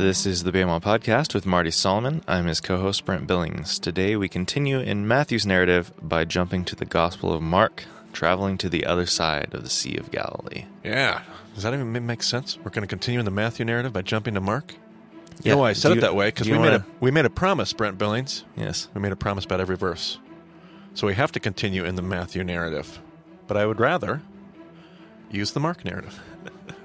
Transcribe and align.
This 0.00 0.24
is 0.24 0.44
the 0.44 0.50
BEMA 0.50 0.80
Podcast 0.80 1.34
with 1.34 1.44
Marty 1.44 1.70
Solomon. 1.70 2.22
I'm 2.26 2.46
his 2.46 2.62
co 2.62 2.78
host, 2.78 3.04
Brent 3.04 3.26
Billings. 3.26 3.78
Today 3.78 4.16
we 4.16 4.30
continue 4.30 4.80
in 4.80 5.06
Matthew's 5.06 5.44
narrative 5.44 5.92
by 6.00 6.24
jumping 6.24 6.64
to 6.64 6.74
the 6.74 6.86
Gospel 6.86 7.34
of 7.34 7.42
Mark, 7.42 7.84
traveling 8.14 8.56
to 8.56 8.70
the 8.70 8.86
other 8.86 9.04
side 9.04 9.52
of 9.52 9.62
the 9.62 9.68
Sea 9.68 9.98
of 9.98 10.10
Galilee. 10.10 10.64
Yeah. 10.82 11.20
Does 11.54 11.64
that 11.64 11.74
even 11.74 12.06
make 12.06 12.22
sense? 12.22 12.56
We're 12.56 12.70
going 12.70 12.80
to 12.80 12.86
continue 12.86 13.18
in 13.18 13.26
the 13.26 13.30
Matthew 13.30 13.66
narrative 13.66 13.92
by 13.92 14.00
jumping 14.00 14.32
to 14.34 14.40
Mark? 14.40 14.72
Yeah. 14.72 15.36
You 15.42 15.50
know 15.50 15.58
why 15.58 15.68
I 15.70 15.72
said 15.74 15.90
Do 15.90 15.98
it 15.98 16.00
that 16.00 16.14
way? 16.14 16.28
Because 16.28 16.48
we 16.48 16.54
made, 16.54 16.70
wanna- 16.70 16.76
a, 16.76 16.86
we 17.00 17.10
made 17.10 17.26
a 17.26 17.30
promise, 17.30 17.74
Brent 17.74 17.98
Billings. 17.98 18.44
Yes. 18.56 18.88
We 18.94 19.02
made 19.02 19.12
a 19.12 19.16
promise 19.16 19.44
about 19.44 19.60
every 19.60 19.76
verse. 19.76 20.18
So 20.94 21.06
we 21.08 21.14
have 21.14 21.32
to 21.32 21.40
continue 21.40 21.84
in 21.84 21.96
the 21.96 22.02
Matthew 22.02 22.42
narrative. 22.42 23.00
But 23.46 23.58
I 23.58 23.66
would 23.66 23.78
rather 23.78 24.22
use 25.30 25.52
the 25.52 25.60
Mark 25.60 25.84
narrative. 25.84 26.18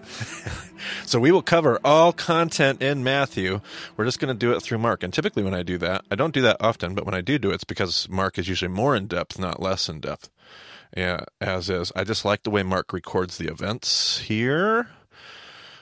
so 1.06 1.20
we 1.20 1.32
will 1.32 1.42
cover 1.42 1.80
all 1.84 2.14
content 2.14 2.82
in 2.82 3.04
Matthew. 3.04 3.62
We're 3.98 4.06
just 4.06 4.20
going 4.20 4.34
to 4.34 4.38
do 4.38 4.52
it 4.54 4.62
through 4.62 4.78
Mark. 4.80 5.04
And 5.04 5.14
typically, 5.14 5.44
when 5.44 5.54
I 5.54 5.64
do 5.64 5.78
that, 5.80 6.06
I 6.12 6.16
don't 6.16 6.34
do 6.34 6.42
that 6.42 6.58
often, 6.60 6.96
but 6.96 7.06
when 7.06 7.16
I 7.16 7.22
do 7.22 7.38
do 7.38 7.52
it, 7.52 7.56
it's 7.56 7.64
because 7.64 8.08
Mark 8.10 8.38
is 8.38 8.48
usually 8.48 8.70
more 8.70 8.96
in 8.96 9.08
depth, 9.08 9.40
not 9.40 9.62
less 9.62 9.90
in 9.90 10.00
depth. 10.00 10.30
Yeah, 10.96 11.26
as 11.42 11.70
is. 11.70 11.92
I 11.96 12.04
just 12.04 12.24
like 12.24 12.44
the 12.44 12.50
way 12.50 12.64
Mark 12.64 12.94
records 12.94 13.38
the 13.38 13.48
events 13.48 14.20
here. 14.20 14.88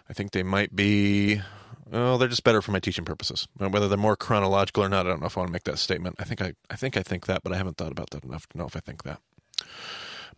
I 0.10 0.14
think 0.14 0.32
they 0.32 0.44
might 0.44 0.76
be. 0.76 1.42
Oh, 1.92 2.18
they're 2.18 2.28
just 2.28 2.44
better 2.44 2.62
for 2.62 2.72
my 2.72 2.80
teaching 2.80 3.06
purposes. 3.06 3.48
Whether 3.58 3.88
they're 3.88 3.98
more 3.98 4.16
chronological 4.16 4.84
or 4.84 4.90
not, 4.90 5.06
I 5.06 5.10
don't 5.10 5.20
know 5.20 5.28
if 5.28 5.38
I 5.38 5.42
want 5.42 5.50
to 5.50 5.54
make 5.54 5.66
that 5.66 5.78
statement. 5.78 6.16
I 6.18 6.24
think 6.24 6.42
I, 6.42 6.54
I 6.72 6.76
think 6.76 6.98
I 6.98 7.04
think 7.04 7.28
that, 7.28 7.44
but 7.44 7.54
I 7.54 7.58
haven't 7.58 7.78
thought 7.78 7.92
about 7.92 8.10
that 8.12 8.24
enough 8.24 8.48
to 8.50 8.58
know 8.58 8.66
if 8.66 8.76
I 8.76 8.80
think 8.80 9.04
that. 9.04 9.20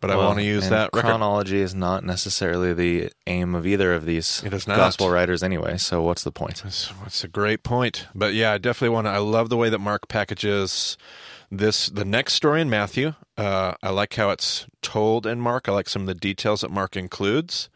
But 0.00 0.10
I 0.10 0.16
want 0.16 0.38
to 0.38 0.44
use 0.44 0.68
that 0.68 0.90
record. 0.92 1.08
Chronology 1.08 1.60
is 1.60 1.74
not 1.74 2.04
necessarily 2.04 2.72
the 2.72 3.10
aim 3.26 3.54
of 3.54 3.66
either 3.66 3.92
of 3.94 4.04
these 4.04 4.42
It 4.44 4.52
is 4.52 4.66
not. 4.66 4.76
gospel 4.76 5.10
writers 5.10 5.42
anyway, 5.42 5.76
so 5.78 6.02
what's 6.02 6.24
the 6.24 6.32
point? 6.32 6.62
That's, 6.62 6.92
that's 7.02 7.24
a 7.24 7.28
great 7.28 7.62
point. 7.62 8.06
But 8.14 8.34
yeah, 8.34 8.52
I 8.52 8.58
definitely 8.58 8.94
want 8.94 9.06
to. 9.06 9.10
I 9.10 9.18
love 9.18 9.48
the 9.48 9.56
way 9.56 9.68
that 9.70 9.78
Mark 9.78 10.08
packages 10.08 10.96
this. 11.50 11.88
The 11.88 12.04
next 12.04 12.34
story 12.34 12.60
in 12.60 12.70
Matthew. 12.70 13.14
Uh, 13.36 13.74
I 13.82 13.90
like 13.90 14.14
how 14.14 14.30
it's 14.30 14.66
told 14.82 15.26
in 15.26 15.40
Mark. 15.40 15.68
I 15.68 15.72
like 15.72 15.88
some 15.88 16.02
of 16.02 16.08
the 16.08 16.14
details 16.14 16.62
that 16.62 16.70
Mark 16.70 16.96
includes. 16.96 17.68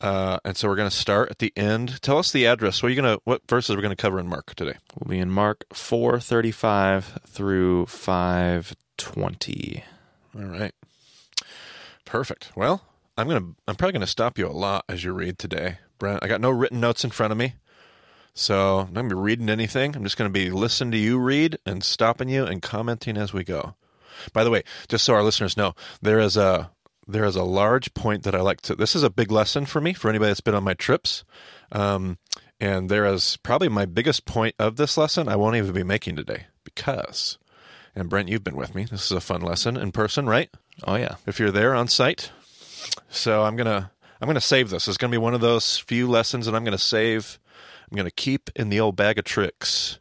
Uh, 0.00 0.38
and 0.44 0.56
so 0.56 0.68
we're 0.68 0.76
going 0.76 0.90
to 0.90 0.94
start 0.94 1.30
at 1.30 1.38
the 1.38 1.52
end. 1.56 2.02
Tell 2.02 2.18
us 2.18 2.30
the 2.30 2.46
address. 2.46 2.82
What 2.82 2.88
are 2.88 2.94
you 2.94 3.00
going 3.00 3.16
to? 3.16 3.22
What 3.24 3.40
verses 3.48 3.70
are 3.70 3.76
we 3.76 3.82
going 3.82 3.96
to 3.96 4.00
cover 4.00 4.18
in 4.18 4.26
Mark 4.28 4.54
today? 4.54 4.74
We'll 4.98 5.08
be 5.10 5.18
in 5.18 5.30
Mark 5.30 5.64
435 5.72 7.20
through 7.26 7.86
520. 7.86 9.84
All 10.36 10.42
right. 10.44 10.74
Perfect. 12.04 12.52
Well, 12.54 12.82
I'm 13.16 13.28
gonna 13.28 13.54
I'm 13.66 13.76
probably 13.76 13.92
gonna 13.92 14.06
stop 14.06 14.38
you 14.38 14.46
a 14.46 14.50
lot 14.50 14.84
as 14.88 15.04
you 15.04 15.12
read 15.12 15.38
today, 15.38 15.78
Brent. 15.98 16.22
I 16.22 16.28
got 16.28 16.40
no 16.40 16.50
written 16.50 16.80
notes 16.80 17.04
in 17.04 17.10
front 17.10 17.32
of 17.32 17.38
me. 17.38 17.54
So 18.34 18.80
I'm 18.80 18.92
not 18.92 19.02
gonna 19.02 19.14
be 19.14 19.20
reading 19.20 19.48
anything. 19.48 19.94
I'm 19.94 20.02
just 20.02 20.16
gonna 20.16 20.30
be 20.30 20.50
listening 20.50 20.92
to 20.92 20.98
you 20.98 21.18
read 21.18 21.58
and 21.64 21.84
stopping 21.84 22.28
you 22.28 22.44
and 22.44 22.60
commenting 22.60 23.16
as 23.16 23.32
we 23.32 23.44
go. 23.44 23.74
By 24.32 24.44
the 24.44 24.50
way, 24.50 24.64
just 24.88 25.04
so 25.04 25.14
our 25.14 25.22
listeners 25.22 25.56
know, 25.56 25.74
there 26.02 26.18
is 26.18 26.36
a 26.36 26.70
there 27.06 27.24
is 27.24 27.36
a 27.36 27.44
large 27.44 27.92
point 27.94 28.22
that 28.24 28.34
I 28.34 28.40
like 28.40 28.60
to 28.62 28.74
this 28.74 28.96
is 28.96 29.02
a 29.02 29.10
big 29.10 29.30
lesson 29.30 29.66
for 29.66 29.80
me, 29.80 29.92
for 29.92 30.08
anybody 30.08 30.30
that's 30.30 30.40
been 30.40 30.54
on 30.54 30.64
my 30.64 30.74
trips. 30.74 31.24
Um, 31.70 32.18
and 32.60 32.88
there 32.88 33.04
is 33.06 33.36
probably 33.38 33.68
my 33.68 33.84
biggest 33.84 34.24
point 34.24 34.54
of 34.58 34.76
this 34.76 34.96
lesson 34.96 35.28
I 35.28 35.36
won't 35.36 35.56
even 35.56 35.72
be 35.72 35.82
making 35.84 36.16
today 36.16 36.46
because 36.64 37.38
and 37.96 38.08
Brent, 38.08 38.28
you've 38.28 38.44
been 38.44 38.56
with 38.56 38.74
me. 38.74 38.84
This 38.84 39.06
is 39.06 39.12
a 39.12 39.20
fun 39.20 39.40
lesson 39.40 39.76
in 39.76 39.92
person, 39.92 40.26
right? 40.26 40.50
Oh, 40.82 40.96
yeah. 40.96 41.16
if 41.26 41.38
you're 41.38 41.50
there 41.50 41.74
on 41.74 41.88
site. 41.88 42.32
So 43.08 43.44
I'm 43.44 43.56
gonna 43.56 43.90
I'm 44.20 44.26
gonna 44.26 44.40
save 44.40 44.70
this. 44.70 44.88
It's 44.88 44.98
gonna 44.98 45.10
be 45.10 45.18
one 45.18 45.34
of 45.34 45.40
those 45.40 45.78
few 45.78 46.08
lessons 46.08 46.46
that 46.46 46.54
I'm 46.54 46.64
gonna 46.64 46.78
save. 46.78 47.38
I'm 47.90 47.96
gonna 47.96 48.10
keep 48.10 48.50
in 48.56 48.68
the 48.68 48.80
old 48.80 48.96
bag 48.96 49.18
of 49.18 49.24
tricks 49.24 49.98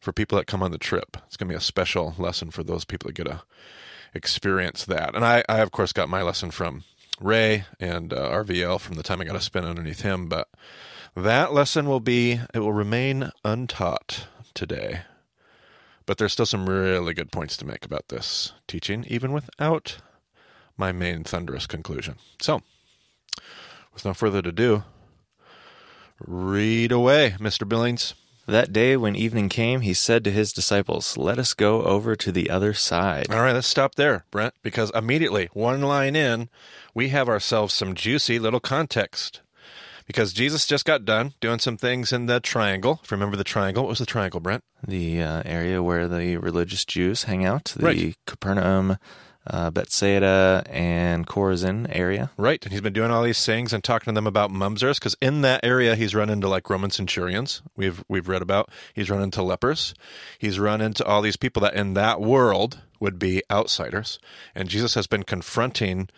for 0.00 0.12
people 0.12 0.38
that 0.38 0.46
come 0.46 0.62
on 0.62 0.70
the 0.70 0.78
trip. 0.78 1.16
It's 1.26 1.36
gonna 1.36 1.50
be 1.50 1.56
a 1.56 1.60
special 1.60 2.14
lesson 2.18 2.50
for 2.50 2.62
those 2.62 2.84
people 2.84 3.08
that 3.08 3.14
get 3.16 3.26
to 3.26 3.42
experience 4.14 4.84
that. 4.86 5.14
And 5.14 5.24
I, 5.24 5.42
I 5.48 5.58
of 5.58 5.72
course 5.72 5.92
got 5.92 6.08
my 6.08 6.22
lesson 6.22 6.50
from 6.50 6.84
Ray 7.20 7.64
and 7.80 8.12
uh, 8.12 8.30
RVL 8.30 8.80
from 8.80 8.96
the 8.96 9.02
time 9.02 9.20
I 9.20 9.24
got 9.24 9.34
to 9.34 9.40
spin 9.40 9.64
underneath 9.64 10.00
him. 10.00 10.28
But 10.28 10.48
that 11.16 11.52
lesson 11.52 11.88
will 11.88 12.00
be 12.00 12.40
it 12.54 12.58
will 12.60 12.72
remain 12.72 13.30
untaught 13.44 14.26
today. 14.54 15.02
But 16.04 16.18
there's 16.18 16.32
still 16.32 16.46
some 16.46 16.68
really 16.68 17.14
good 17.14 17.30
points 17.30 17.56
to 17.58 17.66
make 17.66 17.84
about 17.84 18.08
this 18.08 18.52
teaching, 18.66 19.04
even 19.08 19.32
without 19.32 19.98
my 20.82 20.90
main 20.90 21.22
thunderous 21.22 21.68
conclusion. 21.68 22.16
So, 22.40 22.60
with 23.94 24.04
no 24.04 24.14
further 24.14 24.40
ado, 24.40 24.82
read 26.18 26.90
away, 26.90 27.36
Mr. 27.38 27.68
Billings. 27.68 28.14
That 28.48 28.72
day 28.72 28.96
when 28.96 29.14
evening 29.14 29.48
came, 29.48 29.82
he 29.82 29.94
said 29.94 30.24
to 30.24 30.32
his 30.32 30.52
disciples, 30.52 31.16
Let 31.16 31.38
us 31.38 31.54
go 31.54 31.84
over 31.84 32.16
to 32.16 32.32
the 32.32 32.50
other 32.50 32.74
side. 32.74 33.30
All 33.30 33.42
right, 33.42 33.52
let's 33.52 33.68
stop 33.68 33.94
there, 33.94 34.24
Brent, 34.32 34.54
because 34.64 34.90
immediately, 34.92 35.48
one 35.52 35.82
line 35.82 36.16
in, 36.16 36.48
we 36.92 37.10
have 37.10 37.28
ourselves 37.28 37.72
some 37.72 37.94
juicy 37.94 38.40
little 38.40 38.58
context. 38.58 39.40
Because 40.08 40.32
Jesus 40.32 40.66
just 40.66 40.84
got 40.84 41.04
done 41.04 41.34
doing 41.40 41.60
some 41.60 41.76
things 41.76 42.12
in 42.12 42.26
the 42.26 42.40
triangle. 42.40 42.98
If 43.04 43.12
you 43.12 43.14
remember 43.14 43.36
the 43.36 43.44
triangle, 43.44 43.84
what 43.84 43.90
was 43.90 44.00
the 44.00 44.06
triangle, 44.06 44.40
Brent? 44.40 44.64
The 44.84 45.22
uh, 45.22 45.42
area 45.46 45.80
where 45.80 46.08
the 46.08 46.38
religious 46.38 46.84
Jews 46.84 47.22
hang 47.22 47.44
out, 47.44 47.66
the 47.76 47.86
Right. 47.86 48.16
Capernaum, 48.26 48.98
uh, 49.46 49.70
Bethsaida, 49.70 50.62
and 50.68 51.26
Chorazin 51.26 51.86
area. 51.90 52.30
Right, 52.36 52.62
and 52.64 52.72
he's 52.72 52.80
been 52.80 52.92
doing 52.92 53.10
all 53.10 53.22
these 53.22 53.44
things 53.44 53.72
and 53.72 53.82
talking 53.82 54.12
to 54.12 54.14
them 54.14 54.26
about 54.26 54.50
mamzers 54.50 54.98
because 54.98 55.16
in 55.20 55.42
that 55.42 55.64
area 55.64 55.96
he's 55.96 56.14
run 56.14 56.30
into 56.30 56.48
like 56.48 56.70
Roman 56.70 56.90
centurions. 56.90 57.62
We've 57.76 58.04
we've 58.08 58.28
read 58.28 58.42
about. 58.42 58.70
He's 58.94 59.10
run 59.10 59.22
into 59.22 59.42
lepers. 59.42 59.94
He's 60.38 60.58
run 60.58 60.80
into 60.80 61.04
all 61.04 61.22
these 61.22 61.36
people 61.36 61.62
that 61.62 61.74
in 61.74 61.94
that 61.94 62.20
world 62.20 62.82
would 63.00 63.18
be 63.18 63.42
outsiders, 63.50 64.18
and 64.54 64.68
Jesus 64.68 64.94
has 64.94 65.06
been 65.06 65.24
confronting 65.24 66.08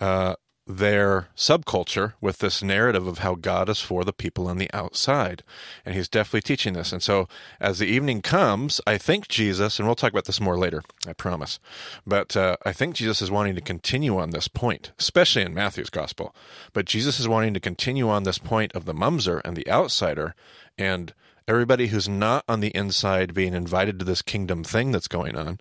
uh, 0.00 0.34
their 0.68 1.28
subculture 1.34 2.12
with 2.20 2.38
this 2.38 2.62
narrative 2.62 3.06
of 3.06 3.18
how 3.18 3.34
God 3.34 3.70
is 3.70 3.80
for 3.80 4.04
the 4.04 4.12
people 4.12 4.46
on 4.46 4.58
the 4.58 4.70
outside, 4.74 5.42
and 5.84 5.94
he's 5.94 6.10
definitely 6.10 6.42
teaching 6.42 6.74
this. 6.74 6.92
And 6.92 7.02
so, 7.02 7.26
as 7.58 7.78
the 7.78 7.86
evening 7.86 8.20
comes, 8.20 8.78
I 8.86 8.98
think 8.98 9.28
Jesus, 9.28 9.78
and 9.78 9.88
we'll 9.88 9.94
talk 9.94 10.12
about 10.12 10.26
this 10.26 10.42
more 10.42 10.58
later, 10.58 10.82
I 11.06 11.14
promise, 11.14 11.58
but 12.06 12.36
uh, 12.36 12.58
I 12.66 12.72
think 12.72 12.94
Jesus 12.94 13.22
is 13.22 13.30
wanting 13.30 13.54
to 13.54 13.62
continue 13.62 14.18
on 14.18 14.30
this 14.30 14.46
point, 14.46 14.92
especially 14.98 15.42
in 15.42 15.54
Matthew's 15.54 15.90
gospel. 15.90 16.34
But 16.74 16.84
Jesus 16.84 17.18
is 17.18 17.26
wanting 17.26 17.54
to 17.54 17.60
continue 17.60 18.10
on 18.10 18.24
this 18.24 18.38
point 18.38 18.74
of 18.74 18.84
the 18.84 18.94
mamzer 18.94 19.40
and 19.46 19.56
the 19.56 19.68
outsider, 19.70 20.34
and 20.76 21.14
everybody 21.48 21.86
who's 21.86 22.10
not 22.10 22.44
on 22.46 22.60
the 22.60 22.76
inside 22.76 23.32
being 23.32 23.54
invited 23.54 23.98
to 23.98 24.04
this 24.04 24.20
kingdom 24.20 24.62
thing 24.62 24.92
that's 24.92 25.08
going 25.08 25.34
on 25.34 25.58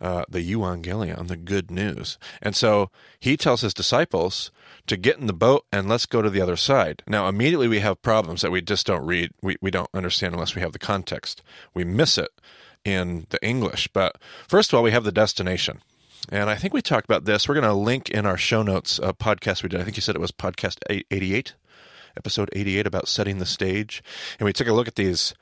uh, 0.00 0.24
the 0.28 0.40
euangelion, 0.40 1.28
the 1.28 1.36
good 1.36 1.70
news. 1.70 2.18
And 2.42 2.54
so 2.54 2.90
he 3.18 3.36
tells 3.36 3.60
his 3.60 3.74
disciples 3.74 4.50
to 4.86 4.96
get 4.96 5.18
in 5.18 5.26
the 5.26 5.32
boat 5.32 5.64
and 5.72 5.88
let's 5.88 6.06
go 6.06 6.22
to 6.22 6.30
the 6.30 6.40
other 6.40 6.56
side. 6.56 7.02
Now, 7.06 7.28
immediately 7.28 7.68
we 7.68 7.80
have 7.80 8.02
problems 8.02 8.42
that 8.42 8.50
we 8.50 8.60
just 8.60 8.86
don't 8.86 9.06
read, 9.06 9.32
we, 9.42 9.56
we 9.60 9.70
don't 9.70 9.90
understand 9.94 10.34
unless 10.34 10.54
we 10.54 10.62
have 10.62 10.72
the 10.72 10.78
context. 10.78 11.42
We 11.72 11.84
miss 11.84 12.18
it 12.18 12.30
in 12.84 13.26
the 13.30 13.44
English. 13.44 13.88
But 13.88 14.18
first 14.46 14.72
of 14.72 14.76
all, 14.76 14.82
we 14.82 14.92
have 14.92 15.04
the 15.04 15.12
destination. 15.12 15.80
And 16.30 16.48
I 16.48 16.56
think 16.56 16.72
we 16.72 16.82
talked 16.82 17.04
about 17.04 17.24
this. 17.24 17.48
We're 17.48 17.54
going 17.54 17.64
to 17.64 17.74
link 17.74 18.10
in 18.10 18.26
our 18.26 18.36
show 18.36 18.62
notes 18.62 18.98
a 19.02 19.12
podcast 19.12 19.62
we 19.62 19.68
did. 19.68 19.80
I 19.80 19.84
think 19.84 19.96
you 19.96 20.02
said 20.02 20.14
it 20.14 20.20
was 20.20 20.32
podcast 20.32 20.78
88, 21.10 21.54
episode 22.16 22.48
88 22.52 22.86
about 22.86 23.08
setting 23.08 23.38
the 23.38 23.46
stage. 23.46 24.02
And 24.38 24.46
we 24.46 24.52
took 24.52 24.68
a 24.68 24.72
look 24.72 24.88
at 24.88 24.94
these 24.94 25.34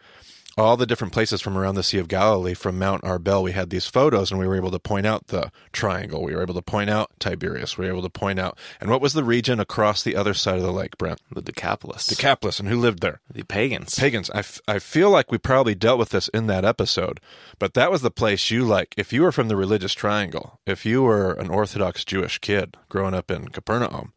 all 0.57 0.77
the 0.77 0.87
different 0.87 1.13
places 1.13 1.41
from 1.41 1.57
around 1.57 1.77
the 1.77 1.83
Sea 1.83 1.99
of 1.99 2.09
Galilee, 2.09 2.55
from 2.55 2.79
Mount 2.79 3.03
Arbel, 3.03 3.43
we 3.43 3.53
had 3.53 3.71
these 3.71 3.87
photos 3.87 4.31
and 4.31 4.39
we 4.39 4.47
were 4.47 4.57
able 4.57 4.71
to 4.71 4.79
point 4.79 5.07
out 5.07 5.29
the 5.29 5.51
triangle. 5.73 6.23
We 6.23 6.35
were 6.35 6.43
able 6.43 6.55
to 6.55 6.63
point 6.63 6.91
out 6.91 7.11
Tiberias. 7.19 7.79
We 7.79 7.87
were 7.87 7.93
able 7.93 8.03
to 8.03 8.11
point 8.11 8.39
out, 8.39 8.59
and 8.81 8.91
what 8.91 9.01
was 9.01 9.15
the 9.15 9.25
region 9.25 9.61
across 9.61 10.03
the 10.03 10.17
other 10.17 10.35
side 10.35 10.57
of 10.57 10.63
the 10.63 10.73
lake, 10.73 10.99
Brent? 10.99 11.21
The 11.33 11.43
Decapolis. 11.43 12.07
Decapolis, 12.07 12.61
and 12.61 12.69
who 12.69 12.79
lived 12.79 13.01
there? 13.01 13.21
the 13.33 13.45
pagans. 13.45 13.95
Pagans. 13.95 14.31
I, 14.31 14.41
f- 14.41 14.61
I 14.69 14.79
feel 14.79 15.11
like 15.11 15.31
we 15.33 15.39
probably 15.39 15.75
dealt 15.75 15.99
with 15.99 16.11
this 16.11 16.29
in 16.29 16.47
that 16.49 16.65
episode, 16.65 17.21
but 17.59 17.75
that 17.75 17.91
was 17.91 18.03
the 18.03 18.11
place 18.11 18.51
you 18.51 18.65
like. 18.65 18.95
If 18.97 19.13
you 19.13 19.23
were 19.23 19.33
from 19.33 19.49
the 19.49 19.57
religious 19.57 19.95
triangle, 19.95 20.61
if 20.67 20.85
you 20.85 21.03
were 21.03 21.33
an 21.33 21.49
Orthodox 21.49 22.05
Jewish 22.05 22.39
kid 22.39 22.77
growing 22.89 23.15
up 23.15 23.31
in 23.31 23.49
Capernaum, 23.49 24.13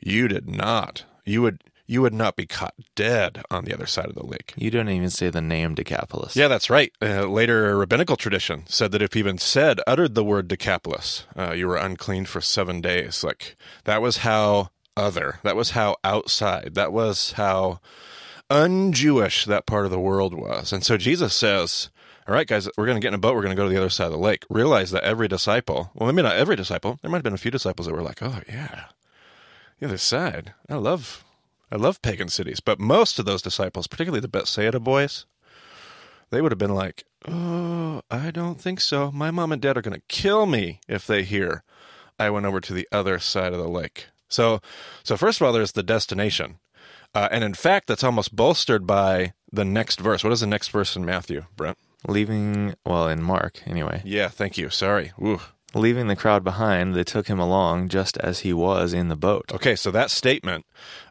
you 0.00 0.28
did 0.28 0.48
not. 0.48 1.04
You 1.24 1.42
would 1.42 1.62
you 1.90 2.00
would 2.00 2.14
not 2.14 2.36
be 2.36 2.46
caught 2.46 2.74
dead 2.94 3.42
on 3.50 3.64
the 3.64 3.74
other 3.74 3.86
side 3.86 4.06
of 4.06 4.14
the 4.14 4.24
lake. 4.24 4.54
you 4.56 4.70
don't 4.70 4.88
even 4.88 5.10
say 5.10 5.28
the 5.28 5.40
name 5.40 5.74
Decapolis. 5.74 6.36
Yeah, 6.36 6.46
that's 6.46 6.70
right. 6.70 6.92
Uh, 7.02 7.26
later, 7.26 7.76
rabbinical 7.76 8.16
tradition 8.16 8.62
said 8.66 8.92
that 8.92 9.02
if 9.02 9.16
you 9.16 9.18
even 9.18 9.38
said, 9.38 9.80
uttered 9.88 10.14
the 10.14 10.22
word 10.22 10.46
Decapolis, 10.46 11.26
uh, 11.36 11.52
you 11.52 11.66
were 11.66 11.76
unclean 11.76 12.26
for 12.26 12.40
seven 12.40 12.80
days. 12.80 13.24
Like, 13.24 13.56
that 13.84 14.00
was 14.00 14.18
how 14.18 14.70
other, 14.96 15.40
that 15.42 15.56
was 15.56 15.70
how 15.70 15.96
outside, 16.04 16.74
that 16.76 16.92
was 16.92 17.32
how 17.32 17.80
un-Jewish 18.48 19.46
that 19.46 19.66
part 19.66 19.84
of 19.84 19.90
the 19.90 19.98
world 19.98 20.32
was. 20.32 20.72
And 20.72 20.84
so 20.84 20.96
Jesus 20.96 21.34
says, 21.34 21.90
all 22.28 22.34
right, 22.34 22.46
guys, 22.46 22.68
we're 22.76 22.86
going 22.86 23.00
to 23.00 23.02
get 23.02 23.08
in 23.08 23.14
a 23.14 23.18
boat. 23.18 23.34
We're 23.34 23.42
going 23.42 23.56
to 23.56 23.60
go 23.60 23.64
to 23.64 23.74
the 23.74 23.80
other 23.80 23.90
side 23.90 24.06
of 24.06 24.12
the 24.12 24.18
lake. 24.18 24.44
Realize 24.48 24.92
that 24.92 25.02
every 25.02 25.26
disciple, 25.26 25.90
well, 25.94 26.12
maybe 26.12 26.22
not 26.22 26.36
every 26.36 26.54
disciple, 26.54 27.00
there 27.02 27.10
might 27.10 27.16
have 27.18 27.24
been 27.24 27.34
a 27.34 27.38
few 27.38 27.50
disciples 27.50 27.88
that 27.88 27.94
were 27.94 28.02
like, 28.02 28.22
oh, 28.22 28.40
yeah, 28.48 28.84
the 29.80 29.86
other 29.86 29.98
side. 29.98 30.54
I 30.68 30.76
love, 30.76 31.24
I 31.70 31.76
love 31.76 32.02
pagan 32.02 32.28
cities, 32.28 32.60
but 32.60 32.80
most 32.80 33.18
of 33.18 33.24
those 33.24 33.42
disciples, 33.42 33.86
particularly 33.86 34.20
the 34.20 34.28
Bethsaida 34.28 34.80
boys, 34.80 35.26
they 36.30 36.40
would 36.40 36.52
have 36.52 36.58
been 36.58 36.74
like, 36.74 37.04
"Oh, 37.26 38.02
I 38.10 38.30
don't 38.30 38.60
think 38.60 38.80
so. 38.80 39.10
My 39.12 39.30
mom 39.30 39.52
and 39.52 39.62
dad 39.62 39.76
are 39.76 39.82
going 39.82 39.98
to 39.98 40.06
kill 40.08 40.46
me 40.46 40.80
if 40.88 41.06
they 41.06 41.22
hear 41.22 41.62
I 42.18 42.30
went 42.30 42.46
over 42.46 42.60
to 42.60 42.72
the 42.72 42.88
other 42.92 43.18
side 43.18 43.52
of 43.52 43.58
the 43.58 43.68
lake." 43.68 44.08
So, 44.28 44.60
so 45.02 45.16
first 45.16 45.40
of 45.40 45.46
all, 45.46 45.52
there's 45.52 45.72
the 45.72 45.82
destination, 45.82 46.58
uh, 47.14 47.28
and 47.30 47.42
in 47.42 47.54
fact, 47.54 47.88
that's 47.88 48.04
almost 48.04 48.34
bolstered 48.34 48.86
by 48.86 49.32
the 49.52 49.64
next 49.64 50.00
verse. 50.00 50.22
What 50.22 50.32
is 50.32 50.40
the 50.40 50.46
next 50.46 50.68
verse 50.68 50.94
in 50.94 51.04
Matthew, 51.04 51.46
Brent? 51.56 51.78
Leaving, 52.06 52.74
well, 52.86 53.08
in 53.08 53.22
Mark, 53.22 53.60
anyway. 53.66 54.00
Yeah, 54.04 54.28
thank 54.28 54.56
you. 54.56 54.70
Sorry. 54.70 55.12
Ooh. 55.20 55.40
Leaving 55.72 56.08
the 56.08 56.16
crowd 56.16 56.42
behind, 56.42 56.94
they 56.94 57.04
took 57.04 57.28
him 57.28 57.38
along 57.38 57.88
just 57.88 58.16
as 58.18 58.40
he 58.40 58.52
was 58.52 58.92
in 58.92 59.08
the 59.08 59.16
boat. 59.16 59.52
Okay, 59.52 59.76
so 59.76 59.92
that 59.92 60.10
statement, 60.10 60.66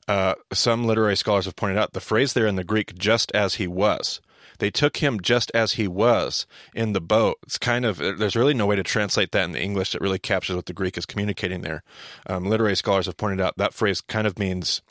uh, 0.08 0.36
some 0.52 0.86
literary 0.86 1.16
scholars 1.16 1.46
have 1.46 1.56
pointed 1.56 1.78
out 1.78 1.94
the 1.94 2.02
phrase 2.02 2.34
there 2.34 2.48
in 2.48 2.56
the 2.56 2.64
Greek, 2.66 2.94
just 2.98 3.32
as 3.34 3.56
he 3.56 3.68
was. 3.68 4.20
They 4.58 4.70
took 4.70 4.98
him 4.98 5.22
just 5.22 5.50
as 5.54 5.74
he 5.74 5.88
was 5.88 6.46
in 6.76 6.92
the 6.92 7.00
boat. 7.00 7.38
It's 7.44 7.58
kind 7.58 7.86
of, 7.86 7.98
there's 7.98 8.36
really 8.36 8.54
no 8.54 8.66
way 8.66 8.76
to 8.76 8.84
translate 8.84 9.32
that 9.32 9.46
in 9.46 9.54
the 9.54 9.62
English 9.62 9.94
that 9.94 10.02
really 10.02 10.20
captures 10.20 10.58
what 10.58 10.66
the 10.66 10.74
Greek 10.74 10.98
is 10.98 11.06
communicating 11.06 11.62
there. 11.62 11.82
Um, 12.28 12.46
literary 12.46 12.76
scholars 12.76 13.06
have 13.06 13.16
pointed 13.16 13.40
out 13.40 13.56
that 13.56 13.74
phrase 13.74 14.02
kind 14.02 14.28
of 14.28 14.38
means 14.38 14.82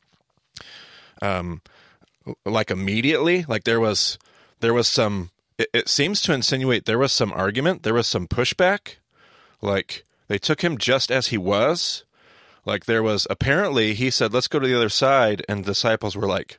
um, 1.20 1.60
like 2.46 2.70
immediately, 2.70 3.44
like 3.46 3.64
there 3.64 3.80
was, 3.80 4.18
there 4.60 4.72
was 4.72 4.88
some, 4.88 5.30
it, 5.58 5.68
it 5.74 5.88
seems 5.90 6.22
to 6.22 6.32
insinuate 6.32 6.86
there 6.86 6.98
was 6.98 7.12
some 7.12 7.32
argument, 7.34 7.82
there 7.82 7.92
was 7.92 8.06
some 8.06 8.26
pushback. 8.26 8.96
Like 9.60 10.04
they 10.28 10.38
took 10.38 10.62
him 10.62 10.78
just 10.78 11.10
as 11.10 11.28
he 11.28 11.38
was. 11.38 12.04
Like 12.64 12.84
there 12.84 13.02
was 13.02 13.26
apparently 13.30 13.94
he 13.94 14.10
said, 14.10 14.32
"Let's 14.32 14.48
go 14.48 14.58
to 14.58 14.66
the 14.66 14.76
other 14.76 14.88
side," 14.90 15.44
and 15.48 15.64
disciples 15.64 16.16
were 16.16 16.26
like, 16.26 16.58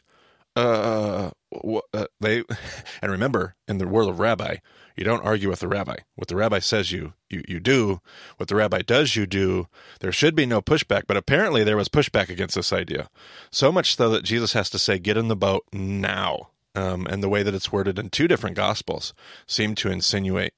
"Uh, 0.55 1.31
what, 1.49 1.85
uh 1.93 2.07
they." 2.19 2.43
And 3.01 3.11
remember, 3.11 3.55
in 3.67 3.77
the 3.77 3.87
world 3.87 4.09
of 4.09 4.19
rabbi, 4.19 4.57
you 4.99 5.05
don't 5.05 5.23
argue 5.23 5.49
with 5.49 5.61
the 5.61 5.67
rabbi. 5.67 5.97
What 6.15 6.27
the 6.27 6.35
rabbi 6.35 6.59
says, 6.59 6.91
you 6.91 7.13
you 7.29 7.43
you 7.47 7.59
do. 7.59 8.01
What 8.37 8.49
the 8.49 8.55
rabbi 8.55 8.81
does, 8.81 9.15
you 9.15 9.25
do. 9.25 9.67
There 10.01 10.11
should 10.11 10.35
be 10.35 10.45
no 10.45 10.61
pushback, 10.61 11.03
but 11.07 11.15
apparently 11.15 11.63
there 11.63 11.77
was 11.77 11.87
pushback 11.87 12.27
against 12.27 12.55
this 12.55 12.73
idea. 12.73 13.09
So 13.51 13.71
much 13.71 13.95
so 13.95 14.09
that 14.09 14.25
Jesus 14.25 14.53
has 14.53 14.69
to 14.71 14.79
say, 14.79 14.99
"Get 14.99 15.15
in 15.15 15.27
the 15.27 15.37
boat 15.37 15.63
now." 15.71 16.49
Um, 16.75 17.07
and 17.07 17.23
the 17.23 17.29
way 17.29 17.43
that 17.43 17.55
it's 17.55 17.71
worded 17.71 17.97
in 17.97 18.09
two 18.09 18.27
different 18.27 18.55
gospels 18.55 19.13
seem 19.47 19.73
to 19.75 19.89
insinuate 19.89 20.53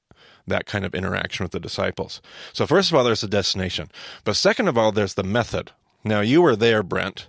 that 0.46 0.66
kind 0.66 0.84
of 0.84 0.94
interaction 0.94 1.44
with 1.44 1.52
the 1.52 1.60
disciples. 1.60 2.20
So, 2.52 2.66
first 2.66 2.90
of 2.90 2.96
all, 2.96 3.04
there's 3.04 3.20
the 3.20 3.28
destination. 3.28 3.90
But 4.24 4.36
second 4.36 4.68
of 4.68 4.76
all, 4.76 4.92
there's 4.92 5.14
the 5.14 5.22
method. 5.22 5.72
Now, 6.04 6.20
you 6.20 6.42
were 6.42 6.56
there, 6.56 6.82
Brent. 6.82 7.28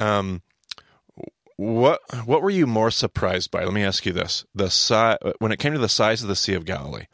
Um, 0.00 0.42
what 1.56 2.00
what 2.24 2.42
were 2.42 2.50
you 2.50 2.66
more 2.66 2.90
surprised 2.90 3.50
by? 3.50 3.64
Let 3.64 3.74
me 3.74 3.84
ask 3.84 4.06
you 4.06 4.12
this: 4.12 4.44
the 4.54 4.70
si- 4.70 5.34
when 5.38 5.52
it 5.52 5.58
came 5.58 5.74
to 5.74 5.78
the 5.78 5.88
size 5.88 6.22
of 6.22 6.28
the 6.28 6.36
Sea 6.36 6.54
of 6.54 6.64
Galilee, 6.64 7.06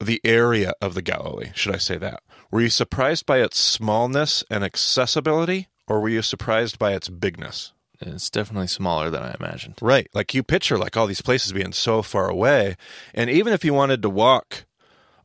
the 0.00 0.20
area 0.24 0.72
of 0.80 0.94
the 0.94 1.02
Galilee, 1.02 1.50
should 1.54 1.74
I 1.74 1.78
say 1.78 1.98
that? 1.98 2.22
Were 2.50 2.62
you 2.62 2.70
surprised 2.70 3.26
by 3.26 3.40
its 3.40 3.58
smallness 3.58 4.42
and 4.50 4.64
accessibility, 4.64 5.68
or 5.86 6.00
were 6.00 6.08
you 6.08 6.22
surprised 6.22 6.78
by 6.78 6.94
its 6.94 7.10
bigness? 7.10 7.72
It's 8.00 8.30
definitely 8.30 8.68
smaller 8.68 9.10
than 9.10 9.22
I 9.22 9.34
imagined. 9.38 9.76
Right. 9.82 10.08
Like 10.14 10.34
you 10.34 10.42
picture 10.42 10.78
like 10.78 10.96
all 10.96 11.06
these 11.06 11.22
places 11.22 11.52
being 11.52 11.72
so 11.72 12.02
far 12.02 12.28
away. 12.28 12.76
And 13.14 13.28
even 13.28 13.52
if 13.52 13.64
you 13.64 13.74
wanted 13.74 14.02
to 14.02 14.10
walk 14.10 14.64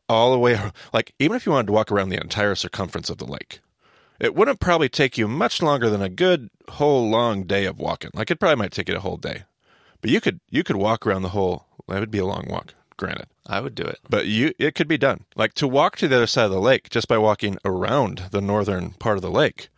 all 0.08 0.32
the 0.32 0.38
way, 0.38 0.58
like 0.92 1.14
even 1.18 1.36
if 1.36 1.46
you 1.46 1.52
wanted 1.52 1.68
to 1.68 1.72
walk 1.72 1.92
around 1.92 2.08
the 2.08 2.20
entire 2.20 2.54
circumference 2.54 3.10
of 3.10 3.18
the 3.18 3.26
lake, 3.26 3.60
it 4.20 4.34
wouldn't 4.34 4.60
probably 4.60 4.88
take 4.88 5.16
you 5.16 5.28
much 5.28 5.62
longer 5.62 5.88
than 5.88 6.02
a 6.02 6.08
good 6.08 6.50
whole 6.70 7.08
long 7.08 7.44
day 7.44 7.64
of 7.64 7.78
walking. 7.78 8.10
Like 8.14 8.30
it 8.30 8.40
probably 8.40 8.56
might 8.56 8.72
take 8.72 8.88
you 8.88 8.96
a 8.96 9.00
whole 9.00 9.16
day. 9.16 9.44
But 10.00 10.10
you 10.10 10.20
could 10.20 10.40
you 10.50 10.64
could 10.64 10.76
walk 10.76 11.06
around 11.06 11.22
the 11.22 11.30
whole 11.30 11.66
that 11.88 12.00
would 12.00 12.10
be 12.10 12.18
a 12.18 12.26
long 12.26 12.46
walk, 12.48 12.74
granted. 12.96 13.26
I 13.46 13.60
would 13.60 13.74
do 13.74 13.84
it. 13.84 13.98
But 14.08 14.26
you 14.26 14.52
it 14.58 14.74
could 14.74 14.88
be 14.88 14.98
done. 14.98 15.24
Like 15.36 15.54
to 15.54 15.68
walk 15.68 15.96
to 15.98 16.08
the 16.08 16.16
other 16.16 16.26
side 16.26 16.46
of 16.46 16.50
the 16.50 16.60
lake 16.60 16.90
just 16.90 17.08
by 17.08 17.18
walking 17.18 17.56
around 17.64 18.24
the 18.30 18.40
northern 18.40 18.90
part 18.92 19.16
of 19.16 19.22
the 19.22 19.30
lake. 19.30 19.68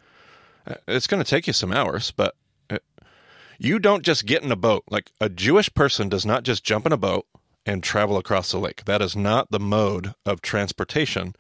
uh, 0.67 0.75
It's 0.89 1.07
going 1.07 1.23
to 1.23 1.29
take 1.29 1.47
you 1.47 1.53
some 1.53 1.73
hours, 1.73 2.11
but 2.11 2.35
you 3.59 3.79
don't 3.79 4.05
just 4.05 4.27
get 4.27 4.43
in 4.43 4.53
a 4.53 4.57
boat. 4.57 4.85
Like 4.91 5.11
a 5.21 5.29
Jewish 5.29 5.73
person 5.75 6.09
does 6.09 6.27
not 6.27 6.43
just 6.43 6.65
jump 6.65 6.87
in 6.87 6.93
a 6.93 6.97
boat 6.97 7.27
and 7.65 7.83
travel 7.83 8.17
across 8.17 8.53
the 8.53 8.59
lake. 8.59 8.85
That 8.85 9.03
is 9.03 9.17
not 9.17 9.51
the 9.51 9.61
mode 9.61 10.15
of 10.25 10.41
transportation 10.41 11.35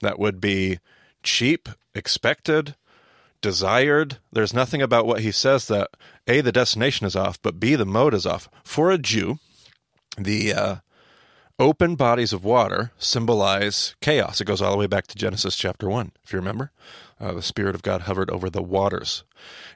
that 0.00 0.18
would 0.18 0.40
be 0.40 0.78
cheap, 1.22 1.68
expected, 1.94 2.76
desired. 3.40 4.18
There's 4.32 4.54
nothing 4.54 4.82
about 4.82 5.06
what 5.06 5.20
he 5.20 5.30
says 5.30 5.66
that 5.68 5.90
A, 6.26 6.40
the 6.40 6.52
destination 6.52 7.06
is 7.06 7.16
off, 7.16 7.40
but 7.42 7.60
B, 7.60 7.74
the 7.74 7.84
mode 7.84 8.14
is 8.14 8.26
off. 8.26 8.48
For 8.64 8.90
a 8.90 8.98
Jew, 8.98 9.38
the 10.18 10.52
uh, 10.52 10.76
open 11.58 11.94
bodies 11.96 12.32
of 12.32 12.44
water 12.44 12.92
symbolize 12.98 13.94
chaos. 14.00 14.40
It 14.40 14.44
goes 14.46 14.60
all 14.60 14.72
the 14.72 14.76
way 14.78 14.86
back 14.86 15.06
to 15.08 15.16
Genesis 15.16 15.56
chapter 15.56 15.88
1, 15.88 16.12
if 16.24 16.32
you 16.32 16.38
remember. 16.38 16.70
Uh, 17.18 17.32
the 17.32 17.40
Spirit 17.40 17.74
of 17.74 17.80
God 17.82 18.02
hovered 18.02 18.30
over 18.30 18.50
the 18.50 18.62
waters. 18.62 19.24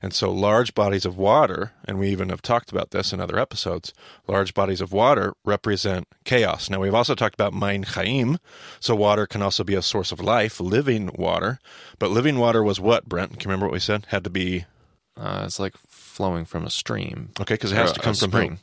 And 0.02 0.12
so, 0.12 0.30
large 0.30 0.74
bodies 0.74 1.06
of 1.06 1.16
water, 1.16 1.72
and 1.86 1.98
we 1.98 2.10
even 2.10 2.28
have 2.28 2.42
talked 2.42 2.70
about 2.70 2.90
this 2.90 3.14
in 3.14 3.20
other 3.20 3.38
episodes, 3.38 3.94
large 4.28 4.52
bodies 4.52 4.82
of 4.82 4.92
water 4.92 5.32
represent 5.42 6.06
chaos. 6.24 6.68
Now, 6.68 6.80
we've 6.80 6.94
also 6.94 7.14
talked 7.14 7.34
about 7.34 7.54
Mayim 7.54 7.86
Chayim, 7.86 8.36
so 8.78 8.94
water 8.94 9.26
can 9.26 9.40
also 9.40 9.64
be 9.64 9.74
a 9.74 9.80
source 9.80 10.12
of 10.12 10.20
life, 10.20 10.60
living 10.60 11.10
water. 11.14 11.58
But 11.98 12.10
living 12.10 12.38
water 12.38 12.62
was 12.62 12.78
what, 12.78 13.08
Brent? 13.08 13.30
Can 13.32 13.40
you 13.40 13.46
remember 13.46 13.66
what 13.66 13.72
we 13.72 13.80
said? 13.80 14.06
Had 14.10 14.24
to 14.24 14.30
be, 14.30 14.66
Uh, 15.16 15.44
it's 15.46 15.58
like 15.58 15.74
flowing 15.88 16.44
from 16.44 16.66
a 16.66 16.70
stream. 16.70 17.30
okay, 17.40 17.54
because 17.54 17.72
it 17.72 17.76
has 17.76 17.92
to 17.92 18.00
come 18.00 18.14
from 18.14 18.30
spring. 18.30 18.58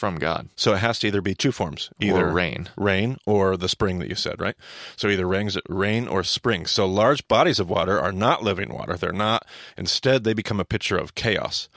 From 0.00 0.16
God. 0.16 0.48
So 0.56 0.72
it 0.72 0.78
has 0.78 0.98
to 1.00 1.08
either 1.08 1.20
be 1.20 1.34
two 1.34 1.52
forms, 1.52 1.90
either 2.00 2.28
Or 2.28 2.32
rain. 2.32 2.70
rain 2.78 3.18
or 3.26 3.58
the 3.58 3.68
spring 3.68 3.98
that 3.98 4.08
you 4.08 4.14
said, 4.14 4.40
right? 4.40 4.56
So 4.96 5.08
either 5.08 5.26
rains, 5.26 5.58
rain 5.68 6.08
or 6.08 6.24
spring. 6.24 6.64
So 6.64 6.86
large 6.86 7.28
bodies 7.28 7.60
of 7.60 7.68
water 7.68 8.00
are 8.00 8.10
not 8.10 8.42
living 8.42 8.72
water. 8.72 8.96
They're 8.96 9.12
not. 9.12 9.44
Instead, 9.76 10.24
they 10.24 10.32
become 10.32 10.58
a 10.58 10.64
picture 10.64 10.96
of 10.96 11.14
chaos. 11.14 11.68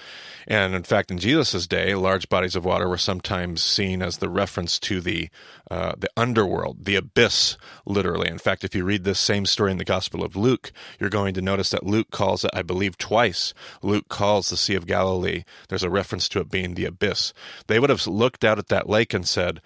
And 0.48 0.76
in 0.76 0.84
fact, 0.84 1.12
in 1.12 1.18
Jesus' 1.18 1.68
day, 1.68 1.96
large 1.96 2.30
bodies 2.30 2.56
of 2.56 2.66
water 2.66 2.88
were 2.88 2.98
sometimes 2.98 3.64
seen 3.64 4.02
as 4.02 4.18
the 4.18 4.30
reference 4.30 4.80
to 4.80 5.02
the 5.02 5.30
uh, 5.72 5.94
the 5.98 6.10
underworld, 6.18 6.86
the 6.86 6.96
abyss, 6.96 7.58
literally. 7.86 8.30
In 8.30 8.38
fact, 8.38 8.64
if 8.64 8.76
you 8.76 8.84
read 8.84 9.06
this 9.06 9.20
same 9.20 9.46
story 9.46 9.72
in 9.72 9.78
the 9.78 9.86
Gospel 9.86 10.24
of 10.24 10.36
Luke, 10.36 10.72
you're 11.00 11.10
going 11.10 11.34
to 11.34 11.42
notice 11.42 11.70
that 11.72 11.86
Luke 11.86 12.12
calls 12.12 12.44
it, 12.44 12.52
I 12.54 12.62
believe, 12.62 12.98
twice. 12.98 13.54
Luke 13.82 14.10
calls 14.10 14.50
the 14.50 14.58
Sea 14.58 14.76
of 14.76 14.86
Galilee. 14.86 15.44
There's 15.70 15.84
a 15.84 15.90
reference 15.90 16.30
to 16.30 16.40
it 16.42 16.52
being 16.52 16.76
the 16.76 16.86
abyss. 16.86 17.34
They 17.68 17.80
would 17.80 17.90
have 17.90 18.06
looked 18.06 18.44
out 18.44 18.60
at 18.60 18.68
that 18.68 18.90
lake 18.90 19.14
and 19.14 19.28
said, 19.28 19.62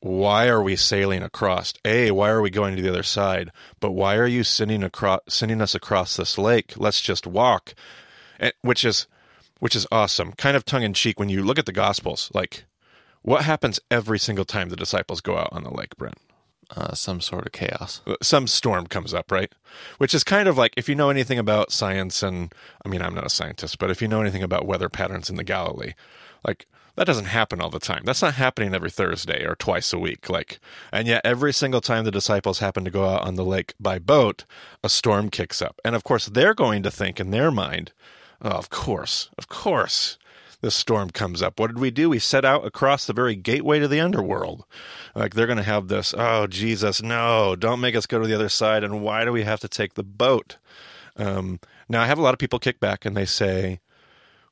why 0.00 0.46
are 0.46 0.62
we 0.62 0.76
sailing 0.76 1.22
across? 1.22 1.72
A, 1.84 2.12
why 2.12 2.28
are 2.28 2.42
we 2.42 2.50
going 2.50 2.76
to 2.76 2.82
the 2.82 2.90
other 2.90 3.02
side? 3.02 3.50
But 3.80 3.92
why 3.92 4.16
are 4.16 4.26
you 4.26 4.44
sending 4.44 4.84
across, 4.84 5.20
sending 5.28 5.60
us 5.60 5.74
across 5.74 6.16
this 6.16 6.38
lake? 6.38 6.74
Let's 6.76 7.00
just 7.00 7.26
walk, 7.26 7.74
which 8.60 8.84
is, 8.84 9.08
which 9.58 9.76
is 9.76 9.86
awesome. 9.90 10.32
Kind 10.32 10.56
of 10.56 10.64
tongue 10.64 10.82
in 10.82 10.94
cheek 10.94 11.18
when 11.18 11.28
you 11.28 11.42
look 11.42 11.58
at 11.58 11.66
the 11.66 11.72
Gospels. 11.72 12.30
Like, 12.34 12.64
what 13.22 13.44
happens 13.44 13.80
every 13.90 14.18
single 14.18 14.44
time 14.44 14.68
the 14.68 14.76
disciples 14.76 15.20
go 15.20 15.36
out 15.36 15.48
on 15.52 15.64
the 15.64 15.74
lake, 15.74 15.96
Brent? 15.96 16.18
Uh, 16.74 16.94
some 16.94 17.20
sort 17.20 17.46
of 17.46 17.52
chaos. 17.52 18.00
Some 18.22 18.48
storm 18.48 18.88
comes 18.88 19.14
up, 19.14 19.30
right? 19.30 19.52
Which 19.98 20.14
is 20.14 20.24
kind 20.24 20.48
of 20.48 20.58
like 20.58 20.74
if 20.76 20.88
you 20.88 20.96
know 20.96 21.10
anything 21.10 21.38
about 21.38 21.70
science, 21.70 22.22
and 22.24 22.52
I 22.84 22.88
mean, 22.88 23.02
I'm 23.02 23.14
not 23.14 23.26
a 23.26 23.30
scientist, 23.30 23.78
but 23.78 23.90
if 23.90 24.02
you 24.02 24.08
know 24.08 24.20
anything 24.20 24.42
about 24.42 24.66
weather 24.66 24.88
patterns 24.88 25.30
in 25.30 25.36
the 25.36 25.44
Galilee, 25.44 25.94
like 26.44 26.66
that 26.96 27.06
doesn't 27.06 27.26
happen 27.26 27.60
all 27.60 27.70
the 27.70 27.78
time. 27.78 28.02
That's 28.04 28.22
not 28.22 28.34
happening 28.34 28.74
every 28.74 28.90
Thursday 28.90 29.44
or 29.44 29.54
twice 29.54 29.92
a 29.92 29.98
week. 29.98 30.28
Like, 30.28 30.58
and 30.92 31.06
yet 31.06 31.20
every 31.24 31.52
single 31.52 31.80
time 31.80 32.04
the 32.04 32.10
disciples 32.10 32.58
happen 32.58 32.84
to 32.84 32.90
go 32.90 33.06
out 33.06 33.22
on 33.22 33.36
the 33.36 33.44
lake 33.44 33.74
by 33.78 33.98
boat, 33.98 34.44
a 34.82 34.88
storm 34.88 35.30
kicks 35.30 35.62
up. 35.62 35.78
And 35.84 35.94
of 35.94 36.04
course, 36.04 36.26
they're 36.26 36.54
going 36.54 36.82
to 36.82 36.90
think 36.90 37.20
in 37.20 37.30
their 37.30 37.50
mind, 37.50 37.92
oh, 38.42 38.50
of 38.50 38.70
course, 38.70 39.30
of 39.38 39.48
course, 39.48 40.18
this 40.60 40.74
storm 40.74 41.10
comes 41.10 41.42
up. 41.42 41.60
What 41.60 41.68
did 41.68 41.78
we 41.78 41.90
do? 41.90 42.08
We 42.10 42.18
set 42.18 42.44
out 42.44 42.66
across 42.66 43.06
the 43.06 43.12
very 43.12 43.36
gateway 43.36 43.78
to 43.78 43.88
the 43.88 44.00
underworld. 44.00 44.64
Like, 45.14 45.34
they're 45.34 45.46
going 45.46 45.58
to 45.58 45.62
have 45.62 45.88
this, 45.88 46.14
oh, 46.16 46.46
Jesus, 46.46 47.02
no, 47.02 47.56
don't 47.56 47.80
make 47.80 47.94
us 47.94 48.06
go 48.06 48.18
to 48.18 48.26
the 48.26 48.34
other 48.34 48.48
side. 48.48 48.82
And 48.82 49.02
why 49.02 49.24
do 49.24 49.32
we 49.32 49.42
have 49.42 49.60
to 49.60 49.68
take 49.68 49.94
the 49.94 50.02
boat? 50.02 50.56
Um, 51.16 51.60
now, 51.88 52.02
I 52.02 52.06
have 52.06 52.18
a 52.18 52.22
lot 52.22 52.34
of 52.34 52.38
people 52.38 52.58
kick 52.58 52.80
back 52.80 53.04
and 53.04 53.16
they 53.16 53.26
say, 53.26 53.80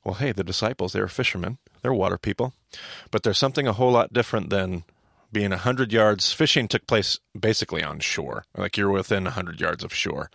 well, 0.04 0.14
hey, 0.14 0.32
the 0.32 0.44
disciples, 0.44 0.92
they 0.92 1.00
were 1.00 1.08
fishermen, 1.08 1.58
they're 1.82 1.94
water 1.94 2.18
people. 2.18 2.52
But 3.10 3.22
there's 3.22 3.38
something 3.38 3.66
a 3.66 3.72
whole 3.72 3.92
lot 3.92 4.12
different 4.12 4.50
than 4.50 4.84
being 5.32 5.50
100 5.50 5.92
yards. 5.92 6.32
Fishing 6.32 6.68
took 6.68 6.86
place 6.86 7.18
basically 7.38 7.82
on 7.82 8.00
shore, 8.00 8.44
like 8.56 8.76
you're 8.76 8.90
within 8.90 9.24
100 9.24 9.60
yards 9.60 9.82
of 9.82 9.92
shore, 9.92 10.30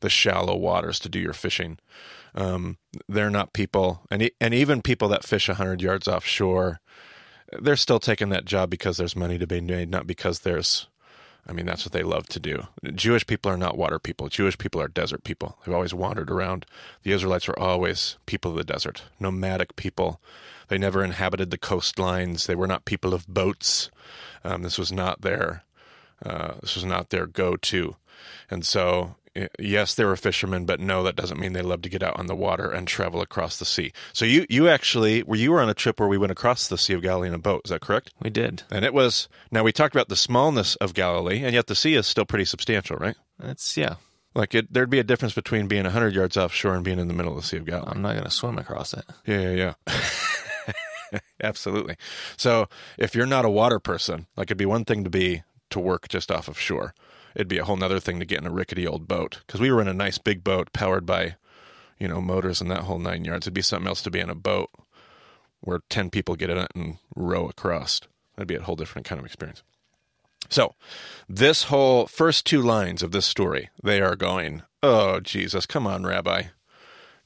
the 0.00 0.10
shallow 0.10 0.56
waters 0.56 0.98
to 1.00 1.08
do 1.08 1.18
your 1.18 1.32
fishing. 1.32 1.78
Um, 2.34 2.78
they're 3.08 3.30
not 3.30 3.52
people, 3.52 4.02
and, 4.10 4.30
and 4.40 4.54
even 4.54 4.82
people 4.82 5.08
that 5.08 5.24
fish 5.24 5.48
100 5.48 5.82
yards 5.82 6.06
offshore, 6.06 6.80
they're 7.60 7.76
still 7.76 7.98
taking 7.98 8.28
that 8.28 8.44
job 8.44 8.70
because 8.70 8.96
there's 8.96 9.16
money 9.16 9.38
to 9.38 9.46
be 9.46 9.60
made, 9.60 9.90
not 9.90 10.06
because 10.06 10.40
there's 10.40 10.86
I 11.46 11.52
mean, 11.52 11.66
that's 11.66 11.84
what 11.84 11.92
they 11.92 12.02
love 12.02 12.26
to 12.28 12.40
do. 12.40 12.66
Jewish 12.94 13.26
people 13.26 13.50
are 13.50 13.56
not 13.56 13.78
water 13.78 13.98
people. 13.98 14.28
Jewish 14.28 14.58
people 14.58 14.80
are 14.80 14.88
desert 14.88 15.24
people. 15.24 15.58
They've 15.64 15.74
always 15.74 15.94
wandered 15.94 16.30
around. 16.30 16.66
The 17.02 17.12
Israelites 17.12 17.48
were 17.48 17.58
always 17.58 18.18
people 18.26 18.52
of 18.52 18.56
the 18.56 18.64
desert, 18.64 19.02
nomadic 19.18 19.74
people. 19.76 20.20
They 20.68 20.78
never 20.78 21.02
inhabited 21.02 21.50
the 21.50 21.58
coastlines. 21.58 22.46
They 22.46 22.54
were 22.54 22.66
not 22.66 22.84
people 22.84 23.14
of 23.14 23.26
boats. 23.26 23.90
Um, 24.44 24.62
this 24.62 24.78
was 24.78 24.92
not 24.92 25.22
their 25.22 25.64
uh, 26.24 26.54
this 26.60 26.74
was 26.74 26.84
not 26.84 27.08
their 27.08 27.26
go-to, 27.26 27.96
and 28.50 28.64
so 28.64 29.16
Eh, 29.36 29.46
yes, 29.58 29.94
they 29.94 30.04
were 30.04 30.16
fishermen, 30.16 30.64
but 30.64 30.80
no, 30.80 31.02
that 31.04 31.16
doesn't 31.16 31.38
mean 31.38 31.52
they 31.52 31.62
love 31.62 31.82
to 31.82 31.88
get 31.88 32.02
out 32.02 32.18
on 32.18 32.26
the 32.26 32.34
water 32.34 32.70
and 32.70 32.88
travel 32.88 33.20
across 33.20 33.58
the 33.58 33.64
sea. 33.64 33.92
So 34.12 34.24
you 34.24 34.46
you 34.48 34.68
actually 34.68 35.22
were 35.22 35.36
you 35.36 35.52
were 35.52 35.60
on 35.60 35.68
a 35.68 35.74
trip 35.74 36.00
where 36.00 36.08
we 36.08 36.18
went 36.18 36.32
across 36.32 36.68
the 36.68 36.78
Sea 36.78 36.94
of 36.94 37.02
Galilee 37.02 37.28
in 37.28 37.34
a 37.34 37.38
boat. 37.38 37.62
Is 37.64 37.70
that 37.70 37.80
correct? 37.80 38.12
We 38.20 38.30
did. 38.30 38.64
And 38.70 38.84
it 38.84 38.92
was 38.92 39.28
now 39.50 39.62
we 39.62 39.72
talked 39.72 39.94
about 39.94 40.08
the 40.08 40.16
smallness 40.16 40.74
of 40.76 40.94
Galilee, 40.94 41.44
and 41.44 41.54
yet 41.54 41.68
the 41.68 41.76
sea 41.76 41.94
is 41.94 42.06
still 42.06 42.24
pretty 42.24 42.44
substantial, 42.44 42.96
right? 42.96 43.16
It's 43.42 43.76
yeah. 43.76 43.96
Like 44.34 44.54
it, 44.54 44.72
there'd 44.72 44.90
be 44.90 45.00
a 45.00 45.04
difference 45.04 45.34
between 45.34 45.66
being 45.66 45.84
hundred 45.84 46.14
yards 46.14 46.36
offshore 46.36 46.74
and 46.74 46.84
being 46.84 46.98
in 46.98 47.08
the 47.08 47.14
middle 47.14 47.32
of 47.32 47.40
the 47.42 47.46
Sea 47.46 47.58
of 47.58 47.66
Galilee. 47.66 47.92
I'm 47.92 48.02
not 48.02 48.12
going 48.12 48.24
to 48.24 48.30
swim 48.30 48.58
across 48.58 48.94
it. 48.94 49.04
Yeah, 49.26 49.50
yeah, 49.50 49.74
yeah. 49.92 51.20
Absolutely. 51.42 51.96
So 52.36 52.68
if 52.96 53.14
you're 53.14 53.26
not 53.26 53.44
a 53.44 53.50
water 53.50 53.80
person, 53.80 54.26
like 54.36 54.46
it'd 54.46 54.58
be 54.58 54.66
one 54.66 54.84
thing 54.84 55.04
to 55.04 55.10
be 55.10 55.42
to 55.70 55.80
work 55.80 56.08
just 56.08 56.30
off 56.30 56.48
of 56.48 56.58
shore 56.58 56.94
it'd 57.34 57.48
be 57.48 57.58
a 57.58 57.64
whole 57.64 57.76
nother 57.76 58.00
thing 58.00 58.18
to 58.18 58.26
get 58.26 58.40
in 58.40 58.46
a 58.46 58.52
rickety 58.52 58.86
old 58.86 59.08
boat 59.08 59.40
because 59.46 59.60
we 59.60 59.70
were 59.70 59.80
in 59.80 59.88
a 59.88 59.94
nice 59.94 60.18
big 60.18 60.44
boat 60.44 60.72
powered 60.72 61.06
by, 61.06 61.36
you 61.98 62.08
know, 62.08 62.20
motors 62.20 62.60
and 62.60 62.70
that 62.70 62.82
whole 62.82 62.98
nine 62.98 63.24
yards. 63.24 63.44
It'd 63.44 63.54
be 63.54 63.62
something 63.62 63.88
else 63.88 64.02
to 64.02 64.10
be 64.10 64.20
in 64.20 64.30
a 64.30 64.34
boat 64.34 64.70
where 65.60 65.80
10 65.88 66.10
people 66.10 66.36
get 66.36 66.50
in 66.50 66.58
it 66.58 66.70
and 66.74 66.98
row 67.14 67.48
across. 67.48 68.00
That'd 68.36 68.48
be 68.48 68.56
a 68.56 68.62
whole 68.62 68.76
different 68.76 69.06
kind 69.06 69.18
of 69.18 69.26
experience. 69.26 69.62
So, 70.48 70.74
this 71.28 71.64
whole 71.64 72.06
first 72.06 72.46
two 72.46 72.62
lines 72.62 73.02
of 73.02 73.12
this 73.12 73.26
story, 73.26 73.68
they 73.82 74.00
are 74.00 74.16
going, 74.16 74.62
Oh, 74.82 75.20
Jesus, 75.20 75.66
come 75.66 75.86
on, 75.86 76.04
Rabbi. 76.04 76.44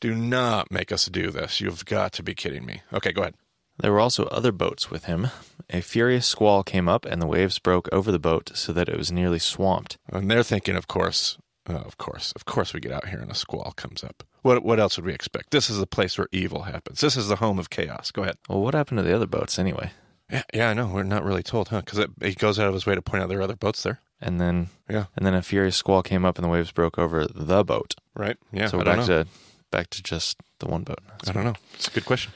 Do 0.00 0.14
not 0.14 0.70
make 0.70 0.90
us 0.90 1.06
do 1.06 1.30
this. 1.30 1.60
You've 1.60 1.84
got 1.84 2.12
to 2.14 2.22
be 2.22 2.34
kidding 2.34 2.66
me. 2.66 2.82
Okay, 2.92 3.12
go 3.12 3.22
ahead. 3.22 3.34
There 3.78 3.92
were 3.92 4.00
also 4.00 4.24
other 4.26 4.52
boats 4.52 4.90
with 4.90 5.04
him. 5.06 5.28
A 5.70 5.80
furious 5.80 6.26
squall 6.26 6.62
came 6.62 6.88
up, 6.88 7.04
and 7.04 7.20
the 7.20 7.26
waves 7.26 7.58
broke 7.58 7.88
over 7.92 8.12
the 8.12 8.18
boat 8.18 8.52
so 8.54 8.72
that 8.72 8.88
it 8.88 8.96
was 8.96 9.10
nearly 9.10 9.38
swamped. 9.38 9.98
And 10.12 10.30
they're 10.30 10.42
thinking, 10.42 10.76
of 10.76 10.86
course, 10.86 11.38
uh, 11.68 11.74
of 11.74 11.96
course, 11.98 12.32
of 12.36 12.44
course, 12.44 12.72
we 12.74 12.80
get 12.80 12.92
out 12.92 13.08
here 13.08 13.18
and 13.20 13.30
a 13.30 13.34
squall 13.34 13.72
comes 13.76 14.04
up. 14.04 14.22
What 14.42 14.62
what 14.64 14.78
else 14.78 14.96
would 14.96 15.06
we 15.06 15.14
expect? 15.14 15.50
This 15.50 15.70
is 15.70 15.78
the 15.78 15.86
place 15.86 16.18
where 16.18 16.28
evil 16.30 16.62
happens. 16.64 17.00
This 17.00 17.16
is 17.16 17.28
the 17.28 17.36
home 17.36 17.58
of 17.58 17.70
chaos. 17.70 18.10
Go 18.10 18.22
ahead. 18.22 18.36
Well, 18.48 18.60
what 18.60 18.74
happened 18.74 18.98
to 18.98 19.02
the 19.02 19.14
other 19.14 19.26
boats 19.26 19.58
anyway? 19.58 19.90
Yeah, 20.30 20.42
yeah, 20.52 20.70
I 20.70 20.74
know. 20.74 20.86
We're 20.86 21.02
not 21.02 21.24
really 21.24 21.42
told, 21.42 21.68
huh? 21.68 21.80
Because 21.80 22.06
he 22.22 22.34
goes 22.34 22.58
out 22.58 22.68
of 22.68 22.74
his 22.74 22.86
way 22.86 22.94
to 22.94 23.02
point 23.02 23.22
out 23.22 23.28
there 23.28 23.38
are 23.38 23.42
other 23.42 23.56
boats 23.56 23.82
there. 23.82 24.00
And 24.20 24.40
then, 24.40 24.68
Yeah. 24.88 25.06
and 25.16 25.26
then 25.26 25.34
a 25.34 25.42
furious 25.42 25.76
squall 25.76 26.02
came 26.02 26.24
up, 26.24 26.38
and 26.38 26.44
the 26.44 26.48
waves 26.48 26.72
broke 26.72 26.98
over 26.98 27.26
the 27.26 27.62
boat. 27.64 27.94
Right? 28.14 28.36
Yeah. 28.52 28.68
so 28.68 28.78
we're 28.78 28.84
back 28.84 28.98
know. 28.98 29.06
to 29.06 29.26
back 29.70 29.90
to 29.90 30.02
just 30.02 30.36
the 30.60 30.66
one 30.68 30.82
boat. 30.82 31.00
I 31.26 31.32
don't 31.32 31.44
know. 31.44 31.54
It's 31.74 31.88
a 31.88 31.90
good 31.90 32.06
question. 32.06 32.32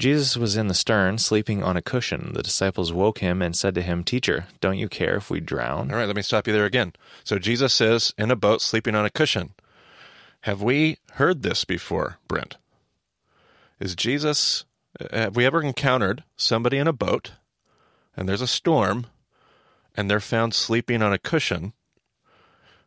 Jesus 0.00 0.34
was 0.34 0.56
in 0.56 0.68
the 0.68 0.74
stern, 0.74 1.18
sleeping 1.18 1.62
on 1.62 1.76
a 1.76 1.82
cushion. 1.82 2.32
The 2.32 2.42
disciples 2.42 2.90
woke 2.90 3.18
him 3.18 3.42
and 3.42 3.54
said 3.54 3.74
to 3.74 3.82
him, 3.82 4.02
Teacher, 4.02 4.46
don't 4.60 4.78
you 4.78 4.88
care 4.88 5.16
if 5.16 5.28
we 5.28 5.40
drown? 5.40 5.90
All 5.90 5.98
right, 5.98 6.06
let 6.06 6.16
me 6.16 6.22
stop 6.22 6.46
you 6.46 6.54
there 6.54 6.64
again. 6.64 6.94
So 7.22 7.38
Jesus 7.38 7.78
is 7.82 8.14
in 8.16 8.30
a 8.30 8.36
boat 8.36 8.62
sleeping 8.62 8.94
on 8.94 9.04
a 9.04 9.10
cushion. 9.10 9.50
Have 10.44 10.62
we 10.62 10.96
heard 11.12 11.42
this 11.42 11.66
before, 11.66 12.16
Brent? 12.26 12.56
Is 13.78 13.94
Jesus, 13.94 14.64
have 15.12 15.36
we 15.36 15.44
ever 15.44 15.62
encountered 15.62 16.24
somebody 16.34 16.78
in 16.78 16.86
a 16.88 16.94
boat 16.94 17.32
and 18.16 18.26
there's 18.26 18.40
a 18.40 18.46
storm 18.46 19.06
and 19.94 20.10
they're 20.10 20.18
found 20.18 20.54
sleeping 20.54 21.02
on 21.02 21.12
a 21.12 21.18
cushion? 21.18 21.74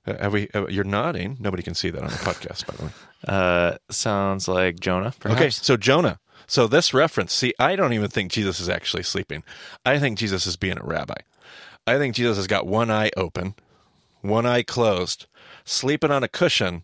Uh, 0.06 0.18
Have 0.18 0.34
we? 0.34 0.50
Uh, 0.54 0.68
you're 0.68 0.84
nodding. 0.84 1.38
Nobody 1.40 1.64
can 1.64 1.76
see 1.76 1.90
that 1.90 2.02
on 2.02 2.10
the 2.10 2.16
podcast, 2.16 2.66
by 2.66 2.76
the 2.76 2.86
way. 2.86 2.92
Uh, 3.26 3.78
sounds 3.90 4.50
like 4.50 4.82
Jonah, 4.82 5.14
perhaps. 5.18 5.40
Okay, 5.40 5.50
so 5.50 5.78
Jonah. 5.78 6.20
So 6.48 6.68
this 6.68 6.94
reference, 6.94 7.34
see, 7.34 7.54
I 7.60 7.76
don't 7.76 7.94
even 7.94 8.10
think 8.10 8.32
Jesus 8.32 8.60
is 8.60 8.70
actually 8.70 9.04
sleeping. 9.04 9.44
I 9.86 10.00
think 10.00 10.18
Jesus 10.18 10.46
is 10.46 10.56
being 10.56 10.78
a 10.78 10.84
rabbi. 10.84 11.18
I 11.86 11.98
think 11.98 12.16
Jesus 12.16 12.38
has 12.38 12.48
got 12.48 12.66
one 12.68 12.90
eye 12.90 13.12
open, 13.18 13.56
one 14.22 14.46
eye 14.46 14.64
closed, 14.64 15.26
sleeping 15.66 16.12
on 16.12 16.24
a 16.24 16.28
cushion, 16.28 16.84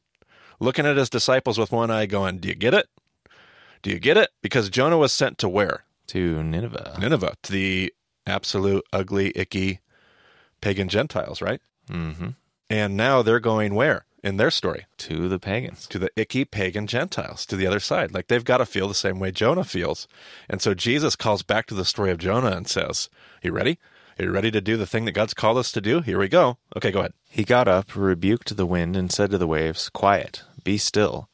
looking 0.59 0.85
at 0.85 0.97
his 0.97 1.09
disciples 1.09 1.57
with 1.57 1.71
one 1.71 1.89
eye 1.91 2.05
going, 2.05 2.39
Do 2.39 2.49
you 2.49 2.55
get 2.55 2.73
it? 2.73 2.87
Do 3.81 3.89
you 3.89 3.99
get 3.99 4.17
it? 4.17 4.29
Because 4.41 4.69
Jonah 4.69 4.97
was 4.97 5.13
sent 5.13 5.37
to 5.39 5.49
where? 5.49 5.85
To 6.07 6.43
Nineveh. 6.43 6.97
Nineveh, 6.99 7.35
to 7.43 7.51
the 7.51 7.93
absolute 8.27 8.83
ugly, 8.91 9.31
icky 9.35 9.79
pagan 10.61 10.89
Gentiles, 10.89 11.41
right? 11.41 11.61
hmm 11.89 12.29
And 12.69 12.97
now 12.97 13.21
they're 13.21 13.39
going 13.39 13.73
where 13.75 14.05
in 14.23 14.37
their 14.37 14.51
story? 14.51 14.85
To 14.99 15.27
the 15.27 15.39
pagans. 15.39 15.87
to 15.87 15.99
the 15.99 16.11
icky 16.15 16.45
pagan 16.45 16.87
Gentiles, 16.87 17.45
to 17.47 17.55
the 17.55 17.67
other 17.67 17.79
side. 17.79 18.13
Like 18.13 18.27
they've 18.27 18.43
got 18.43 18.57
to 18.57 18.65
feel 18.65 18.87
the 18.87 18.93
same 18.93 19.19
way 19.19 19.31
Jonah 19.31 19.63
feels. 19.63 20.07
And 20.49 20.61
so 20.61 20.73
Jesus 20.73 21.15
calls 21.15 21.43
back 21.43 21.65
to 21.67 21.75
the 21.75 21.85
story 21.85 22.11
of 22.11 22.17
Jonah 22.17 22.51
and 22.51 22.67
says, 22.67 23.09
You 23.41 23.51
ready? 23.51 23.79
Are 24.19 24.25
you 24.25 24.31
ready 24.31 24.51
to 24.51 24.59
do 24.59 24.75
the 24.75 24.85
thing 24.85 25.05
that 25.05 25.13
God's 25.13 25.33
called 25.33 25.57
us 25.57 25.71
to 25.71 25.79
do? 25.79 26.01
Here 26.01 26.19
we 26.19 26.27
go. 26.27 26.57
Okay, 26.75 26.91
go 26.91 26.99
ahead. 26.99 27.13
He 27.29 27.45
got 27.45 27.69
up, 27.69 27.95
rebuked 27.95 28.57
the 28.57 28.65
wind, 28.65 28.97
and 28.97 29.09
said 29.09 29.31
to 29.31 29.37
the 29.37 29.47
waves, 29.47 29.87
Quiet, 29.89 30.43
be 30.63 30.77
still. 30.77 31.29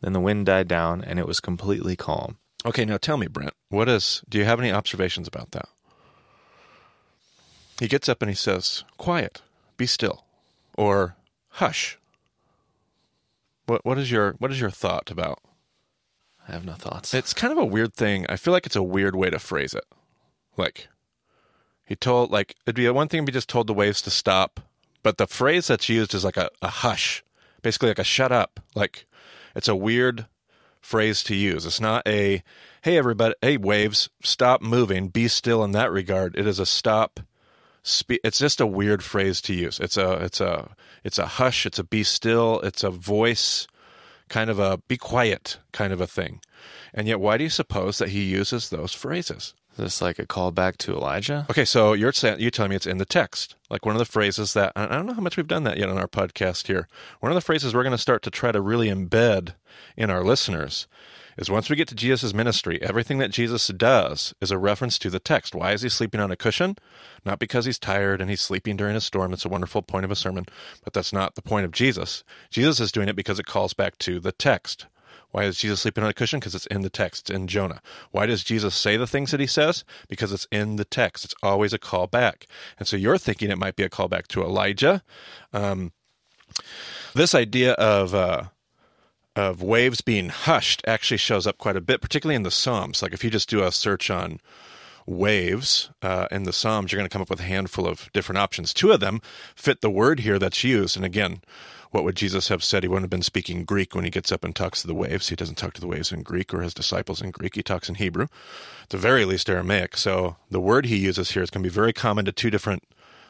Then 0.00 0.14
the 0.14 0.20
wind 0.20 0.46
died 0.46 0.66
down, 0.66 1.04
and 1.04 1.18
it 1.18 1.26
was 1.26 1.38
completely 1.40 1.96
calm. 1.96 2.38
Okay, 2.64 2.86
now 2.86 2.96
tell 2.96 3.18
me, 3.18 3.26
Brent, 3.26 3.52
what 3.68 3.90
is, 3.90 4.22
do 4.26 4.38
you 4.38 4.44
have 4.44 4.58
any 4.58 4.72
observations 4.72 5.28
about 5.28 5.50
that? 5.50 5.68
He 7.78 7.88
gets 7.88 8.08
up 8.08 8.22
and 8.22 8.30
he 8.30 8.34
says, 8.34 8.84
Quiet, 8.96 9.42
be 9.76 9.86
still, 9.86 10.24
or 10.76 11.16
hush. 11.48 11.98
What, 13.70 13.86
what 13.86 13.98
is 13.98 14.10
your 14.10 14.32
what 14.40 14.50
is 14.50 14.60
your 14.60 14.70
thought 14.70 15.12
about 15.12 15.38
I 16.48 16.52
have 16.54 16.64
no 16.64 16.72
thoughts. 16.72 17.14
It's 17.14 17.32
kind 17.32 17.52
of 17.52 17.58
a 17.58 17.64
weird 17.64 17.94
thing. 17.94 18.26
I 18.28 18.34
feel 18.34 18.52
like 18.52 18.66
it's 18.66 18.74
a 18.74 18.82
weird 18.82 19.14
way 19.14 19.30
to 19.30 19.38
phrase 19.38 19.74
it. 19.74 19.84
Like 20.56 20.88
he 21.84 21.94
told 21.94 22.32
like 22.32 22.56
it'd 22.66 22.74
be 22.74 22.90
one 22.90 23.06
thing 23.06 23.22
if 23.22 23.28
he 23.28 23.32
just 23.32 23.48
told 23.48 23.68
the 23.68 23.72
waves 23.72 24.02
to 24.02 24.10
stop, 24.10 24.58
but 25.04 25.18
the 25.18 25.28
phrase 25.28 25.68
that's 25.68 25.88
used 25.88 26.14
is 26.14 26.24
like 26.24 26.36
a, 26.36 26.50
a 26.60 26.66
hush. 26.66 27.22
Basically 27.62 27.86
like 27.86 28.00
a 28.00 28.04
shut 28.04 28.32
up. 28.32 28.58
Like 28.74 29.06
it's 29.54 29.68
a 29.68 29.76
weird 29.76 30.26
phrase 30.80 31.22
to 31.22 31.36
use. 31.36 31.64
It's 31.64 31.80
not 31.80 32.02
a 32.08 32.42
hey 32.82 32.98
everybody 32.98 33.36
hey 33.40 33.56
waves, 33.56 34.10
stop 34.20 34.62
moving, 34.62 35.10
be 35.10 35.28
still 35.28 35.62
in 35.62 35.70
that 35.72 35.92
regard. 35.92 36.36
It 36.36 36.48
is 36.48 36.58
a 36.58 36.66
stop 36.66 37.20
spe- 37.82 38.22
it's 38.24 38.38
just 38.38 38.60
a 38.60 38.66
weird 38.66 39.02
phrase 39.02 39.40
to 39.42 39.54
use. 39.54 39.78
It's 39.80 39.96
a 39.96 40.12
it's 40.12 40.40
a 40.40 40.70
it's 41.04 41.18
a 41.18 41.26
hush, 41.26 41.66
it's 41.66 41.78
a 41.78 41.84
be 41.84 42.02
still, 42.02 42.60
it's 42.60 42.84
a 42.84 42.90
voice 42.90 43.66
kind 44.28 44.48
of 44.48 44.58
a 44.58 44.78
be 44.88 44.96
quiet 44.96 45.58
kind 45.72 45.92
of 45.92 46.00
a 46.00 46.06
thing. 46.06 46.40
And 46.92 47.06
yet, 47.06 47.20
why 47.20 47.36
do 47.36 47.44
you 47.44 47.50
suppose 47.50 47.98
that 47.98 48.10
he 48.10 48.22
uses 48.22 48.70
those 48.70 48.92
phrases? 48.92 49.54
Is 49.72 49.78
this 49.78 50.02
like 50.02 50.18
a 50.18 50.26
callback 50.26 50.76
to 50.78 50.92
Elijah? 50.92 51.46
Okay, 51.48 51.64
so 51.64 51.92
you're 51.92 52.12
saying 52.12 52.40
you're 52.40 52.50
telling 52.50 52.70
me 52.70 52.76
it's 52.76 52.86
in 52.86 52.98
the 52.98 53.04
text, 53.04 53.54
like 53.70 53.86
one 53.86 53.94
of 53.94 54.00
the 54.00 54.04
phrases 54.04 54.52
that 54.54 54.72
I 54.74 54.86
don't 54.86 55.06
know 55.06 55.14
how 55.14 55.20
much 55.20 55.36
we've 55.36 55.46
done 55.46 55.64
that 55.64 55.78
yet 55.78 55.88
on 55.88 55.98
our 55.98 56.08
podcast 56.08 56.66
here. 56.66 56.88
One 57.20 57.30
of 57.30 57.36
the 57.36 57.40
phrases 57.40 57.74
we're 57.74 57.84
going 57.84 57.92
to 57.92 57.98
start 57.98 58.22
to 58.22 58.30
try 58.30 58.50
to 58.52 58.60
really 58.60 58.88
embed 58.88 59.54
in 59.96 60.10
our 60.10 60.24
listeners 60.24 60.86
is 61.40 61.50
once 61.50 61.70
we 61.70 61.74
get 61.74 61.88
to 61.88 61.94
Jesus' 61.94 62.34
ministry, 62.34 62.80
everything 62.82 63.16
that 63.18 63.30
Jesus 63.30 63.66
does 63.68 64.34
is 64.42 64.50
a 64.50 64.58
reference 64.58 64.98
to 64.98 65.08
the 65.08 65.18
text. 65.18 65.54
Why 65.54 65.72
is 65.72 65.80
he 65.80 65.88
sleeping 65.88 66.20
on 66.20 66.30
a 66.30 66.36
cushion? 66.36 66.76
Not 67.24 67.38
because 67.38 67.64
he's 67.64 67.78
tired 67.78 68.20
and 68.20 68.28
he's 68.28 68.42
sleeping 68.42 68.76
during 68.76 68.94
a 68.94 69.00
storm. 69.00 69.32
It's 69.32 69.46
a 69.46 69.48
wonderful 69.48 69.80
point 69.80 70.04
of 70.04 70.10
a 70.10 70.16
sermon, 70.16 70.44
but 70.84 70.92
that's 70.92 71.14
not 71.14 71.34
the 71.34 71.42
point 71.42 71.64
of 71.64 71.72
Jesus. 71.72 72.22
Jesus 72.50 72.78
is 72.78 72.92
doing 72.92 73.08
it 73.08 73.16
because 73.16 73.38
it 73.38 73.46
calls 73.46 73.72
back 73.72 73.96
to 73.98 74.20
the 74.20 74.32
text. 74.32 74.86
Why 75.30 75.44
is 75.44 75.58
Jesus 75.58 75.80
sleeping 75.80 76.04
on 76.04 76.10
a 76.10 76.14
cushion? 76.14 76.40
Because 76.40 76.54
it's 76.54 76.66
in 76.66 76.82
the 76.82 76.90
text, 76.90 77.30
in 77.30 77.46
Jonah. 77.46 77.80
Why 78.10 78.26
does 78.26 78.44
Jesus 78.44 78.74
say 78.74 78.98
the 78.98 79.06
things 79.06 79.30
that 79.30 79.40
he 79.40 79.46
says? 79.46 79.84
Because 80.08 80.32
it's 80.32 80.46
in 80.52 80.76
the 80.76 80.84
text. 80.84 81.24
It's 81.24 81.34
always 81.42 81.72
a 81.72 81.78
call 81.78 82.06
back. 82.06 82.46
And 82.78 82.86
so 82.86 82.96
you're 82.96 83.16
thinking 83.16 83.50
it 83.50 83.58
might 83.58 83.76
be 83.76 83.84
a 83.84 83.88
callback 83.88 84.26
to 84.28 84.42
Elijah. 84.42 85.02
Um, 85.54 85.92
this 87.14 87.34
idea 87.34 87.72
of 87.74 88.14
uh, 88.14 88.44
of 89.40 89.62
waves 89.62 90.00
being 90.02 90.28
hushed 90.28 90.82
actually 90.86 91.16
shows 91.16 91.46
up 91.46 91.58
quite 91.58 91.76
a 91.76 91.80
bit, 91.80 92.00
particularly 92.00 92.36
in 92.36 92.42
the 92.42 92.50
Psalms. 92.50 93.02
Like 93.02 93.12
if 93.12 93.24
you 93.24 93.30
just 93.30 93.48
do 93.48 93.62
a 93.62 93.72
search 93.72 94.10
on 94.10 94.38
waves 95.06 95.90
uh, 96.02 96.28
in 96.30 96.44
the 96.44 96.52
Psalms, 96.52 96.92
you're 96.92 96.98
going 96.98 97.08
to 97.08 97.12
come 97.12 97.22
up 97.22 97.30
with 97.30 97.40
a 97.40 97.44
handful 97.44 97.86
of 97.86 98.10
different 98.12 98.38
options. 98.38 98.74
Two 98.74 98.92
of 98.92 99.00
them 99.00 99.20
fit 99.54 99.80
the 99.80 99.90
word 99.90 100.20
here 100.20 100.38
that's 100.38 100.62
used. 100.62 100.96
And 100.96 101.04
again, 101.04 101.40
what 101.90 102.04
would 102.04 102.16
Jesus 102.16 102.48
have 102.48 102.62
said? 102.62 102.82
He 102.82 102.88
wouldn't 102.88 103.04
have 103.04 103.10
been 103.10 103.22
speaking 103.22 103.64
Greek 103.64 103.94
when 103.94 104.04
he 104.04 104.10
gets 104.10 104.30
up 104.30 104.44
and 104.44 104.54
talks 104.54 104.82
to 104.82 104.86
the 104.86 104.94
waves. 104.94 105.28
He 105.28 105.36
doesn't 105.36 105.56
talk 105.56 105.72
to 105.74 105.80
the 105.80 105.88
waves 105.88 106.12
in 106.12 106.22
Greek 106.22 106.52
or 106.52 106.60
his 106.60 106.74
disciples 106.74 107.22
in 107.22 107.30
Greek. 107.30 107.56
He 107.56 107.62
talks 107.62 107.88
in 107.88 107.96
Hebrew, 107.96 108.26
at 108.82 108.90
the 108.90 108.98
very 108.98 109.24
least 109.24 109.48
Aramaic. 109.48 109.96
So 109.96 110.36
the 110.50 110.60
word 110.60 110.86
he 110.86 110.96
uses 110.96 111.32
here 111.32 111.42
is 111.42 111.50
going 111.50 111.64
to 111.64 111.68
be 111.68 111.74
very 111.74 111.92
common 111.92 112.26
to 112.26 112.32
two 112.32 112.50
different 112.50 112.84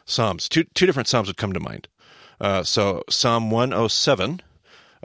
Psalms. 0.05 0.49
Two, 0.49 0.65
two 0.75 0.85
different 0.85 1.07
Psalms 1.07 1.27
would 1.27 1.37
come 1.37 1.53
to 1.53 1.59
mind. 1.59 1.87
Uh, 2.39 2.63
so 2.63 3.03
Psalm 3.09 3.49
107 3.49 4.41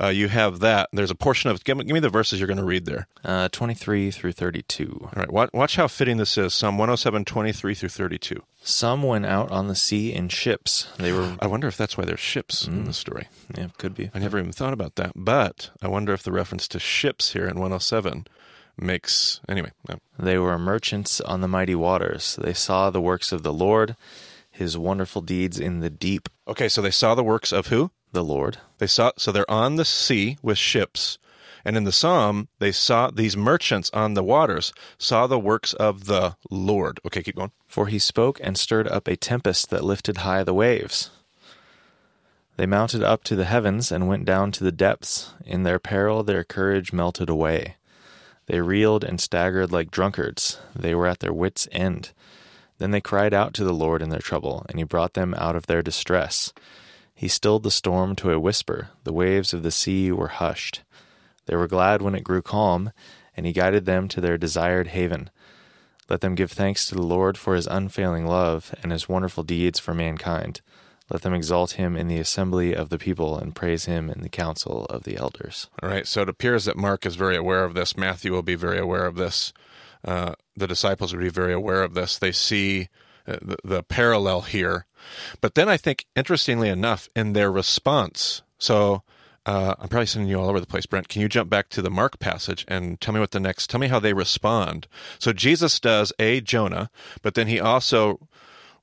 uh, 0.01 0.09
you 0.09 0.29
have 0.29 0.61
that. 0.61 0.89
There's 0.93 1.11
a 1.11 1.15
portion 1.15 1.51
of 1.51 1.63
give 1.65 1.77
me, 1.77 1.85
give 1.85 1.95
me 1.95 2.01
the 2.01 2.09
verses 2.09 2.39
you're 2.39 2.47
going 2.47 2.59
to 2.59 2.65
read 2.65 2.85
there. 2.85 3.07
Uh, 3.25 3.49
23 3.49 4.11
through 4.11 4.33
32. 4.33 5.01
All 5.03 5.11
right, 5.17 5.33
watch, 5.33 5.51
watch 5.53 5.77
how 5.77 5.89
fitting 5.89 6.17
this 6.17 6.37
is. 6.37 6.55
Psalm 6.55 6.79
107, 6.79 7.25
23 7.25 7.75
through 7.75 7.89
32. 7.89 8.43
Some 8.63 9.03
went 9.03 9.27
out 9.27 9.51
on 9.51 9.69
the 9.69 9.75
sea 9.75 10.13
in 10.13 10.29
ships. 10.29 10.89
They 10.99 11.13
were, 11.13 11.37
I 11.41 11.47
wonder 11.47 11.67
if 11.69 11.77
that's 11.77 11.97
why 11.97 12.05
there's 12.05 12.21
ships 12.21 12.67
in 12.67 12.85
the 12.85 12.93
story. 12.93 13.29
yeah, 13.57 13.69
could 13.79 13.95
be. 13.95 14.11
I 14.15 14.19
never 14.19 14.39
even 14.39 14.53
thought 14.53 14.73
about 14.73 14.97
that. 14.97 15.13
But 15.15 15.71
I 15.81 15.89
wonder 15.89 16.13
if 16.13 16.23
the 16.23 16.33
reference 16.33 16.69
to 16.69 16.79
ships 16.79 17.33
here 17.33 17.47
in 17.47 17.55
107 17.55 18.27
makes 18.79 19.41
anyway. 19.49 19.71
no. 19.89 19.99
They 20.19 20.39
were 20.39 20.59
merchants 20.59 21.21
on 21.21 21.41
the 21.41 21.49
mighty 21.49 21.75
waters. 21.75 22.39
They 22.43 22.53
saw 22.53 22.91
the 22.91 23.01
works 23.01 23.33
of 23.33 23.43
the 23.43 23.53
Lord, 23.53 23.97
his 24.51 24.77
wonderful 24.77 25.23
deeds 25.23 25.59
in 25.59 25.81
the 25.81 25.91
deep. 25.91 26.29
Okay, 26.49 26.69
so 26.69 26.83
they 26.83 26.91
saw 26.91 27.15
the 27.15 27.25
works 27.25 27.53
of 27.53 27.69
who? 27.69 27.91
The 28.17 28.25
Lord. 28.25 28.57
They 28.79 28.87
saw 28.87 29.13
so 29.19 29.31
they're 29.31 29.51
on 29.51 29.77
the 29.77 29.85
sea 29.85 30.39
with 30.41 30.57
ships. 30.57 31.19
And 31.67 31.77
in 31.77 31.85
the 31.85 31.93
psalm, 31.93 32.49
they 32.61 32.73
saw 32.73 33.11
these 33.11 33.37
merchants 33.37 33.91
on 33.93 34.15
the 34.15 34.23
waters 34.23 34.73
saw 34.97 35.27
the 35.27 35.39
works 35.39 35.75
of 35.75 36.07
the 36.07 36.35
Lord. 36.51 36.99
Okay, 37.05 37.23
keep 37.23 37.37
going. 37.37 37.51
For 37.69 37.89
he 37.89 37.99
spoke 37.99 38.41
and 38.43 38.57
stirred 38.57 38.89
up 38.89 39.07
a 39.07 39.17
tempest 39.17 39.69
that 39.69 39.85
lifted 39.85 40.17
high 40.17 40.45
the 40.45 40.55
waves. 40.55 41.11
They 42.57 42.65
mounted 42.65 43.03
up 43.03 43.23
to 43.25 43.37
the 43.37 43.45
heavens 43.45 43.93
and 43.93 44.09
went 44.09 44.25
down 44.25 44.51
to 44.53 44.65
the 44.65 44.73
depths. 44.73 45.35
In 45.45 45.65
their 45.65 45.79
peril, 45.79 46.23
their 46.23 46.43
courage 46.43 46.95
melted 46.95 47.29
away. 47.29 47.77
They 48.47 48.63
reeled 48.63 49.05
and 49.05 49.21
staggered 49.21 49.73
like 49.73 49.91
drunkards. 49.91 50.59
They 50.75 50.95
were 50.95 51.07
at 51.07 51.21
their 51.21 51.35
wits' 51.35 51.69
end. 51.71 52.13
Then 52.79 52.93
they 52.93 53.03
cried 53.03 53.35
out 53.35 53.53
to 53.55 53.65
the 53.65 53.75
Lord 53.75 54.01
in 54.01 54.09
their 54.09 54.21
trouble, 54.21 54.65
and 54.71 54.79
he 54.79 54.85
brought 54.85 55.13
them 55.13 55.35
out 55.35 55.55
of 55.55 55.67
their 55.67 55.83
distress. 55.83 56.55
He 57.17 57.29
stilled 57.29 57.63
the 57.63 57.71
storm 57.71 58.15
to 58.17 58.31
a 58.31 58.39
whisper. 58.39 58.91
The 59.05 59.13
waves 59.13 59.55
of 59.55 59.63
the 59.63 59.71
sea 59.71 60.13
were 60.13 60.29
hushed. 60.29 60.83
They 61.47 61.57
were 61.57 61.67
glad 61.67 62.03
when 62.03 62.15
it 62.15 62.23
grew 62.23 62.43
calm, 62.43 62.93
and 63.35 63.47
he 63.47 63.55
guided 63.55 63.87
them 63.87 64.07
to 64.09 64.21
their 64.21 64.37
desired 64.37 64.89
haven. 64.89 65.31
Let 66.11 66.21
them 66.21 66.35
give 66.35 66.53
thanks 66.53 66.85
to 66.87 66.95
the 66.95 67.03
Lord 67.03 67.39
for 67.39 67.55
his 67.55 67.67
unfailing 67.67 68.27
love 68.27 68.75
and 68.83 68.93
his 68.93 69.09
wonderful 69.09 69.45
deeds 69.45 69.81
for 69.81 69.95
mankind. 69.95 70.61
Let 71.11 71.23
them 71.23 71.33
exalt 71.33 71.73
him 71.73 71.97
in 71.97 72.09
the 72.09 72.19
assembly 72.19 72.75
of 72.75 72.91
the 72.91 72.99
people 72.99 73.39
and 73.39 73.55
praise 73.55 73.87
him 73.87 74.11
in 74.11 74.21
the 74.21 74.29
council 74.29 74.85
of 74.87 75.05
the 75.05 75.17
elders. 75.17 75.69
All 75.83 75.89
right, 75.89 76.07
so 76.07 76.21
it 76.21 76.29
appears 76.29 76.67
that 76.67 76.77
Mark 76.77 77.07
is 77.07 77.17
very 77.17 77.37
aware 77.37 77.65
of 77.65 77.73
this. 77.73 77.97
Matthew 77.97 78.33
will 78.33 78.43
be 78.43 78.57
very 78.57 78.79
aware 78.79 79.07
of 79.07 79.15
this. 79.15 79.55
Uh, 80.05 80.35
the 80.55 80.67
disciples 80.67 81.15
will 81.15 81.23
be 81.23 81.31
very 81.31 81.55
aware 81.55 81.83
of 81.83 81.95
this. 81.95 82.19
They 82.19 82.33
see 82.33 82.89
the, 83.27 83.57
the 83.65 83.83
parallel 83.83 84.43
here. 84.43 84.87
But 85.41 85.55
then 85.55 85.69
I 85.69 85.77
think, 85.77 86.07
interestingly 86.15 86.69
enough, 86.69 87.09
in 87.15 87.33
their 87.33 87.51
response, 87.51 88.43
so 88.59 89.03
uh, 89.45 89.75
I'm 89.79 89.89
probably 89.89 90.07
sending 90.07 90.29
you 90.29 90.41
all 90.41 90.49
over 90.49 90.61
the 90.61 90.67
place, 90.67 90.87
Brent. 90.87 91.09
Can 91.09 91.23
you 91.23 91.29
jump 91.29 91.49
back 91.49 91.69
to 91.71 91.83
the 91.83 91.91
Mark 91.91 92.19
passage 92.19 92.65
and 92.67 93.01
tell 93.01 93.15
me 93.15 93.21
what 93.21 93.31
the 93.31 93.41
next, 93.41 93.71
tell 93.71 93.81
me 93.81 93.89
how 93.89 94.01
they 94.01 94.13
respond? 94.13 94.89
So 95.19 95.33
Jesus 95.33 95.79
does 95.79 96.13
a 96.19 96.41
Jonah, 96.41 96.91
but 97.23 97.35
then 97.35 97.47
he 97.47 97.61
also 97.61 98.29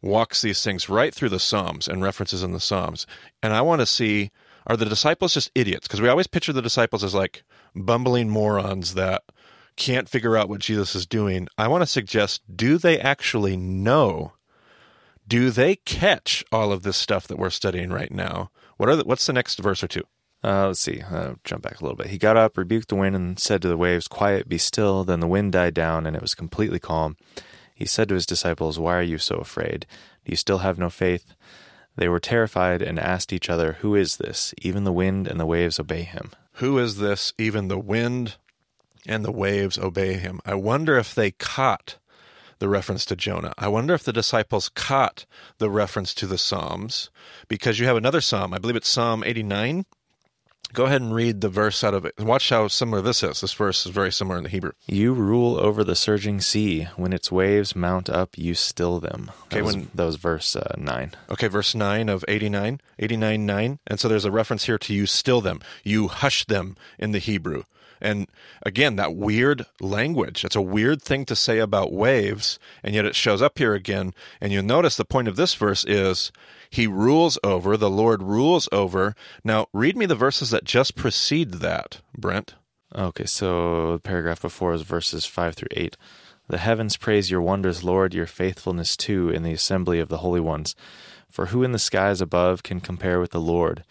walks 0.01 0.41
these 0.41 0.63
things 0.63 0.89
right 0.89 1.13
through 1.13 1.29
the 1.29 1.39
Psalms 1.39 1.87
and 1.87 2.01
references 2.01 2.43
in 2.43 2.53
the 2.53 2.59
Psalms. 2.59 3.05
And 3.41 3.53
I 3.53 3.61
want 3.61 3.81
to 3.81 3.85
see 3.85 4.31
are 4.65 4.77
the 4.77 4.85
disciples 4.85 5.33
just 5.33 5.51
idiots? 5.55 5.87
Because 5.87 6.01
we 6.01 6.07
always 6.07 6.27
picture 6.27 6.53
the 6.53 6.61
disciples 6.61 7.03
as 7.03 7.13
like 7.13 7.43
bumbling 7.75 8.29
morons 8.29 8.93
that 8.93 9.23
can't 9.75 10.09
figure 10.09 10.37
out 10.37 10.49
what 10.49 10.61
Jesus 10.61 10.95
is 10.95 11.05
doing. 11.05 11.47
I 11.57 11.67
want 11.67 11.81
to 11.81 11.87
suggest 11.87 12.41
do 12.55 12.77
they 12.77 12.99
actually 12.99 13.57
know? 13.57 14.33
Do 15.27 15.49
they 15.51 15.77
catch 15.77 16.43
all 16.51 16.71
of 16.71 16.83
this 16.83 16.97
stuff 16.97 17.27
that 17.27 17.39
we're 17.39 17.49
studying 17.49 17.91
right 17.91 18.11
now? 18.11 18.51
What 18.77 18.89
are 18.89 18.95
the, 18.95 19.03
what's 19.03 19.25
the 19.25 19.33
next 19.33 19.59
verse 19.59 19.83
or 19.83 19.87
two? 19.87 20.03
Uh, 20.43 20.67
let's 20.67 20.81
see. 20.81 21.01
Uh, 21.01 21.35
jump 21.45 21.63
back 21.63 21.79
a 21.79 21.83
little 21.83 21.95
bit. 21.95 22.07
He 22.07 22.17
got 22.17 22.35
up, 22.35 22.57
rebuked 22.57 22.89
the 22.89 22.95
wind, 22.95 23.15
and 23.15 23.39
said 23.39 23.61
to 23.61 23.69
the 23.69 23.77
waves, 23.77 24.09
Quiet, 24.09 24.49
be 24.49 24.57
still. 24.57 25.05
Then 25.05 25.21
the 25.21 25.27
wind 25.27 25.53
died 25.53 25.73
down, 25.73 26.05
and 26.05 26.15
it 26.15 26.21
was 26.21 26.35
completely 26.35 26.79
calm. 26.79 27.15
He 27.73 27.85
said 27.85 28.09
to 28.09 28.15
his 28.15 28.25
disciples, 28.25 28.77
Why 28.77 28.97
are 28.97 29.03
you 29.03 29.17
so 29.17 29.37
afraid? 29.37 29.85
Do 30.25 30.31
you 30.31 30.35
still 30.35 30.59
have 30.59 30.77
no 30.77 30.89
faith? 30.89 31.33
They 31.95 32.09
were 32.09 32.19
terrified 32.19 32.81
and 32.81 32.99
asked 32.99 33.31
each 33.31 33.49
other, 33.49 33.73
Who 33.79 33.95
is 33.95 34.17
this? 34.17 34.53
Even 34.61 34.83
the 34.83 34.91
wind 34.91 35.27
and 35.27 35.39
the 35.39 35.45
waves 35.45 35.79
obey 35.79 36.03
him. 36.03 36.31
Who 36.53 36.77
is 36.77 36.97
this? 36.97 37.33
Even 37.37 37.69
the 37.69 37.79
wind 37.79 38.35
and 39.07 39.23
the 39.25 39.31
waves 39.31 39.77
obey 39.77 40.13
him. 40.13 40.39
I 40.45 40.55
wonder 40.55 40.97
if 40.97 41.13
they 41.15 41.31
caught 41.31 41.97
the 42.59 42.69
reference 42.69 43.05
to 43.05 43.15
Jonah. 43.15 43.53
I 43.57 43.67
wonder 43.67 43.93
if 43.93 44.03
the 44.03 44.13
disciples 44.13 44.69
caught 44.69 45.25
the 45.57 45.69
reference 45.69 46.13
to 46.15 46.27
the 46.27 46.37
Psalms 46.37 47.09
because 47.47 47.79
you 47.79 47.85
have 47.87 47.97
another 47.97 48.21
Psalm. 48.21 48.53
I 48.53 48.57
believe 48.59 48.75
it's 48.77 48.87
Psalm 48.89 49.23
89. 49.25 49.85
Go 50.71 50.85
ahead 50.85 51.01
and 51.01 51.13
read 51.13 51.41
the 51.41 51.49
verse 51.49 51.83
out 51.83 51.93
of 51.93 52.03
it. 52.03 52.15
Watch 52.17 52.49
how 52.49 52.67
similar 52.67 52.99
this 52.99 53.21
is. 53.21 53.41
This 53.41 53.53
verse 53.53 53.85
is 53.85 53.91
very 53.91 54.11
similar 54.11 54.37
in 54.37 54.43
the 54.43 54.49
Hebrew. 54.49 54.71
You 54.87 55.13
rule 55.13 55.59
over 55.59 55.83
the 55.83 55.95
surging 55.95 56.41
sea. 56.41 56.87
When 56.95 57.13
its 57.13 57.31
waves 57.31 57.75
mount 57.75 58.09
up, 58.09 58.39
you 58.39 58.55
still 58.55 58.99
them. 58.99 59.29
That 59.49 59.57
Okay, 59.57 59.61
was, 59.61 59.75
when- 59.75 59.91
that 59.93 60.05
was 60.05 60.15
verse 60.15 60.55
uh, 60.55 60.73
9. 60.77 61.11
Okay, 61.29 61.47
verse 61.47 61.75
9 61.75 62.09
of 62.09 62.25
89, 62.27 62.81
89 62.97 63.45
9. 63.45 63.79
And 63.85 63.99
so 63.99 64.07
there's 64.07 64.25
a 64.25 64.31
reference 64.31 64.63
here 64.65 64.79
to 64.79 64.93
you 64.95 65.05
still 65.05 65.41
them, 65.41 65.59
you 65.83 66.07
hush 66.07 66.45
them 66.45 66.75
in 66.97 67.11
the 67.11 67.19
Hebrew. 67.19 67.63
And 68.03 68.27
again, 68.63 68.97
that 68.97 69.15
weird 69.15 69.65
language. 69.79 70.43
It's 70.45 70.55
a 70.55 70.61
weird 70.61 71.01
thing 71.01 71.25
to 71.25 71.35
say 71.35 71.59
about 71.59 71.93
waves, 71.93 72.59
and 72.83 72.93
yet 72.93 73.05
it 73.05 73.15
shows 73.15 73.41
up 73.41 73.57
here 73.57 73.73
again. 73.73 74.13
And 74.41 74.51
you'll 74.51 74.63
notice 74.63 74.97
the 74.97 75.05
point 75.05 75.27
of 75.27 75.35
this 75.35 75.55
verse 75.55 75.85
is 75.85 76.31
he 76.69 76.85
rules 76.85 77.39
over, 77.43 77.77
the 77.77 77.89
Lord 77.89 78.21
rules 78.21 78.67
over. 78.71 79.15
Now, 79.43 79.67
read 79.73 79.95
me 79.95 80.05
the 80.05 80.15
verses 80.15 80.49
that 80.49 80.65
just 80.65 80.95
precede 80.95 81.53
that, 81.53 82.01
Brent. 82.17 82.55
Okay, 82.95 83.25
so 83.25 83.93
the 83.93 83.99
paragraph 83.99 84.41
before 84.41 84.73
is 84.73 84.83
verses 84.83 85.25
5 85.25 85.55
through 85.55 85.69
8. 85.71 85.97
The 86.47 86.57
heavens 86.57 86.97
praise 86.97 87.31
your 87.31 87.41
wonders, 87.41 87.83
Lord, 87.83 88.13
your 88.13 88.27
faithfulness 88.27 88.97
too, 88.97 89.29
in 89.29 89.43
the 89.43 89.53
assembly 89.53 89.99
of 89.99 90.09
the 90.09 90.17
holy 90.17 90.41
ones. 90.41 90.75
For 91.29 91.47
who 91.47 91.63
in 91.63 91.71
the 91.71 91.79
skies 91.79 92.21
above 92.21 92.61
can 92.61 92.81
compare 92.81 93.19
with 93.19 93.31
the 93.31 93.41
Lord? 93.41 93.83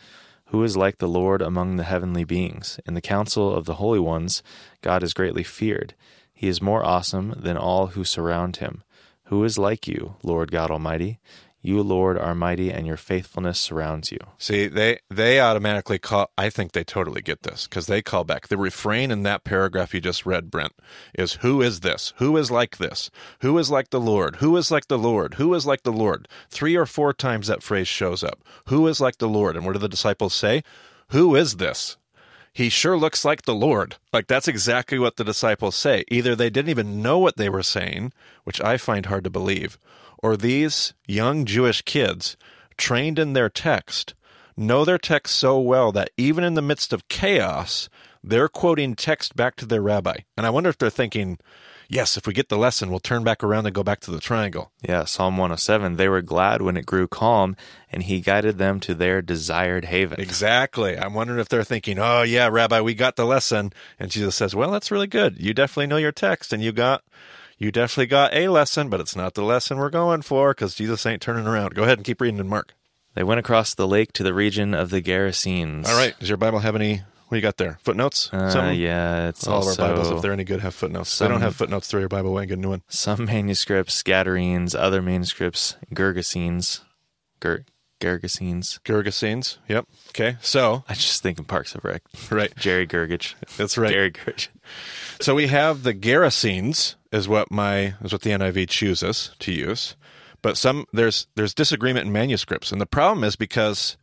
Who 0.53 0.63
is 0.65 0.77
like 0.77 0.99
the 0.99 1.09
Lord 1.09 1.41
among 1.41 1.77
the 1.77 1.85
heavenly 1.85 2.25
beings? 2.25 2.79
In 2.85 2.93
the 2.93 3.01
council 3.01 3.55
of 3.55 3.65
the 3.65 3.77
holy 3.77 3.99
ones, 3.99 4.43
God 4.83 5.03
is 5.03 5.15
greatly 5.15 5.43
feared. 5.43 5.95
He 6.35 6.47
is 6.47 6.61
more 6.61 6.85
awesome 6.85 7.35
than 7.39 7.57
all 7.57 7.87
who 7.87 8.05
surround 8.05 8.57
him. 8.57 8.83
Who 9.25 9.43
is 9.45 9.57
like 9.57 9.89
you, 9.89 10.17
Lord 10.23 10.51
God 10.51 10.71
Almighty? 10.71 11.19
You, 11.65 11.81
Lord, 11.83 12.19
are 12.19 12.35
mighty, 12.35 12.73
and 12.73 12.89
your 12.89 12.97
faithfulness 12.97 13.61
surrounds 13.61 14.11
you. 14.11 14.19
See, 14.37 14.67
they 14.67 14.99
they 15.09 15.39
automatically 15.39 15.99
call. 16.01 16.33
I 16.37 16.51
think 16.51 16.73
they 16.73 16.83
totally 16.83 17.23
get 17.23 17.45
this 17.45 17.69
because 17.69 17.87
they 17.87 18.03
call 18.03 18.25
back 18.25 18.49
the 18.49 18.57
refrain 18.59 19.13
in 19.13 19.23
that 19.23 19.45
paragraph 19.45 19.95
you 19.95 20.01
just 20.01 20.27
read, 20.27 20.51
Brent, 20.51 20.73
is 21.15 21.35
"Who 21.35 21.63
is 21.63 21.81
this? 21.81 22.15
Who 22.17 22.37
is 22.37 22.51
like 22.51 22.79
this? 22.79 23.11
Who 23.43 23.57
is 23.59 23.71
like 23.71 23.91
the 23.91 24.01
Lord? 24.01 24.37
Who 24.37 24.57
is 24.57 24.73
like 24.73 24.89
the 24.89 24.99
Lord? 24.99 25.35
Who 25.35 25.55
is 25.55 25.65
like 25.65 25.85
the 25.85 25.93
Lord?" 25.93 26.27
Three 26.51 26.75
or 26.75 26.85
four 26.85 27.13
times 27.13 27.47
that 27.47 27.63
phrase 27.63 27.87
shows 27.87 28.25
up. 28.25 28.43
Who 28.67 28.89
is 28.89 29.01
like 29.01 29.19
the 29.19 29.29
Lord? 29.29 29.57
And 29.57 29.65
what 29.65 29.75
do 29.75 29.79
the 29.79 29.89
disciples 29.89 30.35
say? 30.35 30.65
Who 31.11 31.37
is 31.37 31.59
this? 31.59 31.97
He 32.53 32.69
sure 32.69 32.99
looks 32.99 33.25
like 33.25 33.43
the 33.43 33.55
Lord. 33.55 33.97
Like 34.13 34.27
that's 34.27 34.49
exactly 34.49 34.99
what 34.99 35.17
the 35.17 35.25
disciples 35.25 35.77
say. 35.77 36.05
Either 36.09 36.35
they 36.35 36.51
didn't 36.51 36.71
even 36.71 37.01
know 37.01 37.19
what 37.19 37.37
they 37.37 37.49
were 37.49 37.63
saying, 37.63 38.13
which 38.45 38.61
I 38.61 38.77
find 38.77 39.07
hard 39.07 39.25
to 39.25 39.31
believe, 39.31 39.79
or 40.23 40.37
these 40.37 40.95
young 41.07 41.45
Jewish 41.45 41.83
kids, 41.83 42.37
trained 42.77 43.19
in 43.19 43.33
their 43.33 43.51
text, 43.51 44.15
know 44.57 44.85
their 44.85 44.99
text 44.99 45.37
so 45.37 45.59
well 45.59 45.93
that 45.93 46.11
even 46.17 46.45
in 46.45 46.55
the 46.55 46.63
midst 46.63 46.93
of 46.93 47.09
chaos, 47.09 47.89
they're 48.23 48.49
quoting 48.49 48.95
text 48.95 49.35
back 49.35 49.57
to 49.57 49.67
their 49.67 49.83
rabbi. 49.83 50.19
And 50.37 50.47
I 50.47 50.51
wonder 50.51 50.71
if 50.71 50.79
they're 50.79 50.91
thinking, 50.91 51.39
yes, 51.89 52.17
if 52.17 52.27
we 52.27 52.33
get 52.33 52.49
the 52.49 52.57
lesson, 52.57 52.91
we'll 52.91 53.01
turn 53.01 53.25
back 53.25 53.43
around 53.43 53.67
and 53.67 53.75
go 53.75 53.83
back 53.83 54.01
to 54.01 54.11
the 54.11 54.21
triangle. 54.21 54.71
Yeah, 54.81 55.05
Psalm 55.05 55.37
107. 55.37 55.97
They 55.97 56.09
were 56.09 56.23
glad 56.23 56.63
when 56.63 56.77
it 56.77 56.87
grew 56.87 57.09
calm, 57.09 57.57
and 57.91 58.05
he 58.05 58.21
guided 58.21 58.59
them 58.59 58.81
to 58.81 58.95
their 58.95 59.23
desired 59.23 59.87
haven. 59.87 60.21
Exactly. 60.21 60.97
I'm 60.97 61.15
wondering 61.15 61.41
if 61.41 61.49
they're 61.49 61.65
thinking, 61.65 61.99
oh, 61.99 62.23
yeah, 62.23 62.49
Rabbi, 62.49 62.81
we 62.81 62.95
got 62.95 63.17
the 63.17 63.27
lesson. 63.27 63.73
And 63.99 64.11
Jesus 64.11 64.37
says, 64.37 64.55
well, 64.55 64.71
that's 64.71 64.91
really 64.91 65.09
good. 65.09 65.41
You 65.41 65.53
definitely 65.53 65.89
know 65.89 65.97
your 65.97 66.13
text 66.13 66.53
and 66.53 66.63
you 66.63 66.73
got. 66.73 67.03
You 67.63 67.71
definitely 67.71 68.07
got 68.07 68.35
a 68.35 68.49
lesson, 68.49 68.89
but 68.89 68.99
it's 68.99 69.15
not 69.15 69.35
the 69.35 69.45
lesson 69.45 69.79
we're 69.79 69.89
going 69.89 70.23
for 70.23 70.51
because 70.51 70.75
Jesus 70.75 71.07
ain't 71.07 71.23
turning 71.23 71.47
around. 71.47 71.77
Go 71.77 71.85
ahead 71.85 71.97
and 71.97 72.05
keep 72.05 72.21
reading 72.21 72.41
in 72.41 72.49
Mark. 72.49 72.75
They 73.15 73.23
went 73.23 73.39
across 73.39 73.73
the 73.73 73.87
lake 73.87 74.13
to 74.15 74.25
the 74.25 74.35
region 74.35 74.75
of 74.75 74.91
the 74.91 75.01
Gerasenes. 75.01 75.87
All 75.87 75.97
right. 75.97 76.19
Does 76.19 76.29
your 76.29 76.39
Bible 76.39 76.59
have 76.59 76.75
any? 76.75 76.97
What 76.97 77.31
do 77.31 77.37
you 77.37 77.41
got 77.43 77.59
there? 77.59 77.79
Footnotes? 77.85 78.31
Uh, 78.33 78.51
Something? 78.51 78.81
yeah, 78.81 79.29
it's 79.29 79.47
All 79.47 79.63
of 79.63 79.69
our 79.69 79.77
Bibles, 79.77 80.11
if 80.11 80.21
they're 80.23 80.33
any 80.33 80.43
good, 80.43 80.59
have 80.59 80.75
footnotes. 80.75 81.13
If 81.13 81.21
they 81.21 81.29
don't 81.29 81.41
have 81.41 81.55
footnotes, 81.55 81.87
throw 81.87 82.01
your 82.01 82.09
Bible 82.09 82.31
away 82.31 82.43
and 82.43 82.49
get 82.49 82.59
a 82.59 82.61
new 82.61 82.71
one. 82.71 82.83
some 82.89 83.27
manuscripts, 83.27 84.03
Gadarenes, 84.03 84.75
other 84.75 85.01
manuscripts, 85.01 85.77
Gergesenes. 85.95 86.81
Ger- 87.41 87.65
Gergesenes. 88.01 88.81
Gergesenes. 88.81 89.59
Yep. 89.69 89.87
Okay. 90.09 90.37
So, 90.41 90.83
I 90.89 90.95
just 90.95 91.23
think 91.23 91.39
in 91.39 91.45
Parks 91.45 91.77
of 91.77 91.85
Rec. 91.85 92.03
right. 92.33 92.53
Jerry 92.57 92.89
Gergich. 92.89 93.35
That's 93.57 93.79
right. 93.79 93.93
Gary 93.93 94.11
Gergich. 94.11 94.49
So 95.21 95.37
we 95.37 95.47
have 95.47 95.85
the 95.85 95.95
Gerasenes 95.95 96.97
is 97.13 97.29
what 97.29 97.51
my 97.51 97.95
is 98.03 98.13
what 98.13 98.23
the 98.23 98.31
NIV 98.31 98.69
chooses 98.69 99.33
to 99.41 99.53
use, 99.53 99.97
but 100.41 100.57
some 100.57 100.87
there's 100.93 101.27
there's 101.37 101.55
disagreement 101.55 102.07
in 102.07 102.13
manuscripts, 102.13 102.73
and 102.73 102.81
the 102.81 102.87
problem 102.87 103.23
is 103.25 103.37
because 103.37 103.97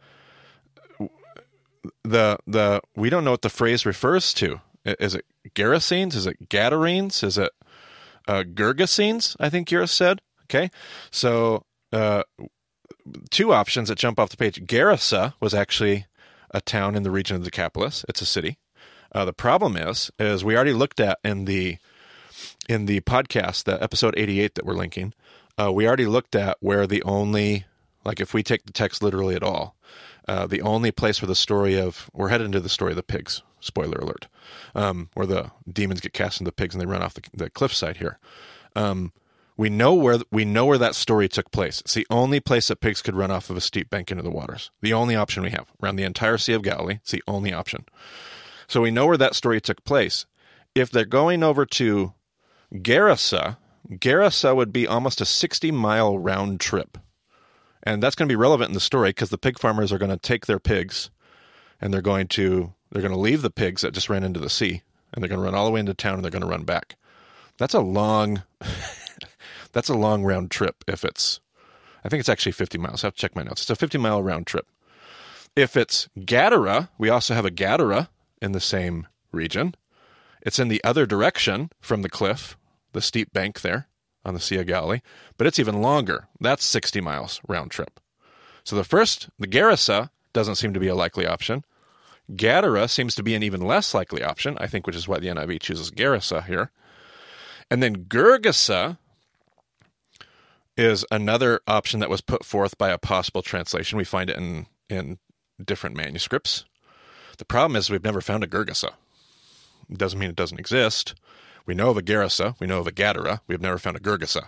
the 2.03 2.37
the 2.47 2.81
we 2.95 3.09
don't 3.09 3.23
know 3.23 3.31
what 3.31 3.41
the 3.41 3.49
phrase 3.49 3.85
refers 3.85 4.33
to. 4.35 4.61
Is 4.85 5.15
it 5.15 5.25
Gerasenes? 5.55 6.15
Is 6.15 6.25
it 6.25 6.49
Gadarenes? 6.49 7.23
Is 7.23 7.37
it 7.37 7.51
uh, 8.27 8.43
Gergesenes? 8.43 9.35
I 9.39 9.49
think 9.49 9.67
Gira 9.67 9.89
said. 9.89 10.21
Okay, 10.45 10.71
so 11.11 11.65
uh, 11.91 12.23
two 13.29 13.53
options 13.53 13.89
that 13.89 13.97
jump 13.97 14.19
off 14.19 14.29
the 14.29 14.37
page. 14.37 14.65
Gerasa 14.65 15.33
was 15.39 15.53
actually 15.53 16.05
a 16.51 16.61
town 16.61 16.95
in 16.95 17.03
the 17.03 17.11
region 17.11 17.35
of 17.35 17.43
the 17.43 17.51
Decapolis. 17.51 18.05
It's 18.09 18.21
a 18.21 18.25
city. 18.25 18.57
Uh, 19.11 19.25
the 19.25 19.33
problem 19.33 19.75
is, 19.75 20.11
is 20.19 20.43
we 20.43 20.55
already 20.55 20.73
looked 20.73 20.99
at 20.99 21.19
in 21.23 21.45
the 21.45 21.77
in 22.69 22.85
the 22.85 23.01
podcast, 23.01 23.63
the 23.65 23.81
episode 23.83 24.13
eighty 24.15 24.39
eight 24.39 24.55
that 24.55 24.65
we're 24.65 24.73
linking. 24.73 25.13
Uh, 25.59 25.71
we 25.73 25.87
already 25.87 26.05
looked 26.05 26.35
at 26.35 26.55
where 26.61 26.87
the 26.87 27.03
only 27.03 27.65
like 28.05 28.21
if 28.21 28.33
we 28.33 28.43
take 28.43 28.65
the 28.65 28.71
text 28.71 29.03
literally 29.03 29.35
at 29.35 29.43
all, 29.43 29.75
uh, 30.27 30.47
the 30.47 30.61
only 30.61 30.91
place 30.91 31.21
where 31.21 31.27
the 31.27 31.35
story 31.35 31.77
of 31.77 32.09
we're 32.13 32.29
headed 32.29 32.45
into 32.45 32.61
the 32.61 32.69
story 32.69 32.91
of 32.91 32.95
the 32.95 33.03
pigs. 33.03 33.41
Spoiler 33.61 33.97
alert, 33.97 34.27
um, 34.73 35.09
where 35.15 35.25
the 35.25 35.51
demons 35.69 35.99
get 35.99 36.13
cast 36.13 36.39
into 36.39 36.47
the 36.47 36.55
pigs 36.55 36.73
and 36.73 36.81
they 36.81 36.85
run 36.85 37.01
off 37.01 37.15
the, 37.15 37.23
the 37.33 37.49
cliffside 37.49 37.97
here. 37.97 38.17
Um, 38.73 39.11
we 39.57 39.69
know 39.69 39.93
where 39.93 40.19
we 40.31 40.45
know 40.45 40.65
where 40.65 40.77
that 40.77 40.95
story 40.95 41.27
took 41.27 41.51
place. 41.51 41.81
It's 41.81 41.95
the 41.95 42.07
only 42.09 42.39
place 42.39 42.69
that 42.69 42.79
pigs 42.79 43.01
could 43.01 43.15
run 43.15 43.31
off 43.31 43.49
of 43.49 43.57
a 43.57 43.61
steep 43.61 43.89
bank 43.89 44.11
into 44.11 44.23
the 44.23 44.29
waters. 44.29 44.71
The 44.79 44.93
only 44.93 45.13
option 45.13 45.43
we 45.43 45.49
have 45.49 45.73
around 45.83 45.97
the 45.97 46.05
entire 46.05 46.37
Sea 46.37 46.53
of 46.53 46.63
Galilee. 46.63 46.99
It's 47.01 47.11
the 47.11 47.23
only 47.27 47.51
option. 47.51 47.83
So 48.67 48.79
we 48.79 48.91
know 48.91 49.07
where 49.07 49.17
that 49.17 49.35
story 49.35 49.59
took 49.59 49.83
place. 49.83 50.25
If 50.73 50.91
they're 50.91 51.03
going 51.03 51.43
over 51.43 51.65
to 51.65 52.13
Gerasa, 52.73 53.57
Gerasa 53.89 54.55
would 54.55 54.71
be 54.71 54.87
almost 54.87 55.21
a 55.21 55.25
60 55.25 55.71
mile 55.71 56.17
round 56.17 56.59
trip. 56.59 56.97
And 57.83 58.03
that's 58.03 58.15
going 58.15 58.27
to 58.27 58.31
be 58.31 58.37
relevant 58.37 58.69
in 58.69 58.73
the 58.73 58.79
story 58.79 59.09
because 59.09 59.29
the 59.29 59.37
pig 59.37 59.57
farmers 59.57 59.91
are 59.91 59.97
going 59.97 60.11
to 60.11 60.17
take 60.17 60.45
their 60.45 60.59
pigs 60.59 61.09
and 61.81 61.93
they're 61.93 62.01
going 62.01 62.27
to 62.27 62.73
they're 62.91 63.01
going 63.01 63.13
to 63.13 63.19
leave 63.19 63.41
the 63.41 63.49
pigs 63.49 63.81
that 63.81 63.93
just 63.93 64.09
ran 64.09 64.23
into 64.23 64.39
the 64.39 64.49
sea 64.49 64.81
and 65.13 65.23
they're 65.23 65.29
going 65.29 65.39
to 65.39 65.45
run 65.45 65.55
all 65.55 65.65
the 65.65 65.71
way 65.71 65.79
into 65.79 65.93
town 65.93 66.15
and 66.15 66.23
they're 66.23 66.31
going 66.31 66.41
to 66.43 66.47
run 66.47 66.63
back. 66.63 66.95
That's 67.57 67.73
a 67.73 67.79
long 67.79 68.43
that's 69.71 69.89
a 69.89 69.95
long 69.95 70.23
round 70.23 70.51
trip 70.51 70.83
if 70.87 71.05
it's 71.05 71.39
I 72.03 72.09
think 72.09 72.19
it's 72.19 72.29
actually 72.29 72.53
50 72.53 72.77
miles. 72.77 73.03
I 73.03 73.07
have 73.07 73.15
to 73.15 73.21
check 73.21 73.35
my 73.35 73.43
notes. 73.43 73.61
It's 73.61 73.69
a 73.69 73.75
50 73.75 73.97
mile 73.97 74.21
round 74.21 74.47
trip. 74.47 74.67
If 75.55 75.75
it's 75.75 76.07
Gadara, 76.25 76.89
we 76.97 77.09
also 77.09 77.33
have 77.33 77.45
a 77.45 77.51
Gadara 77.51 78.09
in 78.41 78.51
the 78.51 78.59
same 78.59 79.07
region. 79.31 79.75
It's 80.41 80.59
in 80.59 80.69
the 80.69 80.83
other 80.83 81.05
direction 81.05 81.69
from 81.81 82.01
the 82.01 82.09
cliff, 82.09 82.57
the 82.93 83.01
steep 83.01 83.31
bank 83.33 83.61
there 83.61 83.87
on 84.25 84.33
the 84.33 84.39
Sea 84.39 84.57
of 84.57 84.67
Galilee, 84.67 84.99
but 85.37 85.47
it's 85.47 85.59
even 85.59 85.81
longer. 85.81 86.27
That's 86.39 86.65
60 86.65 87.01
miles 87.01 87.39
round 87.47 87.71
trip. 87.71 87.99
So 88.63 88.75
the 88.75 88.83
first, 88.83 89.29
the 89.39 89.47
Gerasa, 89.47 90.09
doesn't 90.33 90.55
seem 90.55 90.73
to 90.73 90.79
be 90.79 90.87
a 90.87 90.95
likely 90.95 91.25
option. 91.25 91.63
Gadara 92.35 92.87
seems 92.87 93.15
to 93.15 93.23
be 93.23 93.33
an 93.33 93.41
even 93.41 93.61
less 93.61 93.93
likely 93.93 94.23
option, 94.23 94.57
I 94.59 94.67
think, 94.67 94.85
which 94.85 94.95
is 94.95 95.07
why 95.07 95.19
the 95.19 95.27
NIV 95.27 95.61
chooses 95.61 95.89
Gerasa 95.89 96.45
here. 96.45 96.71
And 97.71 97.81
then 97.81 98.05
Gergesa 98.05 98.97
is 100.77 101.05
another 101.11 101.61
option 101.67 101.99
that 101.99 102.09
was 102.09 102.21
put 102.21 102.45
forth 102.45 102.77
by 102.77 102.89
a 102.89 102.97
possible 102.97 103.41
translation. 103.41 103.97
We 103.97 104.03
find 104.03 104.29
it 104.29 104.37
in, 104.37 104.67
in 104.89 105.17
different 105.63 105.95
manuscripts. 105.95 106.65
The 107.37 107.45
problem 107.45 107.75
is 107.75 107.89
we've 107.89 108.03
never 108.03 108.21
found 108.21 108.43
a 108.43 108.47
Gergesa. 108.47 108.91
It 109.89 109.97
doesn't 109.97 110.19
mean 110.19 110.29
it 110.29 110.35
doesn't 110.35 110.59
exist. 110.59 111.15
We 111.69 111.75
know 111.75 111.91
of 111.91 111.97
a 111.97 112.01
Gerasa, 112.01 112.55
we 112.59 112.65
know 112.65 112.79
of 112.79 112.87
a 112.87 112.91
Gadara, 112.91 113.41
we've 113.45 113.61
never 113.61 113.77
found 113.77 113.95
a 113.95 113.99
Gergesa. 113.99 114.47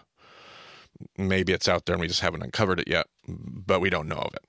Maybe 1.19 1.53
it's 1.53 1.67
out 1.67 1.85
there 1.85 1.93
and 1.93 2.01
we 2.01 2.07
just 2.07 2.21
haven't 2.21 2.41
uncovered 2.41 2.79
it 2.79 2.87
yet, 2.87 3.05
but 3.27 3.79
we 3.79 3.91
don't 3.91 4.07
know 4.07 4.15
of 4.15 4.33
it. 4.33 4.43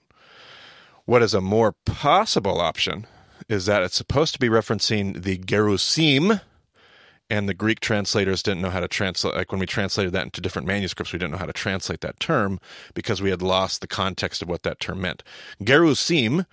What 1.05 1.21
is 1.21 1.35
a 1.35 1.43
more 1.43 1.75
possible 1.85 2.63
option 2.63 3.07
is 3.47 3.67
that 3.67 3.83
it's 3.83 3.95
supposed 3.95 4.33
to 4.33 4.41
be 4.41 4.49
referencing 4.49 5.23
the 5.23 5.37
Gerusim, 5.37 6.41
and 7.29 7.47
the 7.47 7.53
Greek 7.53 7.81
translators 7.81 8.43
didn't 8.43 8.63
know 8.63 8.71
how 8.71 8.81
to 8.81 8.89
translate. 8.89 9.35
Like 9.35 9.53
when 9.53 9.61
we 9.61 9.67
translated 9.67 10.15
that 10.15 10.25
into 10.25 10.41
different 10.41 10.67
manuscripts, 10.67 11.13
we 11.13 11.19
didn't 11.19 11.33
know 11.33 11.39
how 11.39 11.45
to 11.45 11.53
translate 11.53 12.01
that 12.01 12.21
term 12.21 12.59
because 12.95 13.21
we 13.21 13.29
had 13.29 13.43
lost 13.43 13.83
the 13.83 13.87
context 13.87 14.41
of 14.41 14.49
what 14.49 14.63
that 14.63 14.81
term 14.81 15.03
meant. 15.03 15.23
Gerusim, 15.63 16.47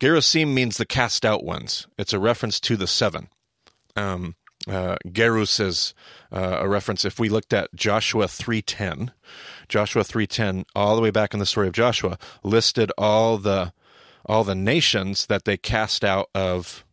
Gerusim 0.00 0.54
means 0.54 0.78
the 0.78 0.86
cast 0.86 1.26
out 1.26 1.44
ones. 1.44 1.86
It's 1.98 2.14
a 2.14 2.18
reference 2.18 2.60
to 2.60 2.78
the 2.78 2.86
seven. 2.86 3.28
Um, 3.94 4.36
uh, 4.68 4.96
Gerus 5.06 5.60
is 5.60 5.94
uh, 6.32 6.58
a 6.60 6.68
reference. 6.68 7.04
If 7.04 7.18
we 7.18 7.28
looked 7.28 7.52
at 7.52 7.74
Joshua 7.74 8.28
three 8.28 8.62
ten, 8.62 9.12
Joshua 9.68 10.04
three 10.04 10.26
ten, 10.26 10.64
all 10.74 10.96
the 10.96 11.02
way 11.02 11.10
back 11.10 11.32
in 11.34 11.40
the 11.40 11.46
story 11.46 11.68
of 11.68 11.72
Joshua, 11.72 12.18
listed 12.42 12.90
all 12.98 13.38
the 13.38 13.72
all 14.24 14.44
the 14.44 14.54
nations 14.54 15.26
that 15.26 15.44
they 15.44 15.56
cast 15.56 16.04
out 16.04 16.28
of 16.34 16.84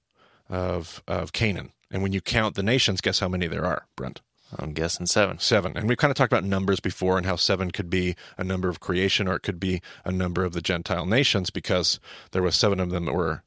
of 0.49 1.01
of 1.07 1.33
Canaan. 1.33 1.71
And 1.89 2.01
when 2.01 2.13
you 2.13 2.21
count 2.21 2.55
the 2.55 2.63
nations, 2.63 3.01
guess 3.01 3.19
how 3.19 3.27
many 3.27 3.47
there 3.47 3.65
are, 3.65 3.85
Brent? 3.95 4.21
I'm 4.59 4.73
guessing 4.73 5.05
seven. 5.05 5.39
Seven. 5.39 5.75
And 5.75 5.87
we've 5.87 5.97
kind 5.97 6.11
of 6.11 6.17
talked 6.17 6.31
about 6.31 6.43
numbers 6.43 6.79
before 6.79 7.17
and 7.17 7.25
how 7.25 7.35
seven 7.35 7.71
could 7.71 7.89
be 7.89 8.15
a 8.37 8.43
number 8.43 8.69
of 8.69 8.79
creation 8.79 9.27
or 9.27 9.35
it 9.35 9.43
could 9.43 9.59
be 9.59 9.81
a 10.05 10.11
number 10.11 10.43
of 10.43 10.53
the 10.53 10.61
Gentile 10.61 11.05
nations 11.05 11.49
because 11.49 11.99
there 12.31 12.41
were 12.43 12.51
seven 12.51 12.79
of 12.79 12.89
them 12.89 13.05
that 13.05 13.13
were 13.13 13.43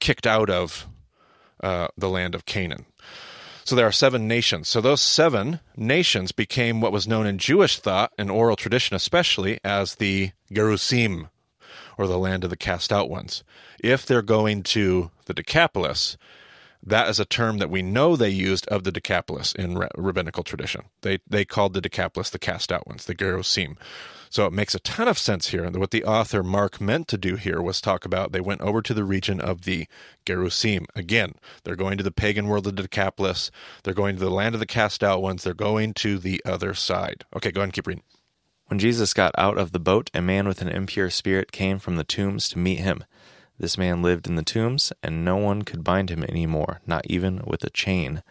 kicked 0.00 0.26
out 0.26 0.50
of 0.50 0.86
uh, 1.62 1.88
the 1.96 2.08
land 2.08 2.34
of 2.34 2.46
Canaan. 2.46 2.86
So 3.66 3.74
there 3.74 3.86
are 3.86 3.92
seven 3.92 4.28
nations. 4.28 4.68
So 4.68 4.80
those 4.80 5.00
seven 5.00 5.58
nations 5.76 6.30
became 6.30 6.80
what 6.80 6.92
was 6.92 7.08
known 7.08 7.26
in 7.26 7.36
Jewish 7.36 7.80
thought 7.80 8.12
and 8.16 8.30
oral 8.30 8.54
tradition, 8.54 8.94
especially, 8.94 9.58
as 9.64 9.96
the 9.96 10.30
Gerusim, 10.52 11.30
or 11.98 12.06
the 12.06 12.16
land 12.16 12.44
of 12.44 12.50
the 12.50 12.56
cast 12.56 12.92
out 12.92 13.10
ones. 13.10 13.42
If 13.82 14.06
they're 14.06 14.22
going 14.22 14.62
to 14.62 15.10
the 15.24 15.34
Decapolis, 15.34 16.16
that 16.80 17.08
is 17.08 17.18
a 17.18 17.24
term 17.24 17.58
that 17.58 17.68
we 17.68 17.82
know 17.82 18.14
they 18.14 18.28
used 18.30 18.68
of 18.68 18.84
the 18.84 18.92
Decapolis 18.92 19.52
in 19.52 19.76
rabbinical 19.96 20.44
tradition. 20.44 20.82
They 21.02 21.18
they 21.28 21.44
called 21.44 21.74
the 21.74 21.80
Decapolis 21.80 22.30
the 22.30 22.38
cast 22.38 22.70
out 22.70 22.86
ones, 22.86 23.06
the 23.06 23.16
Gerusim. 23.16 23.76
So 24.30 24.46
it 24.46 24.52
makes 24.52 24.74
a 24.74 24.80
ton 24.80 25.08
of 25.08 25.18
sense 25.18 25.48
here. 25.48 25.64
And 25.64 25.76
what 25.76 25.90
the 25.90 26.04
author 26.04 26.42
Mark 26.42 26.80
meant 26.80 27.08
to 27.08 27.18
do 27.18 27.36
here 27.36 27.60
was 27.62 27.80
talk 27.80 28.04
about 28.04 28.32
they 28.32 28.40
went 28.40 28.60
over 28.60 28.82
to 28.82 28.94
the 28.94 29.04
region 29.04 29.40
of 29.40 29.62
the 29.62 29.86
Gerusim. 30.24 30.86
Again, 30.94 31.34
they're 31.64 31.76
going 31.76 31.98
to 31.98 32.04
the 32.04 32.10
pagan 32.10 32.46
world 32.46 32.66
of 32.66 32.76
the 32.76 32.82
Decapolis. 32.82 33.50
They're 33.82 33.94
going 33.94 34.16
to 34.16 34.20
the 34.20 34.30
land 34.30 34.54
of 34.54 34.60
the 34.60 34.66
cast 34.66 35.02
out 35.02 35.22
ones. 35.22 35.44
They're 35.44 35.54
going 35.54 35.94
to 35.94 36.18
the 36.18 36.42
other 36.44 36.74
side. 36.74 37.24
Okay, 37.34 37.50
go 37.50 37.60
ahead 37.60 37.66
and 37.66 37.72
keep 37.72 37.86
reading. 37.86 38.04
When 38.66 38.80
Jesus 38.80 39.14
got 39.14 39.32
out 39.38 39.58
of 39.58 39.70
the 39.70 39.78
boat, 39.78 40.10
a 40.12 40.20
man 40.20 40.48
with 40.48 40.60
an 40.60 40.68
impure 40.68 41.08
spirit 41.08 41.52
came 41.52 41.78
from 41.78 41.96
the 41.96 42.04
tombs 42.04 42.48
to 42.48 42.58
meet 42.58 42.80
him. 42.80 43.04
This 43.58 43.78
man 43.78 44.02
lived 44.02 44.26
in 44.26 44.34
the 44.34 44.42
tombs, 44.42 44.92
and 45.02 45.24
no 45.24 45.36
one 45.36 45.62
could 45.62 45.84
bind 45.84 46.10
him 46.10 46.24
any 46.28 46.46
more, 46.46 46.80
not 46.84 47.06
even 47.08 47.42
with 47.46 47.62
a 47.62 47.70
chain. 47.70 48.22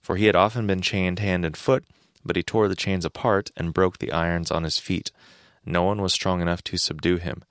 For 0.00 0.16
he 0.16 0.26
had 0.26 0.36
often 0.36 0.66
been 0.66 0.80
chained 0.80 1.18
hand 1.18 1.44
and 1.44 1.56
foot, 1.56 1.84
but 2.24 2.36
he 2.36 2.42
tore 2.42 2.68
the 2.68 2.76
chains 2.76 3.04
apart 3.04 3.50
and 3.56 3.74
broke 3.74 3.98
the 3.98 4.12
irons 4.12 4.50
on 4.50 4.64
his 4.64 4.78
feet. 4.78 5.10
No 5.64 5.82
one 5.82 6.00
was 6.00 6.12
strong 6.12 6.40
enough 6.40 6.62
to 6.64 6.76
subdue 6.76 7.16
him. 7.16 7.42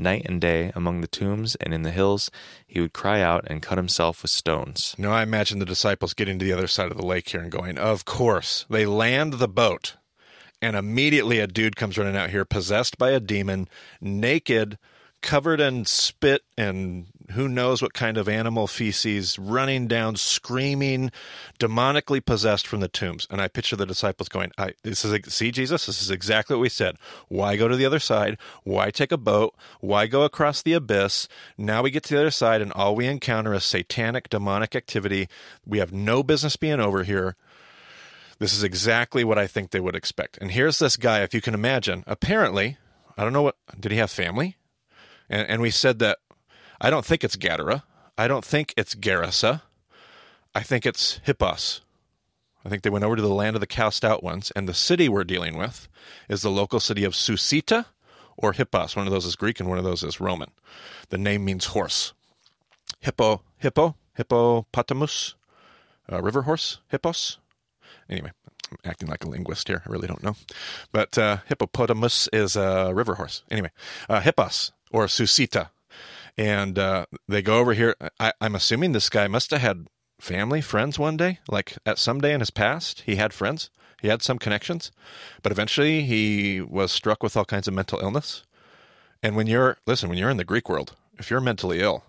Night 0.00 0.22
and 0.26 0.40
day, 0.40 0.70
among 0.76 1.00
the 1.00 1.08
tombs 1.08 1.56
and 1.56 1.74
in 1.74 1.82
the 1.82 1.90
hills, 1.90 2.30
he 2.66 2.80
would 2.80 2.92
cry 2.92 3.20
out 3.20 3.44
and 3.48 3.62
cut 3.62 3.78
himself 3.78 4.22
with 4.22 4.30
stones. 4.30 4.94
Now 4.96 5.10
I 5.10 5.22
imagine 5.22 5.58
the 5.58 5.64
disciples 5.64 6.14
getting 6.14 6.38
to 6.38 6.44
the 6.44 6.52
other 6.52 6.68
side 6.68 6.92
of 6.92 6.96
the 6.96 7.06
lake 7.06 7.28
here 7.28 7.40
and 7.40 7.50
going, 7.50 7.78
Of 7.78 8.04
course. 8.04 8.64
They 8.70 8.86
land 8.86 9.34
the 9.34 9.48
boat, 9.48 9.96
and 10.62 10.76
immediately 10.76 11.40
a 11.40 11.48
dude 11.48 11.74
comes 11.74 11.98
running 11.98 12.16
out 12.16 12.30
here, 12.30 12.44
possessed 12.44 12.96
by 12.96 13.10
a 13.10 13.18
demon, 13.18 13.68
naked, 14.00 14.78
covered 15.20 15.60
in 15.60 15.84
spit 15.84 16.42
and 16.56 17.06
who 17.32 17.48
knows 17.48 17.82
what 17.82 17.94
kind 17.94 18.16
of 18.16 18.28
animal 18.28 18.66
feces, 18.66 19.38
running 19.38 19.86
down, 19.86 20.16
screaming, 20.16 21.10
demonically 21.58 22.24
possessed 22.24 22.66
from 22.66 22.80
the 22.80 22.88
tombs. 22.88 23.26
And 23.30 23.40
I 23.40 23.48
picture 23.48 23.76
the 23.76 23.86
disciples 23.86 24.28
going, 24.28 24.52
I, 24.56 24.72
"This 24.82 25.04
is 25.04 25.32
see 25.32 25.50
Jesus. 25.50 25.86
This 25.86 26.02
is 26.02 26.10
exactly 26.10 26.56
what 26.56 26.62
we 26.62 26.68
said. 26.68 26.96
Why 27.28 27.56
go 27.56 27.68
to 27.68 27.76
the 27.76 27.86
other 27.86 27.98
side? 27.98 28.38
Why 28.64 28.90
take 28.90 29.12
a 29.12 29.16
boat? 29.16 29.54
Why 29.80 30.06
go 30.06 30.22
across 30.22 30.62
the 30.62 30.72
abyss? 30.72 31.28
Now 31.56 31.82
we 31.82 31.90
get 31.90 32.02
to 32.04 32.14
the 32.14 32.20
other 32.20 32.30
side, 32.30 32.62
and 32.62 32.72
all 32.72 32.94
we 32.94 33.06
encounter 33.06 33.54
is 33.54 33.64
satanic, 33.64 34.28
demonic 34.28 34.74
activity. 34.74 35.28
We 35.66 35.78
have 35.78 35.92
no 35.92 36.22
business 36.22 36.56
being 36.56 36.80
over 36.80 37.04
here." 37.04 37.36
This 38.38 38.52
is 38.52 38.62
exactly 38.62 39.24
what 39.24 39.36
I 39.36 39.48
think 39.48 39.70
they 39.70 39.80
would 39.80 39.96
expect. 39.96 40.38
And 40.40 40.52
here's 40.52 40.78
this 40.78 40.96
guy, 40.96 41.22
if 41.22 41.34
you 41.34 41.40
can 41.40 41.54
imagine. 41.54 42.04
Apparently, 42.06 42.78
I 43.16 43.24
don't 43.24 43.32
know 43.32 43.42
what 43.42 43.56
did 43.78 43.90
he 43.90 43.98
have 43.98 44.12
family? 44.12 44.56
And, 45.28 45.48
and 45.48 45.60
we 45.60 45.70
said 45.70 45.98
that 45.98 46.18
I 46.80 46.90
don't 46.90 47.04
think 47.04 47.24
it's 47.24 47.36
Gadara. 47.36 47.84
I 48.16 48.28
don't 48.28 48.44
think 48.44 48.74
it's 48.76 48.94
Gerasa. 48.94 49.62
I 50.54 50.62
think 50.62 50.86
it's 50.86 51.20
Hippos. 51.24 51.80
I 52.64 52.68
think 52.68 52.82
they 52.82 52.90
went 52.90 53.04
over 53.04 53.16
to 53.16 53.22
the 53.22 53.28
land 53.28 53.56
of 53.56 53.60
the 53.60 53.66
cast 53.66 54.04
out 54.04 54.22
ones, 54.22 54.52
and 54.54 54.68
the 54.68 54.74
city 54.74 55.08
we're 55.08 55.24
dealing 55.24 55.56
with 55.56 55.88
is 56.28 56.42
the 56.42 56.50
local 56.50 56.80
city 56.80 57.04
of 57.04 57.14
Susita 57.14 57.86
or 58.36 58.52
Hippos. 58.52 58.96
One 58.96 59.06
of 59.06 59.12
those 59.12 59.24
is 59.24 59.36
Greek 59.36 59.60
and 59.60 59.68
one 59.68 59.78
of 59.78 59.84
those 59.84 60.02
is 60.02 60.20
Roman. 60.20 60.50
The 61.10 61.18
name 61.18 61.44
means 61.44 61.66
horse. 61.66 62.12
Hippo, 63.00 63.42
hippo, 63.58 63.96
hippopotamus, 64.14 65.34
uh, 66.12 66.22
river 66.22 66.42
horse, 66.42 66.78
hippos. 66.88 67.38
Anyway, 68.08 68.32
I'm 68.70 68.78
acting 68.84 69.08
like 69.08 69.24
a 69.24 69.28
linguist 69.28 69.68
here. 69.68 69.82
I 69.86 69.90
really 69.90 70.08
don't 70.08 70.22
know. 70.22 70.36
But 70.92 71.16
uh, 71.16 71.38
hippopotamus 71.46 72.28
is 72.32 72.56
a 72.56 72.92
river 72.94 73.14
horse. 73.14 73.42
Anyway, 73.50 73.70
uh, 74.08 74.20
hippos 74.20 74.72
or 74.90 75.06
Susita. 75.06 75.70
And 76.38 76.78
uh, 76.78 77.06
they 77.26 77.42
go 77.42 77.58
over 77.58 77.74
here. 77.74 77.96
I, 78.20 78.32
I'm 78.40 78.54
assuming 78.54 78.92
this 78.92 79.10
guy 79.10 79.26
must 79.26 79.50
have 79.50 79.60
had 79.60 79.88
family, 80.20 80.60
friends 80.60 80.98
one 80.98 81.16
day. 81.16 81.40
Like 81.48 81.76
at 81.84 81.98
some 81.98 82.20
day 82.20 82.32
in 82.32 82.40
his 82.40 82.50
past, 82.50 83.02
he 83.04 83.16
had 83.16 83.34
friends. 83.34 83.70
He 84.00 84.06
had 84.06 84.22
some 84.22 84.38
connections, 84.38 84.92
but 85.42 85.50
eventually 85.50 86.02
he 86.02 86.60
was 86.60 86.92
struck 86.92 87.20
with 87.20 87.36
all 87.36 87.44
kinds 87.44 87.66
of 87.66 87.74
mental 87.74 87.98
illness. 87.98 88.44
And 89.24 89.34
when 89.34 89.48
you're 89.48 89.78
listen, 89.88 90.08
when 90.08 90.18
you're 90.18 90.30
in 90.30 90.36
the 90.36 90.44
Greek 90.44 90.68
world, 90.68 90.94
if 91.18 91.30
you're 91.30 91.40
mentally 91.40 91.80
ill, 91.80 92.04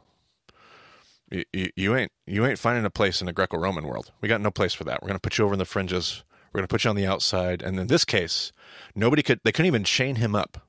you, 1.31 1.43
you, 1.51 1.71
you 1.75 1.95
ain't 1.95 2.11
you 2.27 2.45
ain't 2.45 2.59
finding 2.59 2.85
a 2.85 2.91
place 2.91 3.21
in 3.21 3.25
the 3.25 3.33
Greco-Roman 3.33 3.87
world. 3.87 4.11
We 4.21 4.29
got 4.29 4.39
no 4.39 4.51
place 4.51 4.75
for 4.75 4.83
that. 4.83 5.01
We're 5.01 5.07
going 5.07 5.15
to 5.15 5.19
put 5.19 5.39
you 5.39 5.45
over 5.45 5.53
in 5.55 5.59
the 5.59 5.65
fringes. 5.65 6.23
We're 6.53 6.59
going 6.59 6.67
to 6.67 6.71
put 6.71 6.83
you 6.83 6.91
on 6.91 6.95
the 6.95 7.07
outside. 7.07 7.63
And 7.63 7.79
in 7.79 7.87
this 7.87 8.05
case, 8.05 8.51
nobody 8.93 9.23
could. 9.23 9.39
They 9.43 9.51
couldn't 9.51 9.65
even 9.65 9.83
chain 9.83 10.17
him 10.17 10.35
up. 10.35 10.68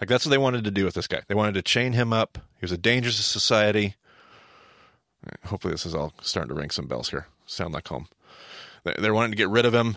Like 0.00 0.08
that's 0.08 0.24
what 0.24 0.30
they 0.30 0.38
wanted 0.38 0.64
to 0.64 0.70
do 0.70 0.84
with 0.84 0.94
this 0.94 1.06
guy. 1.06 1.22
They 1.26 1.34
wanted 1.34 1.54
to 1.54 1.62
chain 1.62 1.92
him 1.92 2.12
up. 2.12 2.38
He 2.58 2.64
was 2.64 2.72
a 2.72 2.78
danger 2.78 3.10
to 3.10 3.16
society. 3.16 3.96
Hopefully, 5.46 5.72
this 5.72 5.86
is 5.86 5.94
all 5.94 6.12
starting 6.22 6.48
to 6.48 6.60
ring 6.60 6.70
some 6.70 6.86
bells 6.86 7.10
here. 7.10 7.26
Sound 7.46 7.74
like 7.74 7.88
home. 7.88 8.08
They're 8.84 9.14
wanting 9.14 9.32
to 9.32 9.36
get 9.36 9.48
rid 9.48 9.66
of 9.66 9.74
him, 9.74 9.96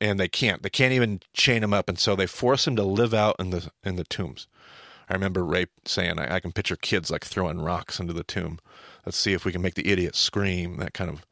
and 0.00 0.18
they 0.18 0.28
can't. 0.28 0.62
They 0.62 0.70
can't 0.70 0.94
even 0.94 1.20
chain 1.34 1.62
him 1.62 1.74
up, 1.74 1.88
and 1.88 1.98
so 1.98 2.16
they 2.16 2.26
force 2.26 2.66
him 2.66 2.76
to 2.76 2.82
live 2.82 3.12
out 3.12 3.36
in 3.38 3.50
the 3.50 3.70
in 3.84 3.96
the 3.96 4.04
tombs. 4.04 4.48
I 5.08 5.14
remember 5.14 5.44
Ray 5.44 5.66
saying, 5.84 6.18
I, 6.18 6.36
I 6.36 6.40
can 6.40 6.52
picture 6.52 6.76
kids 6.76 7.10
like 7.10 7.24
throwing 7.24 7.60
rocks 7.60 8.00
into 8.00 8.12
the 8.12 8.24
tomb. 8.24 8.58
Let's 9.04 9.16
see 9.16 9.34
if 9.34 9.44
we 9.44 9.52
can 9.52 9.62
make 9.62 9.74
the 9.74 9.88
idiot 9.88 10.16
scream. 10.16 10.78
That 10.78 10.94
kind 10.94 11.10
of 11.10 11.24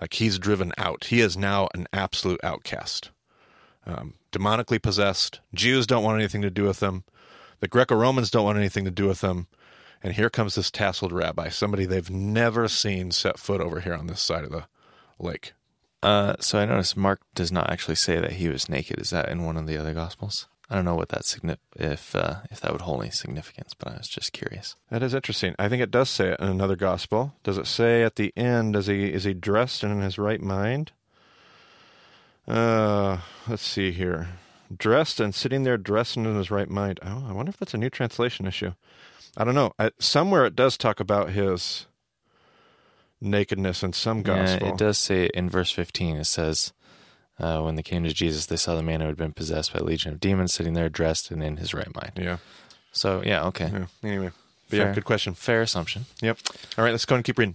like 0.00 0.14
he's 0.14 0.38
driven 0.38 0.72
out. 0.78 1.04
He 1.04 1.20
is 1.20 1.36
now 1.36 1.68
an 1.74 1.88
absolute 1.92 2.40
outcast. 2.44 3.10
Um, 3.86 4.14
demonically 4.30 4.80
possessed. 4.80 5.40
Jews 5.54 5.86
don't 5.86 6.04
want 6.04 6.18
anything 6.18 6.42
to 6.42 6.50
do 6.50 6.64
with 6.64 6.80
him. 6.80 7.04
The 7.60 7.68
Greco 7.68 7.94
Romans 7.94 8.30
don't 8.30 8.44
want 8.44 8.58
anything 8.58 8.84
to 8.84 8.90
do 8.90 9.06
with 9.06 9.20
them. 9.20 9.48
And 10.02 10.12
here 10.12 10.30
comes 10.30 10.54
this 10.54 10.70
tasseled 10.70 11.12
rabbi, 11.12 11.48
somebody 11.48 11.84
they've 11.84 12.10
never 12.10 12.68
seen 12.68 13.10
set 13.10 13.38
foot 13.38 13.60
over 13.60 13.80
here 13.80 13.94
on 13.94 14.06
this 14.06 14.20
side 14.20 14.44
of 14.44 14.50
the 14.50 14.66
lake. 15.18 15.54
Uh, 16.02 16.36
so 16.38 16.60
I 16.60 16.66
noticed 16.66 16.96
Mark 16.96 17.20
does 17.34 17.50
not 17.50 17.70
actually 17.70 17.96
say 17.96 18.20
that 18.20 18.34
he 18.34 18.48
was 18.48 18.68
naked. 18.68 19.00
Is 19.00 19.10
that 19.10 19.28
in 19.28 19.44
one 19.44 19.56
of 19.56 19.66
the 19.66 19.76
other 19.76 19.94
gospels? 19.94 20.46
I 20.70 20.76
don't 20.76 20.84
know 20.84 20.94
what 20.94 21.08
that 21.08 21.22
signif- 21.22 21.56
if 21.76 22.14
uh, 22.14 22.42
if 22.50 22.60
that 22.60 22.72
would 22.72 22.82
hold 22.82 23.00
any 23.00 23.10
significance, 23.10 23.74
but 23.74 23.88
I 23.88 23.96
was 23.96 24.06
just 24.06 24.32
curious. 24.32 24.76
That 24.90 25.02
is 25.02 25.14
interesting. 25.14 25.54
I 25.58 25.68
think 25.68 25.82
it 25.82 25.90
does 25.90 26.10
say 26.10 26.32
it 26.32 26.40
in 26.40 26.46
another 26.46 26.76
gospel. 26.76 27.34
Does 27.42 27.56
it 27.56 27.66
say 27.66 28.02
at 28.02 28.16
the 28.16 28.32
end? 28.36 28.76
Is 28.76 28.86
he 28.86 29.06
is 29.12 29.24
he 29.24 29.32
dressed 29.32 29.82
and 29.82 29.92
in 29.92 30.02
his 30.02 30.18
right 30.18 30.42
mind? 30.42 30.92
Uh, 32.46 33.18
let's 33.48 33.66
see 33.66 33.92
here. 33.92 34.28
Dressed 34.76 35.20
and 35.20 35.34
sitting 35.34 35.62
there, 35.62 35.76
dressed 35.76 36.16
and 36.16 36.26
in 36.26 36.36
his 36.36 36.50
right 36.50 36.68
mind. 36.68 37.00
Oh, 37.02 37.24
I 37.28 37.32
wonder 37.32 37.50
if 37.50 37.56
that's 37.56 37.74
a 37.74 37.78
new 37.78 37.90
translation 37.90 38.46
issue. 38.46 38.74
I 39.36 39.44
don't 39.44 39.54
know. 39.54 39.72
I, 39.78 39.92
somewhere 39.98 40.46
it 40.46 40.56
does 40.56 40.76
talk 40.76 41.00
about 41.00 41.30
his 41.30 41.86
nakedness 43.20 43.82
in 43.82 43.92
some 43.92 44.22
gospel. 44.22 44.66
Yeah, 44.66 44.72
it 44.74 44.78
does 44.78 44.98
say 44.98 45.30
in 45.34 45.48
verse 45.48 45.70
fifteen. 45.70 46.16
It 46.16 46.24
says. 46.24 46.72
Uh, 47.40 47.60
when 47.60 47.76
they 47.76 47.84
came 47.84 48.02
to 48.02 48.12
Jesus, 48.12 48.46
they 48.46 48.56
saw 48.56 48.74
the 48.74 48.82
man 48.82 49.00
who 49.00 49.06
had 49.06 49.16
been 49.16 49.32
possessed 49.32 49.72
by 49.72 49.78
a 49.78 49.84
legion 49.84 50.12
of 50.12 50.18
demons 50.18 50.52
sitting 50.52 50.74
there 50.74 50.88
dressed 50.88 51.30
and 51.30 51.40
in 51.40 51.58
his 51.58 51.72
right 51.72 51.94
mind. 51.94 52.10
Yeah. 52.16 52.38
So, 52.90 53.22
yeah, 53.24 53.46
okay. 53.46 53.70
Yeah. 53.72 53.86
Anyway. 54.02 54.30
Yeah, 54.70 54.92
good 54.92 55.04
question. 55.04 55.34
Fair 55.34 55.62
assumption. 55.62 56.06
Yep. 56.20 56.38
All 56.76 56.82
right, 56.82 56.90
let's 56.90 57.04
go 57.04 57.14
and 57.14 57.22
keep 57.22 57.38
reading. 57.38 57.54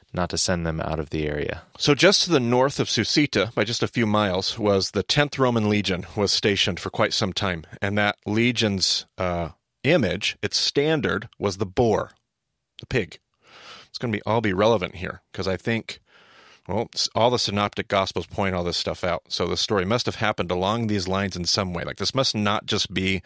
not 0.13 0.29
to 0.29 0.37
send 0.37 0.65
them 0.65 0.81
out 0.81 0.99
of 0.99 1.09
the 1.09 1.27
area. 1.27 1.63
So 1.77 1.95
just 1.95 2.23
to 2.23 2.31
the 2.31 2.39
north 2.39 2.79
of 2.79 2.87
Susita, 2.87 3.53
by 3.53 3.63
just 3.63 3.83
a 3.83 3.87
few 3.87 4.05
miles, 4.05 4.59
was 4.59 4.91
the 4.91 5.03
10th 5.03 5.39
Roman 5.39 5.69
Legion 5.69 6.05
was 6.15 6.31
stationed 6.31 6.79
for 6.79 6.89
quite 6.89 7.13
some 7.13 7.33
time. 7.33 7.65
And 7.81 7.97
that 7.97 8.17
legion's 8.25 9.05
uh, 9.17 9.49
image, 9.83 10.37
its 10.41 10.57
standard, 10.57 11.29
was 11.39 11.57
the 11.57 11.65
boar, 11.65 12.11
the 12.79 12.85
pig. 12.85 13.19
It's 13.87 13.97
going 13.97 14.11
to 14.11 14.17
be 14.17 14.23
all 14.25 14.41
be 14.41 14.53
relevant 14.53 14.95
here 14.95 15.21
because 15.31 15.47
I 15.47 15.57
think, 15.57 15.99
well, 16.67 16.89
all 17.15 17.29
the 17.29 17.39
synoptic 17.39 17.87
gospels 17.87 18.27
point 18.27 18.55
all 18.55 18.63
this 18.63 18.77
stuff 18.77 19.03
out. 19.03 19.23
So 19.29 19.47
the 19.47 19.57
story 19.57 19.85
must 19.85 20.05
have 20.05 20.15
happened 20.15 20.51
along 20.51 20.87
these 20.87 21.07
lines 21.07 21.35
in 21.35 21.45
some 21.45 21.73
way. 21.73 21.83
Like 21.83 21.97
this 21.97 22.15
must 22.15 22.35
not 22.35 22.65
just 22.65 22.93
be 22.93 23.21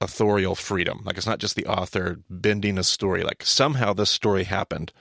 authorial 0.00 0.54
freedom. 0.54 1.02
Like 1.04 1.16
it's 1.16 1.26
not 1.26 1.38
just 1.38 1.56
the 1.56 1.66
author 1.66 2.20
bending 2.28 2.78
a 2.78 2.84
story. 2.84 3.22
Like 3.22 3.44
somehow 3.44 3.92
this 3.92 4.10
story 4.10 4.44
happened 4.44 4.92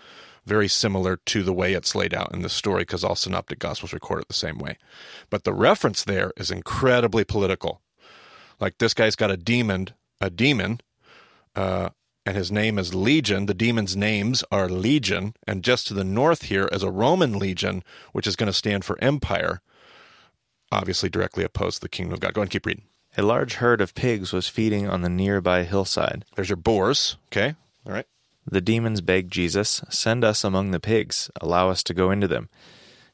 very 0.46 0.68
similar 0.68 1.18
to 1.18 1.44
the 1.44 1.54
way 1.54 1.74
it's 1.74 1.96
laid 1.96 2.14
out 2.14 2.34
in 2.34 2.42
the 2.42 2.50
story 2.50 2.82
because 2.82 3.04
all 3.04 3.16
synoptic 3.16 3.60
gospels 3.60 3.94
record 3.94 4.22
it 4.22 4.28
the 4.28 4.34
same 4.34 4.58
way. 4.58 4.78
But 5.30 5.44
the 5.44 5.54
reference 5.54 6.04
there 6.04 6.32
is 6.38 6.52
incredibly 6.52 7.24
political. 7.24 7.82
Like 8.60 8.78
this 8.78 8.94
guy's 8.94 9.16
got 9.16 9.32
a 9.32 9.38
demon, 9.38 9.90
a 10.22 10.30
demon, 10.30 10.82
uh, 11.56 11.90
and 12.26 12.36
his 12.36 12.52
name 12.52 12.80
is 12.80 12.96
Legion. 12.96 13.46
The 13.46 13.54
demon's 13.54 13.96
names 13.96 14.44
are 14.52 14.68
Legion, 14.68 15.36
and 15.46 15.64
just 15.64 15.88
to 15.88 15.94
the 15.94 16.04
north 16.04 16.44
here 16.44 16.68
is 16.72 16.82
a 16.82 16.90
Roman 16.90 17.38
legion, 17.38 17.84
which 18.14 18.26
is 18.26 18.36
going 18.36 18.48
to 18.48 18.54
stand 18.54 18.84
for 18.84 18.98
empire. 19.02 19.62
Obviously, 20.72 21.10
directly 21.10 21.44
opposed 21.44 21.78
to 21.78 21.82
the 21.82 21.90
kingdom 21.90 22.14
of 22.14 22.20
God. 22.20 22.34
Go 22.34 22.42
ahead 22.42 22.46
and 22.46 22.52
keep 22.52 22.66
reading. 22.66 22.86
A 23.18 23.22
large 23.22 23.56
herd 23.56 23.80
of 23.80 23.94
pigs 23.94 24.34
was 24.34 24.48
feeding 24.48 24.90
on 24.90 25.02
the 25.02 25.10
nearby 25.10 25.64
hillside. 25.64 26.26
There's 26.36 26.50
your 26.50 26.58
boars. 26.58 27.18
Okay, 27.32 27.56
all 27.86 27.94
right. 27.94 28.08
The 28.46 28.62
demons 28.62 29.02
begged 29.02 29.32
Jesus, 29.32 29.82
Send 29.90 30.24
us 30.24 30.44
among 30.44 30.72
the 30.72 30.80
pigs, 30.80 31.30
allow 31.42 31.70
us 31.70 31.82
to 31.84 31.94
go 31.94 32.12
into 32.12 32.28
them. 32.28 32.50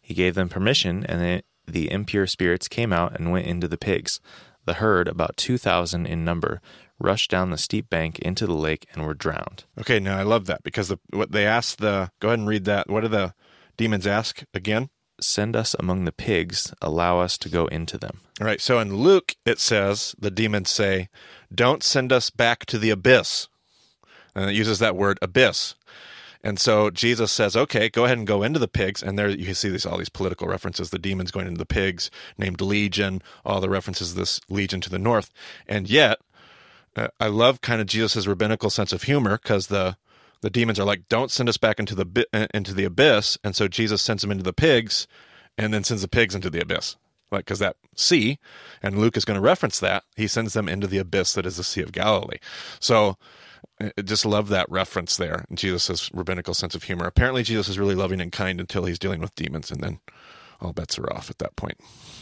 He 0.01 0.13
gave 0.13 0.35
them 0.35 0.49
permission, 0.49 1.05
and 1.05 1.21
the, 1.21 1.43
the 1.71 1.91
impure 1.91 2.27
spirits 2.27 2.67
came 2.67 2.91
out 2.91 3.15
and 3.15 3.31
went 3.31 3.47
into 3.47 3.67
the 3.67 3.77
pigs. 3.77 4.19
The 4.65 4.75
herd, 4.75 5.07
about 5.07 5.37
2,000 5.37 6.05
in 6.05 6.25
number, 6.25 6.61
rushed 6.99 7.31
down 7.31 7.49
the 7.49 7.57
steep 7.57 7.89
bank 7.89 8.19
into 8.19 8.45
the 8.45 8.53
lake 8.53 8.87
and 8.93 9.05
were 9.05 9.13
drowned. 9.13 9.63
Okay, 9.79 9.99
now 9.99 10.17
I 10.17 10.23
love 10.23 10.45
that 10.45 10.63
because 10.63 10.89
the, 10.89 10.99
what 11.11 11.31
they 11.31 11.45
asked 11.45 11.79
the. 11.79 12.11
Go 12.19 12.29
ahead 12.29 12.39
and 12.39 12.47
read 12.47 12.65
that. 12.65 12.89
What 12.89 13.01
do 13.01 13.07
the 13.07 13.33
demons 13.77 14.05
ask 14.05 14.43
again? 14.53 14.89
Send 15.19 15.55
us 15.55 15.75
among 15.79 16.05
the 16.05 16.11
pigs, 16.11 16.73
allow 16.81 17.19
us 17.19 17.37
to 17.39 17.49
go 17.49 17.67
into 17.67 17.97
them. 17.97 18.21
All 18.39 18.47
right. 18.47 18.61
So 18.61 18.79
in 18.79 18.95
Luke, 18.95 19.35
it 19.45 19.59
says 19.59 20.15
the 20.17 20.31
demons 20.31 20.69
say, 20.69 21.09
"Don't 21.53 21.83
send 21.83 22.11
us 22.11 22.29
back 22.31 22.65
to 22.67 22.79
the 22.79 22.89
abyss," 22.89 23.47
and 24.35 24.49
it 24.49 24.53
uses 24.53 24.79
that 24.79 24.95
word 24.95 25.19
abyss. 25.21 25.75
And 26.43 26.59
so 26.59 26.89
Jesus 26.89 27.31
says, 27.31 27.55
"Okay, 27.55 27.89
go 27.89 28.05
ahead 28.05 28.17
and 28.17 28.25
go 28.25 28.41
into 28.41 28.59
the 28.59 28.67
pigs." 28.67 29.03
And 29.03 29.17
there 29.17 29.29
you 29.29 29.45
can 29.45 29.55
see 29.55 29.69
these 29.69 29.85
all 29.85 29.97
these 29.97 30.09
political 30.09 30.47
references: 30.47 30.89
the 30.89 30.97
demons 30.99 31.31
going 31.31 31.47
into 31.47 31.59
the 31.59 31.65
pigs, 31.65 32.09
named 32.37 32.61
Legion, 32.61 33.21
all 33.45 33.61
the 33.61 33.69
references 33.69 34.15
this 34.15 34.41
legion 34.49 34.81
to 34.81 34.89
the 34.89 34.99
north. 34.99 35.31
And 35.67 35.89
yet, 35.89 36.17
uh, 36.95 37.07
I 37.19 37.27
love 37.27 37.61
kind 37.61 37.79
of 37.79 37.87
Jesus's 37.87 38.27
rabbinical 38.27 38.69
sense 38.69 38.91
of 38.91 39.03
humor 39.03 39.39
because 39.41 39.67
the 39.67 39.97
the 40.41 40.49
demons 40.49 40.79
are 40.79 40.85
like, 40.85 41.07
"Don't 41.09 41.29
send 41.29 41.47
us 41.47 41.57
back 41.57 41.79
into 41.79 41.93
the 41.93 42.25
uh, 42.33 42.47
into 42.53 42.73
the 42.73 42.85
abyss," 42.85 43.37
and 43.43 43.55
so 43.55 43.67
Jesus 43.67 44.01
sends 44.01 44.23
them 44.23 44.31
into 44.31 44.43
the 44.43 44.53
pigs, 44.53 45.07
and 45.57 45.73
then 45.73 45.83
sends 45.83 46.01
the 46.01 46.07
pigs 46.07 46.33
into 46.33 46.49
the 46.49 46.61
abyss, 46.61 46.95
like 47.31 47.45
because 47.45 47.59
that 47.59 47.77
sea, 47.95 48.39
and 48.81 48.97
Luke 48.97 49.15
is 49.15 49.25
going 49.25 49.35
to 49.35 49.41
reference 49.41 49.79
that 49.79 50.03
he 50.15 50.27
sends 50.27 50.53
them 50.53 50.67
into 50.67 50.87
the 50.87 50.97
abyss 50.97 51.33
that 51.35 51.45
is 51.45 51.57
the 51.57 51.63
Sea 51.63 51.81
of 51.81 51.91
Galilee. 51.91 52.39
So. 52.79 53.17
I 53.97 54.01
just 54.01 54.25
love 54.25 54.49
that 54.49 54.69
reference 54.69 55.17
there. 55.17 55.45
Jesus' 55.53 56.09
rabbinical 56.13 56.53
sense 56.53 56.75
of 56.75 56.83
humor. 56.83 57.05
Apparently, 57.05 57.43
Jesus 57.43 57.69
is 57.69 57.79
really 57.79 57.95
loving 57.95 58.21
and 58.21 58.31
kind 58.31 58.59
until 58.59 58.85
he's 58.85 58.99
dealing 58.99 59.21
with 59.21 59.35
demons, 59.35 59.71
and 59.71 59.81
then 59.81 59.99
all 60.59 60.73
bets 60.73 60.99
are 60.99 61.11
off 61.11 61.29
at 61.29 61.39
that 61.39 61.55
point. 61.55 61.79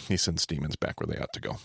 He 0.07 0.17
sends 0.17 0.45
demons 0.45 0.75
back 0.75 0.99
where 0.99 1.07
they 1.07 1.21
ought 1.21 1.33
to 1.33 1.41
go. 1.41 1.57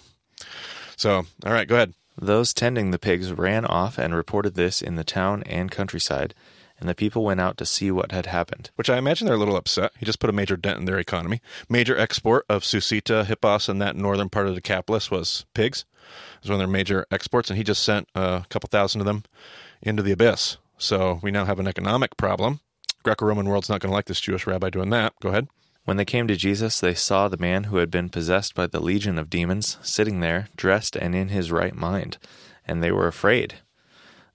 So, 0.97 1.25
all 1.45 1.53
right, 1.53 1.69
go 1.69 1.77
ahead. 1.77 1.95
Those 2.17 2.55
tending 2.55 2.91
the 2.91 2.99
pigs 2.99 3.33
ran 3.33 3.65
off 3.65 3.99
and 3.99 4.15
reported 4.15 4.55
this 4.55 4.81
in 4.81 4.97
the 4.97 5.05
town 5.05 5.43
and 5.45 5.71
countryside, 5.71 6.35
and 6.79 6.89
the 6.89 6.95
people 6.95 7.25
went 7.25 7.41
out 7.41 7.57
to 7.59 7.67
see 7.67 7.91
what 7.91 8.13
had 8.13 8.27
happened. 8.27 8.71
which 8.77 8.91
I 8.91 8.99
imagine 8.99 9.27
they're 9.27 9.37
a 9.37 9.39
little 9.39 9.57
upset. 9.57 9.93
He 9.99 10.07
just 10.07 10.21
put 10.21 10.31
a 10.31 10.35
major 10.35 10.57
dent 10.57 10.79
in 10.79 10.85
their 10.85 10.99
economy. 10.99 11.41
Major 11.69 11.97
export 11.99 12.45
of 12.49 12.63
Susita, 12.63 13.25
Hippos, 13.25 13.69
and 13.69 13.81
that 13.81 13.97
northern 13.97 14.29
part 14.29 14.47
of 14.47 14.55
the 14.55 14.61
Decapolis 14.61 15.11
was 15.11 15.45
pigs. 15.55 15.85
It 16.37 16.43
was 16.43 16.51
one 16.51 16.57
of 16.57 16.59
their 16.61 16.69
major 16.69 17.07
exports, 17.11 17.51
and 17.51 17.57
he 17.57 17.65
just 17.65 17.83
sent 17.83 18.09
a 18.15 18.45
couple 18.49 18.69
thousand 18.69 19.01
of 19.01 19.07
them 19.07 19.25
into 19.85 20.03
the 20.03 20.13
abyss. 20.13 20.57
So 20.79 21.21
we 21.23 21.31
now 21.31 21.45
have 21.45 21.61
an 21.61 21.69
economic 21.69 22.17
problem. 22.17 22.61
Greco-Roman 23.03 23.49
world's 23.49 23.69
not 23.69 23.81
going 23.81 23.91
to 23.91 23.95
like 23.95 24.07
this 24.07 24.21
Jewish 24.21 24.47
rabbi 24.47 24.71
doing 24.71 24.91
that. 24.91 25.13
Go 25.21 25.29
ahead. 25.29 25.49
When 25.85 25.99
they 25.99 26.07
came 26.07 26.27
to 26.29 26.37
Jesus, 26.37 26.81
they 26.81 26.95
saw 26.95 27.29
the 27.29 27.37
man 27.37 27.65
who 27.65 27.77
had 27.77 27.91
been 27.91 28.09
possessed 28.09 28.55
by 28.55 28.67
the 28.67 28.81
legion 28.81 29.19
of 29.19 29.29
demons 29.29 29.77
sitting 29.83 30.21
there, 30.21 30.49
dressed 30.57 30.97
and 30.97 31.15
in 31.15 31.29
his 31.29 31.53
right 31.53 31.75
mind, 31.75 32.17
and 32.67 32.83
they 32.83 32.91
were 32.91 33.07
afraid. 33.07 33.57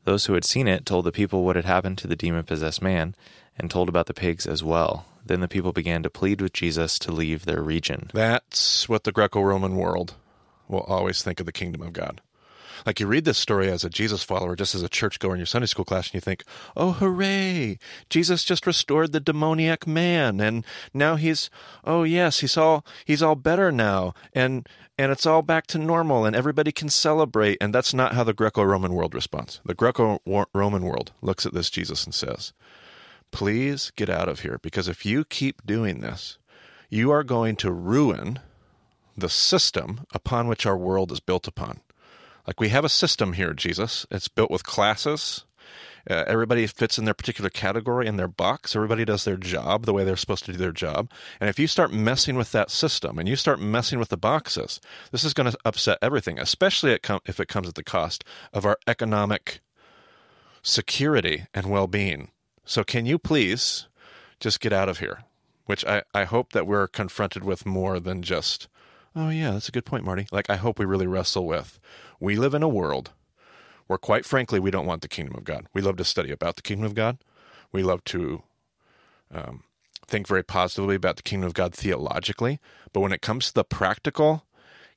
Those 0.03 0.25
who 0.25 0.33
had 0.33 0.45
seen 0.45 0.67
it 0.67 0.85
told 0.85 1.05
the 1.05 1.11
people 1.11 1.43
what 1.43 1.55
had 1.55 1.65
happened 1.65 1.97
to 1.99 2.07
the 2.07 2.15
demon 2.15 2.43
possessed 2.43 2.81
man, 2.81 3.15
and 3.57 3.69
told 3.69 3.89
about 3.89 4.05
the 4.05 4.13
pigs 4.13 4.45
as 4.45 4.63
well. 4.63 5.05
Then 5.25 5.41
the 5.41 5.47
people 5.47 5.73
began 5.73 6.03
to 6.03 6.09
plead 6.09 6.39
with 6.39 6.53
Jesus 6.53 6.97
to 6.99 7.11
leave 7.11 7.45
their 7.45 7.61
region. 7.61 8.09
That's 8.13 8.87
what 8.87 9.03
the 9.03 9.11
Greco 9.11 9.41
Roman 9.41 9.75
world 9.75 10.13
will 10.67 10.81
always 10.81 11.23
think 11.23 11.39
of 11.39 11.45
the 11.47 11.51
kingdom 11.51 11.81
of 11.81 11.93
God. 11.93 12.21
Like 12.85 12.99
you 12.99 13.07
read 13.07 13.25
this 13.25 13.37
story 13.37 13.69
as 13.69 13.83
a 13.83 13.89
Jesus 13.89 14.23
follower, 14.23 14.55
just 14.55 14.75
as 14.75 14.83
a 14.83 14.89
churchgoer 14.89 15.33
in 15.33 15.39
your 15.39 15.45
Sunday 15.45 15.67
school 15.67 15.85
class, 15.85 16.07
and 16.07 16.15
you 16.15 16.21
think, 16.21 16.43
oh, 16.75 16.91
hooray! 16.91 17.77
Jesus 18.09 18.43
just 18.43 18.67
restored 18.67 19.11
the 19.11 19.19
demoniac 19.19 19.85
man, 19.87 20.39
and 20.39 20.65
now 20.93 21.15
he's, 21.15 21.49
oh 21.83 22.03
yes, 22.03 22.39
he's 22.39 22.57
all 22.57 22.85
he's 23.05 23.23
all 23.23 23.35
better 23.35 23.71
now, 23.71 24.13
and 24.33 24.67
and 24.97 25.11
it's 25.11 25.25
all 25.25 25.41
back 25.41 25.65
to 25.67 25.77
normal, 25.77 26.25
and 26.25 26.35
everybody 26.35 26.71
can 26.71 26.89
celebrate. 26.89 27.57
And 27.61 27.73
that's 27.73 27.93
not 27.93 28.13
how 28.13 28.23
the 28.23 28.33
Greco-Roman 28.33 28.93
world 28.93 29.15
responds. 29.15 29.61
The 29.63 29.73
Greco-Roman 29.73 30.83
world 30.83 31.13
looks 31.21 31.45
at 31.45 31.53
this 31.53 31.69
Jesus 31.69 32.03
and 32.03 32.13
says, 32.13 32.51
please 33.31 33.91
get 33.95 34.09
out 34.09 34.27
of 34.27 34.41
here, 34.41 34.59
because 34.61 34.87
if 34.87 35.05
you 35.05 35.23
keep 35.23 35.65
doing 35.65 36.01
this, 36.01 36.37
you 36.89 37.11
are 37.11 37.23
going 37.23 37.55
to 37.57 37.71
ruin 37.71 38.39
the 39.15 39.29
system 39.29 40.01
upon 40.13 40.47
which 40.47 40.65
our 40.65 40.77
world 40.77 41.11
is 41.11 41.19
built 41.19 41.47
upon. 41.47 41.79
Like 42.49 42.59
we 42.59 42.69
have 42.69 42.83
a 42.83 42.89
system 42.89 43.33
here, 43.33 43.53
Jesus. 43.53 44.07
It's 44.09 44.27
built 44.27 44.49
with 44.49 44.63
classes. 44.63 45.45
Uh, 46.09 46.23
everybody 46.25 46.65
fits 46.65 46.97
in 46.97 47.05
their 47.05 47.13
particular 47.13 47.51
category 47.51 48.07
in 48.07 48.17
their 48.17 48.27
box. 48.27 48.75
Everybody 48.75 49.05
does 49.05 49.23
their 49.23 49.37
job 49.37 49.85
the 49.85 49.93
way 49.93 50.03
they're 50.03 50.15
supposed 50.15 50.45
to 50.45 50.53
do 50.53 50.57
their 50.57 50.71
job. 50.71 51.11
And 51.39 51.47
if 51.47 51.59
you 51.59 51.67
start 51.67 51.93
messing 51.93 52.35
with 52.37 52.51
that 52.53 52.71
system 52.71 53.19
and 53.19 53.29
you 53.29 53.35
start 53.35 53.59
messing 53.61 53.99
with 53.99 54.09
the 54.09 54.17
boxes, 54.17 54.81
this 55.11 55.23
is 55.23 55.35
going 55.35 55.51
to 55.51 55.59
upset 55.63 55.99
everything, 56.01 56.39
especially 56.39 56.97
if 57.27 57.39
it 57.39 57.47
comes 57.47 57.67
at 57.67 57.75
the 57.75 57.83
cost 57.83 58.23
of 58.51 58.65
our 58.65 58.79
economic 58.87 59.59
security 60.63 61.45
and 61.53 61.69
well 61.69 61.85
being. 61.85 62.31
So, 62.65 62.83
can 62.83 63.05
you 63.05 63.19
please 63.19 63.85
just 64.39 64.59
get 64.59 64.73
out 64.73 64.89
of 64.89 64.97
here? 64.97 65.19
Which 65.67 65.85
I, 65.85 66.01
I 66.15 66.23
hope 66.23 66.53
that 66.53 66.65
we're 66.65 66.87
confronted 66.87 67.43
with 67.43 67.67
more 67.67 67.99
than 67.99 68.23
just, 68.23 68.67
oh, 69.15 69.29
yeah, 69.29 69.51
that's 69.51 69.69
a 69.69 69.71
good 69.73 69.85
point, 69.85 70.05
Marty. 70.05 70.27
Like, 70.31 70.49
I 70.49 70.55
hope 70.55 70.79
we 70.79 70.85
really 70.85 71.07
wrestle 71.07 71.45
with 71.45 71.79
we 72.19 72.35
live 72.35 72.53
in 72.53 72.63
a 72.63 72.69
world 72.69 73.11
where, 73.87 73.97
quite 73.97 74.25
frankly, 74.25 74.59
we 74.59 74.71
don't 74.71 74.85
want 74.85 75.01
the 75.01 75.07
kingdom 75.07 75.35
of 75.35 75.43
God. 75.43 75.67
We 75.73 75.81
love 75.81 75.97
to 75.97 76.03
study 76.03 76.31
about 76.31 76.57
the 76.57 76.61
kingdom 76.61 76.85
of 76.85 76.95
God. 76.95 77.17
We 77.71 77.81
love 77.81 78.03
to 78.05 78.43
um, 79.33 79.63
think 80.05 80.27
very 80.27 80.43
positively 80.43 80.95
about 80.95 81.15
the 81.15 81.23
kingdom 81.23 81.47
of 81.47 81.53
God 81.53 81.73
theologically. 81.73 82.59
But 82.93 82.99
when 83.01 83.13
it 83.13 83.21
comes 83.21 83.47
to 83.47 83.53
the 83.53 83.63
practical 83.63 84.45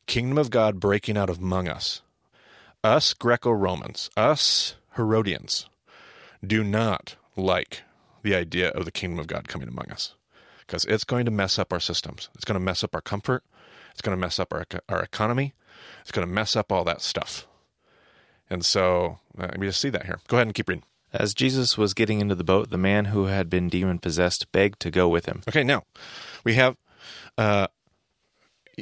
kingdom 0.06 0.36
of 0.36 0.50
God 0.50 0.80
breaking 0.80 1.16
out 1.16 1.30
among 1.30 1.68
us, 1.68 2.02
us 2.82 3.14
Greco 3.14 3.50
Romans, 3.50 4.10
us 4.16 4.74
Herodians, 4.96 5.68
do 6.44 6.64
not 6.64 7.16
like 7.36 7.82
the 8.22 8.34
idea 8.34 8.70
of 8.70 8.84
the 8.84 8.92
kingdom 8.92 9.18
of 9.18 9.26
God 9.26 9.48
coming 9.48 9.68
among 9.68 9.90
us 9.90 10.14
because 10.60 10.84
it's 10.84 11.04
going 11.04 11.24
to 11.24 11.30
mess 11.30 11.58
up 11.58 11.72
our 11.72 11.80
systems. 11.80 12.28
It's 12.34 12.44
going 12.44 12.58
to 12.58 12.64
mess 12.64 12.82
up 12.82 12.94
our 12.94 13.00
comfort. 13.00 13.44
It's 13.92 14.02
going 14.02 14.16
to 14.16 14.20
mess 14.20 14.38
up 14.38 14.52
our, 14.52 14.64
our 14.88 15.02
economy. 15.02 15.54
It's 16.02 16.12
going 16.12 16.26
to 16.26 16.32
mess 16.32 16.56
up 16.56 16.72
all 16.72 16.84
that 16.84 17.00
stuff. 17.00 17.46
And 18.50 18.64
so 18.64 19.18
uh, 19.38 19.48
we 19.58 19.66
just 19.66 19.80
see 19.80 19.90
that 19.90 20.06
here. 20.06 20.18
Go 20.28 20.36
ahead 20.36 20.46
and 20.46 20.54
keep 20.54 20.68
reading. 20.68 20.84
As 21.12 21.34
Jesus 21.34 21.76
was 21.76 21.94
getting 21.94 22.20
into 22.20 22.34
the 22.34 22.44
boat, 22.44 22.70
the 22.70 22.78
man 22.78 23.06
who 23.06 23.26
had 23.26 23.50
been 23.50 23.68
demon 23.68 23.98
possessed 23.98 24.50
begged 24.52 24.80
to 24.80 24.90
go 24.90 25.08
with 25.08 25.26
him. 25.26 25.42
Okay, 25.48 25.62
now 25.62 25.84
we 26.42 26.54
have, 26.54 26.76
uh, 27.36 27.66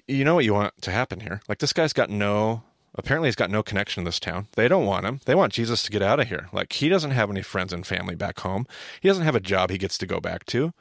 you 0.06 0.24
know 0.24 0.36
what 0.36 0.44
you 0.44 0.54
want 0.54 0.80
to 0.82 0.90
happen 0.92 1.20
here. 1.20 1.40
Like 1.48 1.58
this 1.58 1.72
guy's 1.72 1.92
got 1.92 2.08
no, 2.08 2.62
apparently 2.94 3.28
he's 3.28 3.36
got 3.36 3.50
no 3.50 3.64
connection 3.64 4.04
to 4.04 4.08
this 4.08 4.20
town. 4.20 4.46
They 4.52 4.68
don't 4.68 4.86
want 4.86 5.06
him. 5.06 5.20
They 5.24 5.34
want 5.34 5.52
Jesus 5.52 5.82
to 5.82 5.90
get 5.90 6.02
out 6.02 6.20
of 6.20 6.28
here. 6.28 6.48
Like 6.52 6.72
he 6.72 6.88
doesn't 6.88 7.10
have 7.10 7.30
any 7.30 7.42
friends 7.42 7.72
and 7.72 7.84
family 7.84 8.14
back 8.14 8.40
home. 8.40 8.66
He 9.00 9.08
doesn't 9.08 9.24
have 9.24 9.34
a 9.34 9.40
job 9.40 9.70
he 9.70 9.78
gets 9.78 9.98
to 9.98 10.06
go 10.06 10.20
back 10.20 10.46
to. 10.46 10.72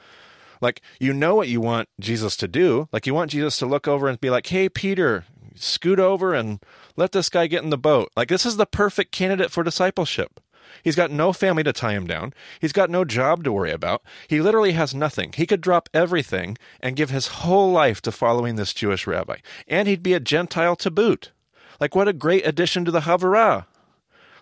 Like 0.61 0.81
you 0.99 1.13
know 1.13 1.35
what 1.35 1.47
you 1.47 1.61
want 1.61 1.89
Jesus 1.99 2.35
to 2.37 2.47
do. 2.47 2.87
Like 2.91 3.07
you 3.07 3.13
want 3.13 3.31
Jesus 3.31 3.57
to 3.59 3.65
look 3.65 3.87
over 3.87 4.07
and 4.07 4.19
be 4.19 4.29
like, 4.29 4.47
"Hey 4.47 4.69
Peter, 4.69 5.25
scoot 5.59 5.99
over 5.99 6.33
and 6.33 6.59
let 6.95 7.11
this 7.11 7.29
guy 7.29 7.47
get 7.47 7.63
in 7.63 7.69
the 7.69 7.77
boat. 7.77 8.11
Like, 8.15 8.29
this 8.29 8.45
is 8.45 8.57
the 8.57 8.65
perfect 8.65 9.11
candidate 9.11 9.51
for 9.51 9.63
discipleship. 9.63 10.39
He's 10.83 10.95
got 10.95 11.11
no 11.11 11.33
family 11.33 11.63
to 11.63 11.73
tie 11.73 11.93
him 11.93 12.07
down. 12.07 12.33
He's 12.59 12.71
got 12.71 12.89
no 12.89 13.03
job 13.03 13.43
to 13.43 13.51
worry 13.51 13.71
about. 13.71 14.03
He 14.27 14.39
literally 14.39 14.73
has 14.73 14.93
nothing. 14.93 15.33
He 15.35 15.47
could 15.47 15.61
drop 15.61 15.89
everything 15.93 16.57
and 16.79 16.95
give 16.95 17.09
his 17.09 17.27
whole 17.27 17.71
life 17.71 18.01
to 18.03 18.11
following 18.11 18.55
this 18.55 18.73
Jewish 18.73 19.07
rabbi. 19.07 19.37
And 19.67 19.87
he'd 19.87 20.03
be 20.03 20.13
a 20.13 20.19
Gentile 20.19 20.75
to 20.77 20.91
boot. 20.91 21.31
Like, 21.79 21.95
what 21.95 22.07
a 22.07 22.13
great 22.13 22.45
addition 22.45 22.85
to 22.85 22.91
the 22.91 23.01
Havurah. 23.01 23.65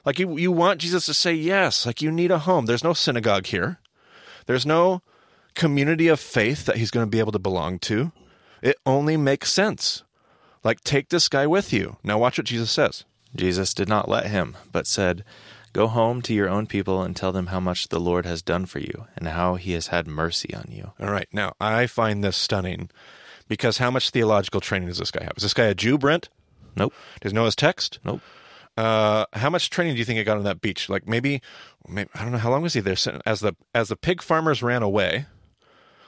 Like, 0.06 0.19
you, 0.19 0.38
you 0.38 0.51
want 0.51 0.82
Jesus 0.82 1.06
to 1.06 1.13
say 1.13 1.34
yes. 1.34 1.86
Like, 1.86 2.01
you 2.01 2.12
need 2.12 2.32
a 2.32 2.39
home. 2.39 2.65
There's 2.65 2.84
no 2.84 2.93
synagogue 2.93 3.47
here, 3.47 3.80
there's 4.47 4.65
no 4.65 5.01
community 5.57 6.07
of 6.07 6.19
faith 6.19 6.65
that 6.65 6.77
he's 6.77 6.91
going 6.91 7.05
to 7.05 7.09
be 7.09 7.19
able 7.19 7.33
to 7.33 7.39
belong 7.39 7.79
to. 7.79 8.11
It 8.61 8.77
only 8.85 9.17
makes 9.17 9.51
sense. 9.51 10.03
Like, 10.63 10.81
take 10.81 11.09
this 11.09 11.27
guy 11.27 11.45
with 11.45 11.73
you. 11.73 11.97
Now, 12.03 12.17
watch 12.17 12.37
what 12.37 12.47
Jesus 12.47 12.71
says. 12.71 13.03
Jesus 13.35 13.73
did 13.73 13.89
not 13.89 14.09
let 14.09 14.27
him, 14.27 14.55
but 14.71 14.87
said, 14.87 15.23
Go 15.73 15.87
home 15.87 16.21
to 16.23 16.33
your 16.33 16.49
own 16.49 16.65
people 16.65 17.03
and 17.03 17.15
tell 17.15 17.31
them 17.31 17.47
how 17.47 17.59
much 17.59 17.89
the 17.89 17.99
Lord 17.99 18.25
has 18.25 18.41
done 18.41 18.65
for 18.65 18.79
you 18.79 19.05
and 19.15 19.27
how 19.27 19.55
he 19.55 19.73
has 19.73 19.87
had 19.87 20.07
mercy 20.07 20.53
on 20.55 20.65
you. 20.69 20.93
All 20.99 21.11
right. 21.11 21.27
Now, 21.31 21.53
I 21.59 21.85
find 21.85 22.23
this 22.23 22.37
stunning 22.37 22.89
because 23.47 23.77
how 23.77 23.91
much 23.91 24.09
theological 24.09 24.61
training 24.61 24.87
does 24.87 24.97
this 24.97 25.11
guy 25.11 25.23
have? 25.23 25.33
Is 25.37 25.43
this 25.43 25.53
guy 25.53 25.65
a 25.65 25.75
Jew, 25.75 25.97
Brent? 25.97 26.29
Nope. 26.75 26.93
Does 27.21 27.31
he 27.31 27.35
know 27.35 27.45
his 27.45 27.55
text? 27.55 27.99
Nope. 28.03 28.21
Uh, 28.75 29.25
how 29.33 29.49
much 29.49 29.69
training 29.69 29.93
do 29.93 29.99
you 29.99 30.05
think 30.05 30.17
he 30.17 30.23
got 30.23 30.37
on 30.37 30.43
that 30.43 30.61
beach? 30.61 30.89
Like 30.89 31.07
maybe, 31.07 31.41
maybe 31.87 32.09
I 32.15 32.23
don't 32.23 32.31
know 32.31 32.37
how 32.37 32.51
long 32.51 32.61
was 32.61 32.73
he 32.73 32.79
there 32.79 32.97
as 33.25 33.39
the 33.41 33.55
as 33.73 33.89
the 33.89 33.95
pig 33.95 34.21
farmers 34.21 34.63
ran 34.63 34.83
away. 34.83 35.25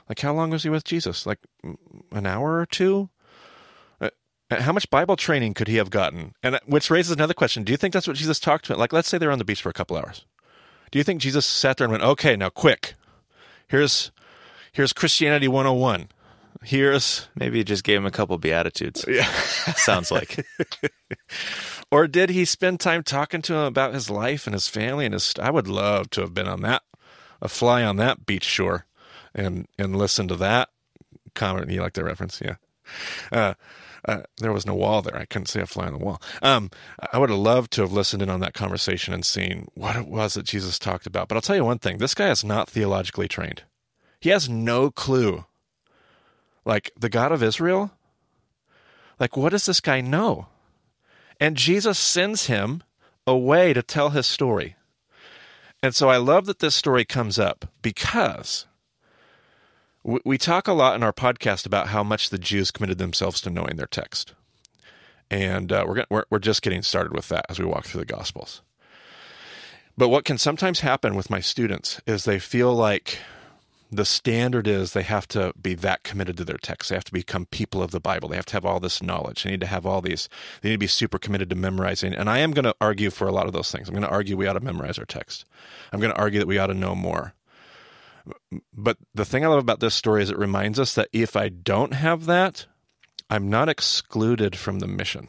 Like 0.09 0.19
how 0.19 0.33
long 0.33 0.49
was 0.49 0.63
he 0.63 0.69
with 0.69 0.83
Jesus? 0.83 1.25
Like 1.25 1.39
an 2.11 2.25
hour 2.25 2.59
or 2.59 2.65
two? 2.65 3.09
Uh, 4.01 4.09
how 4.49 4.71
much 4.71 4.89
Bible 4.89 5.15
training 5.15 5.53
could 5.53 5.67
he 5.67 5.75
have 5.75 5.91
gotten? 5.91 6.33
And 6.41 6.55
uh, 6.55 6.59
which 6.65 6.89
raises 6.89 7.11
another 7.11 7.35
question: 7.35 7.63
Do 7.63 7.71
you 7.71 7.77
think 7.77 7.93
that's 7.93 8.07
what 8.07 8.17
Jesus 8.17 8.39
talked 8.39 8.65
to? 8.65 8.73
him? 8.73 8.79
Like, 8.79 8.91
let's 8.91 9.07
say 9.07 9.17
they're 9.17 9.31
on 9.31 9.37
the 9.37 9.45
beach 9.45 9.61
for 9.61 9.69
a 9.69 9.73
couple 9.73 9.95
hours. 9.95 10.25
Do 10.91 10.97
you 10.97 11.03
think 11.03 11.21
Jesus 11.21 11.45
sat 11.45 11.77
there 11.77 11.85
and 11.85 11.91
went, 11.91 12.03
"Okay, 12.03 12.35
now 12.35 12.49
quick, 12.49 12.95
here's 13.67 14.11
here's 14.71 14.93
Christianity 14.93 15.47
101. 15.47 16.09
Here's 16.63 17.29
maybe 17.35 17.59
he 17.59 17.63
just 17.63 17.83
gave 17.83 17.97
him 17.97 18.05
a 18.05 18.11
couple 18.11 18.37
beatitudes. 18.37 19.05
Yeah, 19.07 19.31
sounds 19.75 20.11
like. 20.11 20.45
or 21.91 22.07
did 22.07 22.31
he 22.31 22.43
spend 22.43 22.79
time 22.79 23.03
talking 23.03 23.41
to 23.43 23.53
him 23.53 23.63
about 23.63 23.93
his 23.93 24.09
life 24.09 24.45
and 24.45 24.53
his 24.53 24.67
family 24.67 25.05
and 25.05 25.13
his? 25.13 25.33
I 25.39 25.51
would 25.51 25.67
love 25.67 26.09
to 26.11 26.21
have 26.21 26.33
been 26.33 26.47
on 26.47 26.61
that, 26.61 26.81
a 27.41 27.47
fly 27.47 27.83
on 27.83 27.95
that 27.97 28.25
beach 28.25 28.43
shore, 28.43 28.85
and 29.33 29.67
and 29.77 29.95
listen 29.95 30.27
to 30.27 30.35
that 30.37 30.69
comment. 31.35 31.69
You 31.69 31.81
like 31.81 31.93
that 31.93 32.03
reference? 32.03 32.41
Yeah. 32.43 32.55
Uh, 33.31 33.53
uh, 34.05 34.21
there 34.37 34.53
was 34.53 34.65
no 34.65 34.73
wall 34.73 35.01
there. 35.01 35.17
I 35.17 35.25
couldn't 35.25 35.47
see 35.47 35.59
a 35.59 35.65
fly 35.65 35.87
on 35.87 35.93
the 35.93 35.99
wall. 35.99 36.21
Um, 36.41 36.71
I 37.11 37.17
would 37.17 37.29
have 37.29 37.37
loved 37.37 37.71
to 37.73 37.81
have 37.81 37.91
listened 37.91 38.21
in 38.21 38.29
on 38.29 38.39
that 38.39 38.53
conversation 38.53 39.13
and 39.13 39.25
seen 39.25 39.67
what 39.73 39.95
it 39.95 40.07
was 40.07 40.33
that 40.33 40.45
Jesus 40.45 40.79
talked 40.79 41.05
about. 41.05 41.27
But 41.27 41.35
I'll 41.35 41.41
tell 41.41 41.55
you 41.55 41.65
one 41.65 41.79
thing: 41.79 41.97
this 41.97 42.15
guy 42.15 42.29
is 42.29 42.43
not 42.43 42.69
theologically 42.69 43.27
trained. 43.27 43.63
He 44.19 44.29
has 44.29 44.49
no 44.49 44.91
clue. 44.91 45.45
Like 46.65 46.91
the 46.99 47.09
God 47.09 47.31
of 47.31 47.43
Israel. 47.43 47.91
Like 49.19 49.35
what 49.35 49.49
does 49.49 49.65
this 49.65 49.81
guy 49.81 50.01
know? 50.01 50.47
And 51.39 51.57
Jesus 51.57 51.97
sends 51.97 52.47
him 52.47 52.83
away 53.25 53.73
to 53.73 53.81
tell 53.81 54.09
his 54.09 54.27
story. 54.27 54.75
And 55.81 55.95
so 55.95 56.09
I 56.09 56.17
love 56.17 56.45
that 56.45 56.59
this 56.59 56.75
story 56.75 57.05
comes 57.05 57.39
up 57.39 57.65
because 57.81 58.65
we 60.03 60.37
talk 60.37 60.67
a 60.67 60.73
lot 60.73 60.95
in 60.95 61.03
our 61.03 61.13
podcast 61.13 61.65
about 61.65 61.89
how 61.89 62.03
much 62.03 62.29
the 62.29 62.37
Jews 62.37 62.71
committed 62.71 62.97
themselves 62.97 63.41
to 63.41 63.49
knowing 63.49 63.75
their 63.75 63.87
text, 63.87 64.33
and 65.29 65.71
uh, 65.71 65.85
we're, 65.87 66.05
we're 66.09 66.25
we're 66.29 66.39
just 66.39 66.61
getting 66.61 66.81
started 66.81 67.13
with 67.13 67.29
that 67.29 67.45
as 67.49 67.59
we 67.59 67.65
walk 67.65 67.85
through 67.85 68.01
the 68.01 68.05
Gospels. 68.05 68.61
But 69.97 70.09
what 70.09 70.23
can 70.23 70.37
sometimes 70.37 70.79
happen 70.79 71.15
with 71.15 71.29
my 71.29 71.41
students 71.41 71.99
is 72.07 72.23
they 72.23 72.39
feel 72.39 72.73
like 72.73 73.19
the 73.91 74.05
standard 74.05 74.67
is 74.67 74.93
they 74.93 75.03
have 75.03 75.27
to 75.29 75.51
be 75.61 75.73
that 75.75 76.03
committed 76.03 76.37
to 76.37 76.45
their 76.45 76.57
text. 76.57 76.89
They 76.89 76.95
have 76.95 77.03
to 77.05 77.11
become 77.11 77.47
people 77.47 77.81
of 77.81 77.91
the 77.91 77.99
Bible. 77.99 78.29
They 78.29 78.35
have 78.35 78.45
to 78.47 78.53
have 78.53 78.65
all 78.65 78.79
this 78.79 79.01
knowledge. 79.01 79.43
They 79.43 79.51
need 79.51 79.61
to 79.61 79.67
have 79.67 79.85
all 79.85 80.01
these. 80.01 80.29
They 80.61 80.69
need 80.69 80.75
to 80.75 80.79
be 80.79 80.87
super 80.87 81.17
committed 81.17 81.49
to 81.49 81.55
memorizing. 81.55 82.13
And 82.13 82.29
I 82.29 82.37
am 82.39 82.51
going 82.51 82.65
to 82.65 82.75
argue 82.79 83.09
for 83.09 83.27
a 83.27 83.31
lot 83.31 83.47
of 83.47 83.53
those 83.53 83.71
things. 83.71 83.89
I'm 83.89 83.93
going 83.93 84.03
to 84.03 84.09
argue 84.09 84.37
we 84.37 84.47
ought 84.47 84.53
to 84.53 84.59
memorize 84.59 84.99
our 84.99 85.05
text. 85.05 85.45
I'm 85.91 85.99
going 85.99 86.13
to 86.13 86.19
argue 86.19 86.39
that 86.39 86.47
we 86.47 86.59
ought 86.59 86.67
to 86.67 86.73
know 86.73 86.95
more. 86.95 87.33
But 88.73 88.97
the 89.13 89.25
thing 89.25 89.43
I 89.43 89.47
love 89.47 89.59
about 89.59 89.79
this 89.79 89.95
story 89.95 90.23
is 90.23 90.29
it 90.29 90.37
reminds 90.37 90.79
us 90.79 90.95
that 90.95 91.09
if 91.13 91.35
I 91.35 91.49
don't 91.49 91.93
have 91.93 92.25
that, 92.25 92.65
I'm 93.29 93.49
not 93.49 93.69
excluded 93.69 94.55
from 94.55 94.79
the 94.79 94.87
mission. 94.87 95.27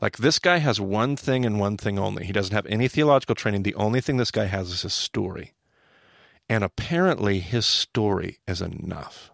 Like 0.00 0.18
this 0.18 0.38
guy 0.38 0.58
has 0.58 0.80
one 0.80 1.16
thing 1.16 1.44
and 1.44 1.58
one 1.58 1.76
thing 1.76 1.98
only. 1.98 2.24
He 2.24 2.32
doesn't 2.32 2.54
have 2.54 2.66
any 2.66 2.88
theological 2.88 3.34
training. 3.34 3.62
The 3.62 3.74
only 3.74 4.00
thing 4.00 4.16
this 4.16 4.30
guy 4.30 4.44
has 4.44 4.70
is 4.70 4.82
his 4.82 4.94
story. 4.94 5.54
And 6.48 6.64
apparently 6.64 7.40
his 7.40 7.66
story 7.66 8.38
is 8.46 8.62
enough. 8.62 9.32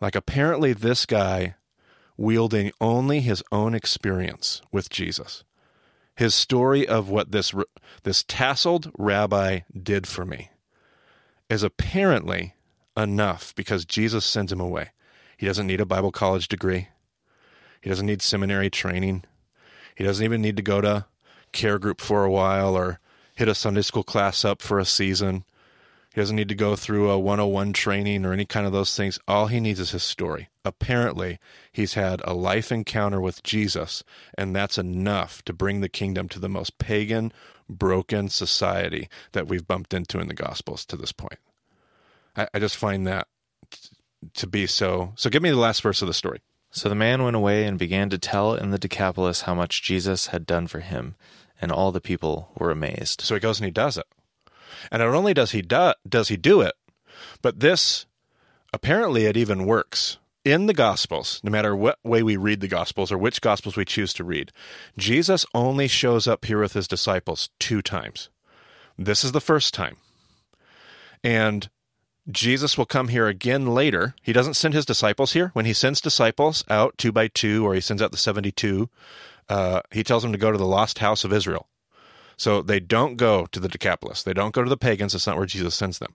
Like 0.00 0.14
apparently 0.14 0.72
this 0.72 1.06
guy 1.06 1.54
wielding 2.16 2.72
only 2.80 3.20
his 3.20 3.42
own 3.52 3.74
experience 3.74 4.60
with 4.72 4.90
Jesus. 4.90 5.44
His 6.16 6.34
story 6.34 6.86
of 6.86 7.08
what 7.08 7.30
this 7.30 7.54
this 8.02 8.24
tasseled 8.24 8.90
rabbi 8.98 9.60
did 9.80 10.06
for 10.06 10.24
me 10.24 10.50
is 11.48 11.62
apparently 11.62 12.54
enough 12.96 13.54
because 13.54 13.84
Jesus 13.84 14.24
sends 14.24 14.52
him 14.52 14.60
away. 14.60 14.90
He 15.36 15.46
doesn't 15.46 15.66
need 15.66 15.80
a 15.80 15.86
Bible 15.86 16.12
college 16.12 16.48
degree. 16.48 16.88
He 17.80 17.88
doesn't 17.88 18.06
need 18.06 18.22
seminary 18.22 18.70
training. 18.70 19.24
He 19.94 20.04
doesn't 20.04 20.24
even 20.24 20.42
need 20.42 20.56
to 20.56 20.62
go 20.62 20.80
to 20.80 21.06
care 21.52 21.78
group 21.78 22.00
for 22.00 22.24
a 22.24 22.30
while 22.30 22.76
or 22.76 23.00
hit 23.34 23.48
a 23.48 23.54
Sunday 23.54 23.82
school 23.82 24.02
class 24.02 24.44
up 24.44 24.60
for 24.60 24.78
a 24.78 24.84
season. 24.84 25.44
He 26.18 26.22
doesn't 26.22 26.34
need 26.34 26.48
to 26.48 26.56
go 26.56 26.74
through 26.74 27.10
a 27.10 27.16
101 27.16 27.74
training 27.74 28.26
or 28.26 28.32
any 28.32 28.44
kind 28.44 28.66
of 28.66 28.72
those 28.72 28.96
things. 28.96 29.20
All 29.28 29.46
he 29.46 29.60
needs 29.60 29.78
is 29.78 29.92
his 29.92 30.02
story. 30.02 30.48
Apparently, 30.64 31.38
he's 31.70 31.94
had 31.94 32.20
a 32.24 32.34
life 32.34 32.72
encounter 32.72 33.20
with 33.20 33.44
Jesus, 33.44 34.02
and 34.36 34.52
that's 34.52 34.78
enough 34.78 35.44
to 35.44 35.52
bring 35.52 35.80
the 35.80 35.88
kingdom 35.88 36.28
to 36.30 36.40
the 36.40 36.48
most 36.48 36.76
pagan, 36.78 37.32
broken 37.68 38.28
society 38.28 39.08
that 39.30 39.46
we've 39.46 39.68
bumped 39.68 39.94
into 39.94 40.18
in 40.18 40.26
the 40.26 40.34
Gospels 40.34 40.84
to 40.86 40.96
this 40.96 41.12
point. 41.12 41.38
I, 42.34 42.48
I 42.52 42.58
just 42.58 42.76
find 42.76 43.06
that 43.06 43.28
t- 43.70 43.78
to 44.34 44.48
be 44.48 44.66
so. 44.66 45.12
So, 45.14 45.30
give 45.30 45.40
me 45.44 45.50
the 45.50 45.56
last 45.56 45.82
verse 45.82 46.02
of 46.02 46.08
the 46.08 46.14
story. 46.14 46.40
So 46.72 46.88
the 46.88 46.96
man 46.96 47.22
went 47.22 47.36
away 47.36 47.62
and 47.62 47.78
began 47.78 48.10
to 48.10 48.18
tell 48.18 48.54
in 48.54 48.72
the 48.72 48.78
Decapolis 48.78 49.42
how 49.42 49.54
much 49.54 49.84
Jesus 49.84 50.26
had 50.26 50.46
done 50.46 50.66
for 50.66 50.80
him, 50.80 51.14
and 51.60 51.70
all 51.70 51.92
the 51.92 52.00
people 52.00 52.50
were 52.58 52.72
amazed. 52.72 53.20
So 53.20 53.34
he 53.34 53.40
goes 53.40 53.60
and 53.60 53.66
he 53.66 53.70
does 53.70 53.96
it. 53.96 54.06
And 54.90 55.00
not 55.00 55.14
only 55.14 55.34
does 55.34 55.52
he 55.52 55.62
do, 55.62 55.92
does 56.08 56.28
he 56.28 56.36
do 56.36 56.60
it, 56.60 56.74
but 57.42 57.60
this 57.60 58.06
apparently 58.72 59.24
it 59.26 59.36
even 59.36 59.66
works 59.66 60.18
in 60.44 60.66
the 60.66 60.74
gospels 60.74 61.40
no 61.42 61.50
matter 61.50 61.74
what 61.74 61.98
way 62.04 62.22
we 62.22 62.36
read 62.36 62.60
the 62.60 62.68
gospels 62.68 63.12
or 63.12 63.18
which 63.18 63.40
gospels 63.40 63.76
we 63.76 63.84
choose 63.84 64.12
to 64.14 64.24
read. 64.24 64.52
Jesus 64.96 65.44
only 65.54 65.88
shows 65.88 66.26
up 66.26 66.44
here 66.44 66.60
with 66.60 66.72
his 66.72 66.88
disciples 66.88 67.50
two 67.58 67.82
times. 67.82 68.30
This 68.96 69.24
is 69.24 69.32
the 69.32 69.40
first 69.40 69.74
time. 69.74 69.96
And 71.22 71.68
jesus 72.30 72.76
will 72.76 72.86
come 72.86 73.08
here 73.08 73.26
again 73.26 73.66
later. 73.66 74.14
He 74.22 74.32
doesn't 74.32 74.54
send 74.54 74.74
his 74.74 74.86
disciples 74.86 75.32
here. 75.32 75.50
When 75.54 75.64
he 75.64 75.72
sends 75.72 76.00
disciples 76.00 76.64
out 76.68 76.96
two 76.98 77.12
by 77.12 77.28
two 77.28 77.66
or 77.66 77.74
he 77.74 77.80
sends 77.80 78.02
out 78.02 78.12
the 78.12 78.18
72 78.18 78.88
uh, 79.48 79.80
he 79.90 80.04
tells 80.04 80.22
them 80.22 80.32
to 80.32 80.38
go 80.38 80.52
to 80.52 80.58
the 80.58 80.66
lost 80.66 80.98
house 80.98 81.24
of 81.24 81.32
israel 81.32 81.68
so 82.38 82.62
they 82.62 82.80
don't 82.80 83.16
go 83.16 83.44
to 83.46 83.60
the 83.60 83.68
Decapolis. 83.68 84.22
They 84.22 84.32
don't 84.32 84.54
go 84.54 84.62
to 84.62 84.70
the 84.70 84.76
pagans. 84.78 85.12
That's 85.12 85.26
not 85.26 85.36
where 85.36 85.44
Jesus 85.44 85.74
sends 85.74 85.98
them. 85.98 86.14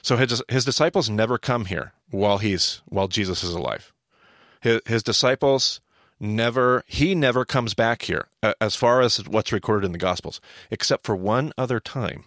So 0.00 0.16
his, 0.16 0.42
his 0.48 0.64
disciples 0.64 1.10
never 1.10 1.36
come 1.36 1.66
here 1.66 1.92
while 2.10 2.38
he's 2.38 2.80
while 2.86 3.08
Jesus 3.08 3.44
is 3.44 3.52
alive. 3.52 3.92
His, 4.60 4.80
his 4.86 5.02
disciples 5.02 5.80
never 6.18 6.84
he 6.86 7.14
never 7.14 7.44
comes 7.44 7.74
back 7.74 8.02
here 8.02 8.28
uh, 8.42 8.54
as 8.60 8.76
far 8.76 9.02
as 9.02 9.18
what's 9.28 9.52
recorded 9.52 9.84
in 9.84 9.92
the 9.92 9.98
Gospels, 9.98 10.40
except 10.70 11.04
for 11.04 11.14
one 11.14 11.52
other 11.58 11.80
time. 11.80 12.24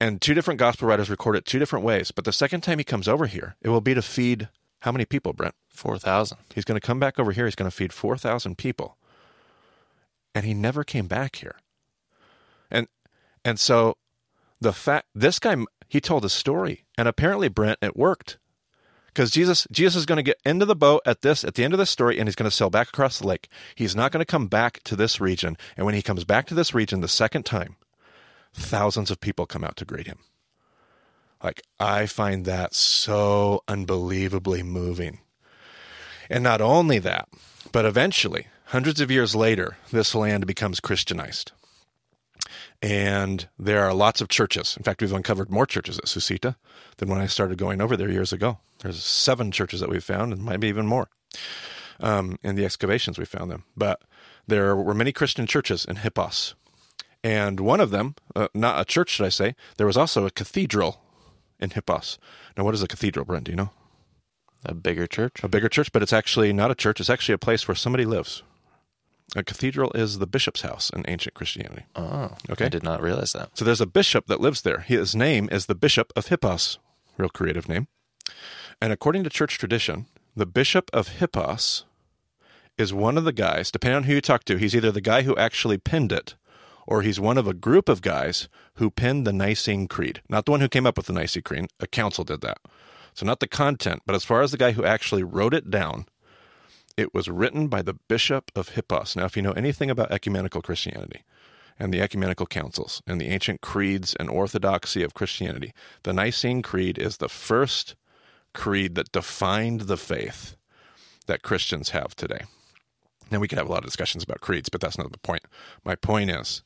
And 0.00 0.20
two 0.20 0.34
different 0.34 0.58
gospel 0.58 0.88
writers 0.88 1.10
record 1.10 1.36
it 1.36 1.44
two 1.44 1.60
different 1.60 1.84
ways. 1.84 2.10
But 2.10 2.24
the 2.24 2.32
second 2.32 2.62
time 2.62 2.78
he 2.78 2.84
comes 2.84 3.06
over 3.06 3.26
here, 3.26 3.54
it 3.60 3.68
will 3.68 3.80
be 3.80 3.94
to 3.94 4.02
feed 4.02 4.48
how 4.80 4.90
many 4.90 5.04
people, 5.04 5.32
Brent? 5.32 5.54
4,000. 5.68 6.38
He's 6.54 6.64
going 6.64 6.80
to 6.80 6.84
come 6.84 6.98
back 6.98 7.20
over 7.20 7.30
here. 7.30 7.44
He's 7.44 7.54
going 7.54 7.70
to 7.70 7.76
feed 7.76 7.92
4,000 7.92 8.58
people. 8.58 8.96
And 10.34 10.44
he 10.44 10.54
never 10.54 10.82
came 10.82 11.06
back 11.06 11.36
here. 11.36 11.56
And 12.72 12.88
and 13.44 13.60
so 13.60 13.96
the 14.60 14.72
fact 14.72 15.06
this 15.14 15.38
guy 15.38 15.56
he 15.88 16.00
told 16.00 16.24
a 16.24 16.30
story 16.30 16.84
and 16.96 17.06
apparently 17.06 17.48
Brent 17.48 17.78
it 17.82 17.96
worked. 17.96 18.38
Because 19.08 19.30
Jesus 19.30 19.66
Jesus 19.70 19.94
is 19.94 20.06
going 20.06 20.16
to 20.16 20.22
get 20.22 20.40
into 20.44 20.64
the 20.64 20.74
boat 20.74 21.02
at 21.04 21.20
this 21.20 21.44
at 21.44 21.54
the 21.54 21.64
end 21.64 21.74
of 21.74 21.78
this 21.78 21.90
story 21.90 22.18
and 22.18 22.26
he's 22.26 22.34
going 22.34 22.50
to 22.50 22.56
sail 22.56 22.70
back 22.70 22.88
across 22.88 23.18
the 23.18 23.26
lake. 23.26 23.48
He's 23.74 23.94
not 23.94 24.10
going 24.10 24.22
to 24.22 24.30
come 24.30 24.46
back 24.48 24.82
to 24.84 24.96
this 24.96 25.20
region. 25.20 25.56
And 25.76 25.84
when 25.84 25.94
he 25.94 26.02
comes 26.02 26.24
back 26.24 26.46
to 26.46 26.54
this 26.54 26.74
region 26.74 27.02
the 27.02 27.08
second 27.08 27.44
time, 27.44 27.76
thousands 28.54 29.10
of 29.10 29.20
people 29.20 29.44
come 29.44 29.64
out 29.64 29.76
to 29.76 29.84
greet 29.84 30.06
him. 30.06 30.18
Like 31.42 31.60
I 31.78 32.06
find 32.06 32.46
that 32.46 32.74
so 32.74 33.62
unbelievably 33.68 34.62
moving. 34.62 35.18
And 36.30 36.42
not 36.42 36.62
only 36.62 36.98
that, 37.00 37.28
but 37.72 37.84
eventually, 37.84 38.46
hundreds 38.66 39.00
of 39.02 39.10
years 39.10 39.34
later, 39.34 39.76
this 39.90 40.14
land 40.14 40.46
becomes 40.46 40.80
Christianized 40.80 41.52
and 42.82 43.48
there 43.58 43.84
are 43.84 43.94
lots 43.94 44.20
of 44.20 44.28
churches. 44.28 44.76
In 44.76 44.82
fact, 44.82 45.00
we've 45.00 45.12
uncovered 45.12 45.50
more 45.50 45.66
churches 45.66 45.98
at 45.98 46.06
Susita 46.06 46.56
than 46.96 47.08
when 47.08 47.20
I 47.20 47.26
started 47.26 47.56
going 47.56 47.80
over 47.80 47.96
there 47.96 48.10
years 48.10 48.32
ago. 48.32 48.58
There's 48.80 49.02
seven 49.02 49.52
churches 49.52 49.80
that 49.80 49.88
we've 49.88 50.02
found, 50.02 50.32
and 50.32 50.44
maybe 50.44 50.66
even 50.66 50.86
more. 50.86 51.08
Um, 52.00 52.38
in 52.42 52.56
the 52.56 52.64
excavations, 52.64 53.18
we 53.18 53.24
found 53.24 53.50
them. 53.50 53.64
But 53.76 54.02
there 54.48 54.74
were 54.74 54.94
many 54.94 55.12
Christian 55.12 55.46
churches 55.46 55.84
in 55.84 55.96
Hippos, 55.96 56.56
and 57.22 57.60
one 57.60 57.80
of 57.80 57.90
them, 57.90 58.16
uh, 58.34 58.48
not 58.52 58.80
a 58.80 58.84
church, 58.84 59.10
should 59.10 59.26
I 59.26 59.30
say, 59.30 59.54
there 59.76 59.86
was 59.86 59.96
also 59.96 60.26
a 60.26 60.30
cathedral 60.30 61.00
in 61.60 61.70
Hippos. 61.70 62.18
Now, 62.56 62.64
what 62.64 62.74
is 62.74 62.82
a 62.82 62.88
cathedral, 62.88 63.24
Brent? 63.24 63.44
Do 63.44 63.52
you 63.52 63.56
know? 63.56 63.70
A 64.64 64.74
bigger 64.74 65.06
church? 65.06 65.42
A 65.44 65.48
bigger 65.48 65.68
church, 65.68 65.92
but 65.92 66.02
it's 66.02 66.12
actually 66.12 66.52
not 66.52 66.72
a 66.72 66.74
church. 66.74 66.98
It's 66.98 67.10
actually 67.10 67.34
a 67.34 67.38
place 67.38 67.68
where 67.68 67.76
somebody 67.76 68.04
lives. 68.04 68.42
A 69.34 69.42
cathedral 69.42 69.90
is 69.94 70.18
the 70.18 70.26
bishop's 70.26 70.60
house 70.62 70.90
in 70.90 71.04
ancient 71.08 71.34
Christianity. 71.34 71.84
Oh, 71.96 72.32
Okay. 72.50 72.66
I 72.66 72.68
did 72.68 72.82
not 72.82 73.00
realize 73.02 73.32
that. 73.32 73.50
So 73.56 73.64
there's 73.64 73.80
a 73.80 73.86
bishop 73.86 74.26
that 74.26 74.40
lives 74.40 74.62
there. 74.62 74.80
His 74.80 75.14
name 75.14 75.48
is 75.50 75.66
the 75.66 75.74
Bishop 75.74 76.12
of 76.14 76.26
Hippos. 76.28 76.78
Real 77.16 77.30
creative 77.30 77.68
name. 77.68 77.88
And 78.80 78.92
according 78.92 79.24
to 79.24 79.30
church 79.30 79.58
tradition, 79.58 80.06
the 80.36 80.46
Bishop 80.46 80.90
of 80.92 81.08
Hippos 81.08 81.84
is 82.76 82.92
one 82.92 83.16
of 83.18 83.24
the 83.24 83.32
guys, 83.32 83.70
depending 83.70 83.96
on 83.96 84.02
who 84.04 84.14
you 84.14 84.20
talk 84.20 84.44
to, 84.44 84.56
he's 84.56 84.74
either 84.74 84.90
the 84.92 85.00
guy 85.00 85.22
who 85.22 85.36
actually 85.36 85.78
penned 85.78 86.12
it 86.12 86.34
or 86.86 87.02
he's 87.02 87.20
one 87.20 87.38
of 87.38 87.46
a 87.46 87.54
group 87.54 87.88
of 87.88 88.02
guys 88.02 88.48
who 88.74 88.90
penned 88.90 89.26
the 89.26 89.32
Nicene 89.32 89.86
Creed. 89.88 90.20
Not 90.28 90.44
the 90.46 90.50
one 90.50 90.60
who 90.60 90.68
came 90.68 90.86
up 90.86 90.96
with 90.96 91.06
the 91.06 91.12
Nicene 91.12 91.42
Creed, 91.44 91.66
a 91.80 91.86
council 91.86 92.24
did 92.24 92.40
that. 92.40 92.58
So 93.14 93.24
not 93.24 93.40
the 93.40 93.46
content, 93.46 94.02
but 94.04 94.16
as 94.16 94.24
far 94.24 94.42
as 94.42 94.50
the 94.50 94.56
guy 94.58 94.72
who 94.72 94.84
actually 94.84 95.22
wrote 95.22 95.54
it 95.54 95.70
down, 95.70 96.06
it 96.96 97.14
was 97.14 97.28
written 97.28 97.68
by 97.68 97.82
the 97.82 97.94
Bishop 97.94 98.50
of 98.54 98.70
Hippos. 98.70 99.16
Now, 99.16 99.24
if 99.24 99.36
you 99.36 99.42
know 99.42 99.52
anything 99.52 99.90
about 99.90 100.10
ecumenical 100.10 100.62
Christianity 100.62 101.22
and 101.78 101.92
the 101.92 102.00
ecumenical 102.00 102.46
councils 102.46 103.02
and 103.06 103.20
the 103.20 103.28
ancient 103.28 103.60
creeds 103.60 104.14
and 104.14 104.28
orthodoxy 104.28 105.02
of 105.02 105.14
Christianity, 105.14 105.72
the 106.02 106.12
Nicene 106.12 106.62
Creed 106.62 106.98
is 106.98 107.16
the 107.16 107.28
first 107.28 107.94
creed 108.52 108.94
that 108.94 109.12
defined 109.12 109.82
the 109.82 109.96
faith 109.96 110.56
that 111.26 111.42
Christians 111.42 111.90
have 111.90 112.14
today. 112.14 112.44
Now, 113.30 113.38
we 113.38 113.48
could 113.48 113.58
have 113.58 113.68
a 113.68 113.72
lot 113.72 113.78
of 113.78 113.86
discussions 113.86 114.22
about 114.22 114.40
creeds, 114.40 114.68
but 114.68 114.80
that's 114.80 114.98
not 114.98 115.10
the 115.10 115.18
point. 115.18 115.44
My 115.84 115.94
point 115.94 116.30
is 116.30 116.62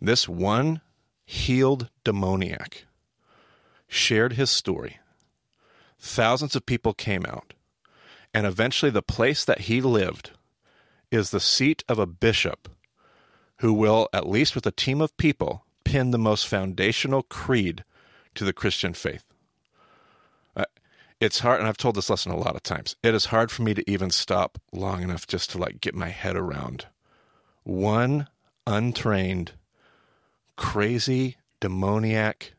this 0.00 0.28
one 0.28 0.80
healed 1.24 1.90
demoniac 2.04 2.86
shared 3.88 4.34
his 4.34 4.50
story. 4.50 4.98
Thousands 5.98 6.54
of 6.54 6.66
people 6.66 6.94
came 6.94 7.24
out. 7.26 7.54
And 8.36 8.44
eventually, 8.44 8.90
the 8.90 9.00
place 9.00 9.46
that 9.46 9.62
he 9.62 9.80
lived 9.80 10.32
is 11.10 11.30
the 11.30 11.40
seat 11.40 11.82
of 11.88 11.98
a 11.98 12.04
bishop 12.04 12.68
who 13.60 13.72
will, 13.72 14.10
at 14.12 14.28
least 14.28 14.54
with 14.54 14.66
a 14.66 14.70
team 14.70 15.00
of 15.00 15.16
people, 15.16 15.64
pin 15.84 16.10
the 16.10 16.18
most 16.18 16.46
foundational 16.46 17.22
creed 17.22 17.82
to 18.34 18.44
the 18.44 18.52
Christian 18.52 18.92
faith. 18.92 19.24
Uh, 20.54 20.66
it's 21.18 21.38
hard, 21.38 21.60
and 21.60 21.66
I've 21.66 21.78
told 21.78 21.94
this 21.94 22.10
lesson 22.10 22.30
a 22.30 22.36
lot 22.36 22.54
of 22.54 22.62
times. 22.62 22.94
It 23.02 23.14
is 23.14 23.24
hard 23.24 23.50
for 23.50 23.62
me 23.62 23.72
to 23.72 23.90
even 23.90 24.10
stop 24.10 24.58
long 24.70 25.02
enough 25.02 25.26
just 25.26 25.48
to 25.52 25.58
like 25.58 25.80
get 25.80 25.94
my 25.94 26.10
head 26.10 26.36
around 26.36 26.84
one 27.62 28.28
untrained, 28.66 29.52
crazy, 30.56 31.38
demoniac, 31.58 32.52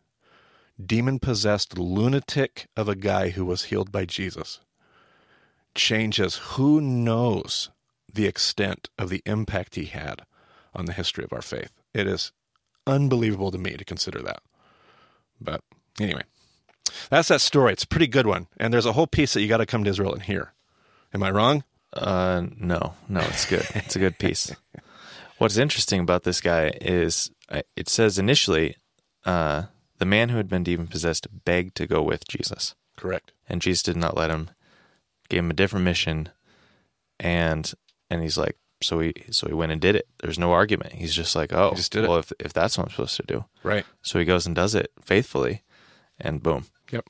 demon 0.83 1.19
possessed 1.19 1.77
lunatic 1.77 2.67
of 2.75 2.89
a 2.89 2.95
guy 2.95 3.29
who 3.29 3.45
was 3.45 3.65
healed 3.65 3.91
by 3.91 4.05
Jesus 4.05 4.59
changes 5.77 6.35
who 6.35 6.81
knows 6.81 7.69
the 8.13 8.25
extent 8.25 8.89
of 8.97 9.09
the 9.09 9.21
impact 9.25 9.75
he 9.75 9.85
had 9.85 10.23
on 10.73 10.85
the 10.85 10.93
history 10.93 11.23
of 11.23 11.31
our 11.31 11.41
faith. 11.41 11.71
It 11.93 12.07
is 12.07 12.31
unbelievable 12.85 13.51
to 13.51 13.57
me 13.57 13.77
to 13.77 13.85
consider 13.85 14.21
that. 14.23 14.41
But 15.39 15.61
anyway, 15.99 16.23
that's 17.09 17.27
that 17.29 17.41
story. 17.41 17.73
It's 17.73 17.83
a 17.83 17.87
pretty 17.87 18.07
good 18.07 18.27
one. 18.27 18.47
And 18.57 18.73
there's 18.73 18.85
a 18.85 18.93
whole 18.93 19.07
piece 19.07 19.33
that 19.33 19.41
you 19.41 19.47
got 19.47 19.57
to 19.57 19.65
come 19.65 19.83
to 19.83 19.89
Israel 19.89 20.13
and 20.13 20.23
hear. 20.23 20.53
Am 21.13 21.23
I 21.23 21.31
wrong? 21.31 21.63
Uh, 21.93 22.47
no, 22.57 22.95
no, 23.07 23.21
it's 23.21 23.45
good. 23.45 23.65
It's 23.73 23.95
a 23.95 23.99
good 23.99 24.19
piece. 24.19 24.53
What's 25.37 25.57
interesting 25.57 25.99
about 25.99 26.23
this 26.23 26.41
guy 26.41 26.71
is 26.81 27.31
uh, 27.49 27.61
it 27.75 27.87
says 27.87 28.19
initially, 28.19 28.75
uh, 29.25 29.63
the 29.99 30.05
man 30.05 30.29
who 30.29 30.37
had 30.37 30.49
been 30.49 30.63
demon 30.63 30.87
possessed 30.87 31.27
begged 31.45 31.75
to 31.75 31.87
go 31.87 32.01
with 32.01 32.27
Jesus, 32.27 32.75
Correct. 32.95 33.31
and 33.47 33.61
Jesus 33.61 33.83
did 33.83 33.97
not 33.97 34.17
let 34.17 34.29
him. 34.31 34.49
Gave 35.29 35.39
him 35.39 35.51
a 35.51 35.53
different 35.53 35.85
mission, 35.85 36.29
and 37.19 37.71
and 38.09 38.21
he's 38.21 38.37
like, 38.37 38.57
so 38.81 38.99
he 38.99 39.13
so 39.31 39.47
he 39.47 39.53
went 39.53 39.71
and 39.71 39.81
did 39.81 39.95
it. 39.95 40.07
There's 40.21 40.39
no 40.39 40.51
argument. 40.53 40.93
He's 40.93 41.13
just 41.13 41.35
like, 41.35 41.51
oh, 41.53 41.73
just 41.75 41.95
well, 41.95 42.17
if 42.17 42.31
if 42.39 42.53
that's 42.53 42.77
what 42.77 42.85
I'm 42.85 42.91
supposed 42.91 43.17
to 43.17 43.23
do, 43.23 43.45
Right. 43.63 43.85
so 44.01 44.19
he 44.19 44.25
goes 44.25 44.45
and 44.45 44.55
does 44.55 44.75
it 44.75 44.91
faithfully, 45.01 45.63
and 46.19 46.41
boom, 46.41 46.65
Yep. 46.91 47.05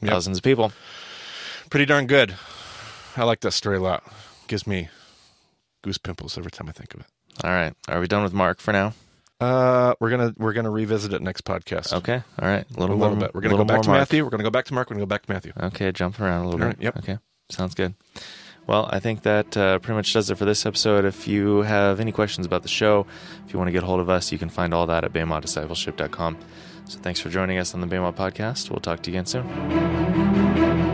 Yep. 0.00 0.10
thousands 0.10 0.38
of 0.38 0.44
people. 0.44 0.72
Pretty 1.70 1.86
darn 1.86 2.06
good. 2.06 2.34
I 3.16 3.24
like 3.24 3.40
that 3.40 3.52
story 3.52 3.76
a 3.76 3.80
lot. 3.80 4.02
Gives 4.48 4.66
me 4.66 4.88
goose 5.82 5.98
pimples 5.98 6.36
every 6.38 6.50
time 6.50 6.68
I 6.68 6.72
think 6.72 6.94
of 6.94 7.00
it. 7.00 7.06
All 7.44 7.50
right, 7.50 7.74
are 7.88 8.00
we 8.00 8.06
done 8.08 8.22
with 8.22 8.32
Mark 8.32 8.60
for 8.60 8.72
now? 8.72 8.94
Uh, 9.40 9.94
we're 10.00 10.10
gonna 10.10 10.32
we're 10.38 10.52
gonna 10.52 10.70
revisit 10.70 11.12
it 11.12 11.20
next 11.20 11.44
podcast. 11.44 11.92
Okay. 11.92 12.22
All 12.40 12.48
right. 12.48 12.64
A 12.76 12.80
little, 12.80 12.94
A 12.94 12.98
little 12.98 13.16
more, 13.16 13.26
bit. 13.26 13.34
We're 13.34 13.40
gonna 13.40 13.56
go 13.56 13.64
back 13.64 13.82
to 13.82 13.88
Mark. 13.88 14.00
Matthew. 14.00 14.22
We're 14.24 14.30
gonna 14.30 14.44
go 14.44 14.50
back 14.50 14.66
to 14.66 14.74
Mark. 14.74 14.88
We're 14.88 14.94
gonna 14.94 15.06
go 15.06 15.08
back 15.08 15.26
to 15.26 15.32
Matthew. 15.32 15.52
Okay, 15.60 15.90
jumping 15.92 16.24
around 16.24 16.44
a 16.44 16.48
little 16.50 16.68
bit. 16.68 16.80
yep. 16.80 16.96
Okay, 16.98 17.18
sounds 17.48 17.74
good. 17.74 17.94
Well, 18.66 18.88
I 18.92 19.00
think 19.00 19.22
that 19.22 19.56
uh, 19.56 19.78
pretty 19.80 19.96
much 19.96 20.12
does 20.12 20.30
it 20.30 20.36
for 20.36 20.44
this 20.44 20.64
episode. 20.64 21.04
If 21.04 21.26
you 21.26 21.62
have 21.62 21.98
any 21.98 22.12
questions 22.12 22.46
about 22.46 22.62
the 22.62 22.68
show, 22.68 23.06
if 23.44 23.52
you 23.52 23.58
want 23.58 23.68
to 23.68 23.72
get 23.72 23.82
a 23.82 23.86
hold 23.86 24.00
of 24.00 24.08
us, 24.08 24.30
you 24.30 24.38
can 24.38 24.48
find 24.48 24.72
all 24.72 24.86
that 24.86 25.04
at 25.04 25.12
BEMADiscipleship.com. 25.12 26.38
So 26.84 26.98
thanks 27.00 27.20
for 27.20 27.28
joining 27.28 27.58
us 27.58 27.74
on 27.74 27.80
the 27.80 27.86
BEMA 27.86 28.14
podcast. 28.14 28.70
We'll 28.70 28.80
talk 28.80 29.02
to 29.02 29.10
you 29.10 29.16
again 29.16 29.26
soon. 29.26 30.91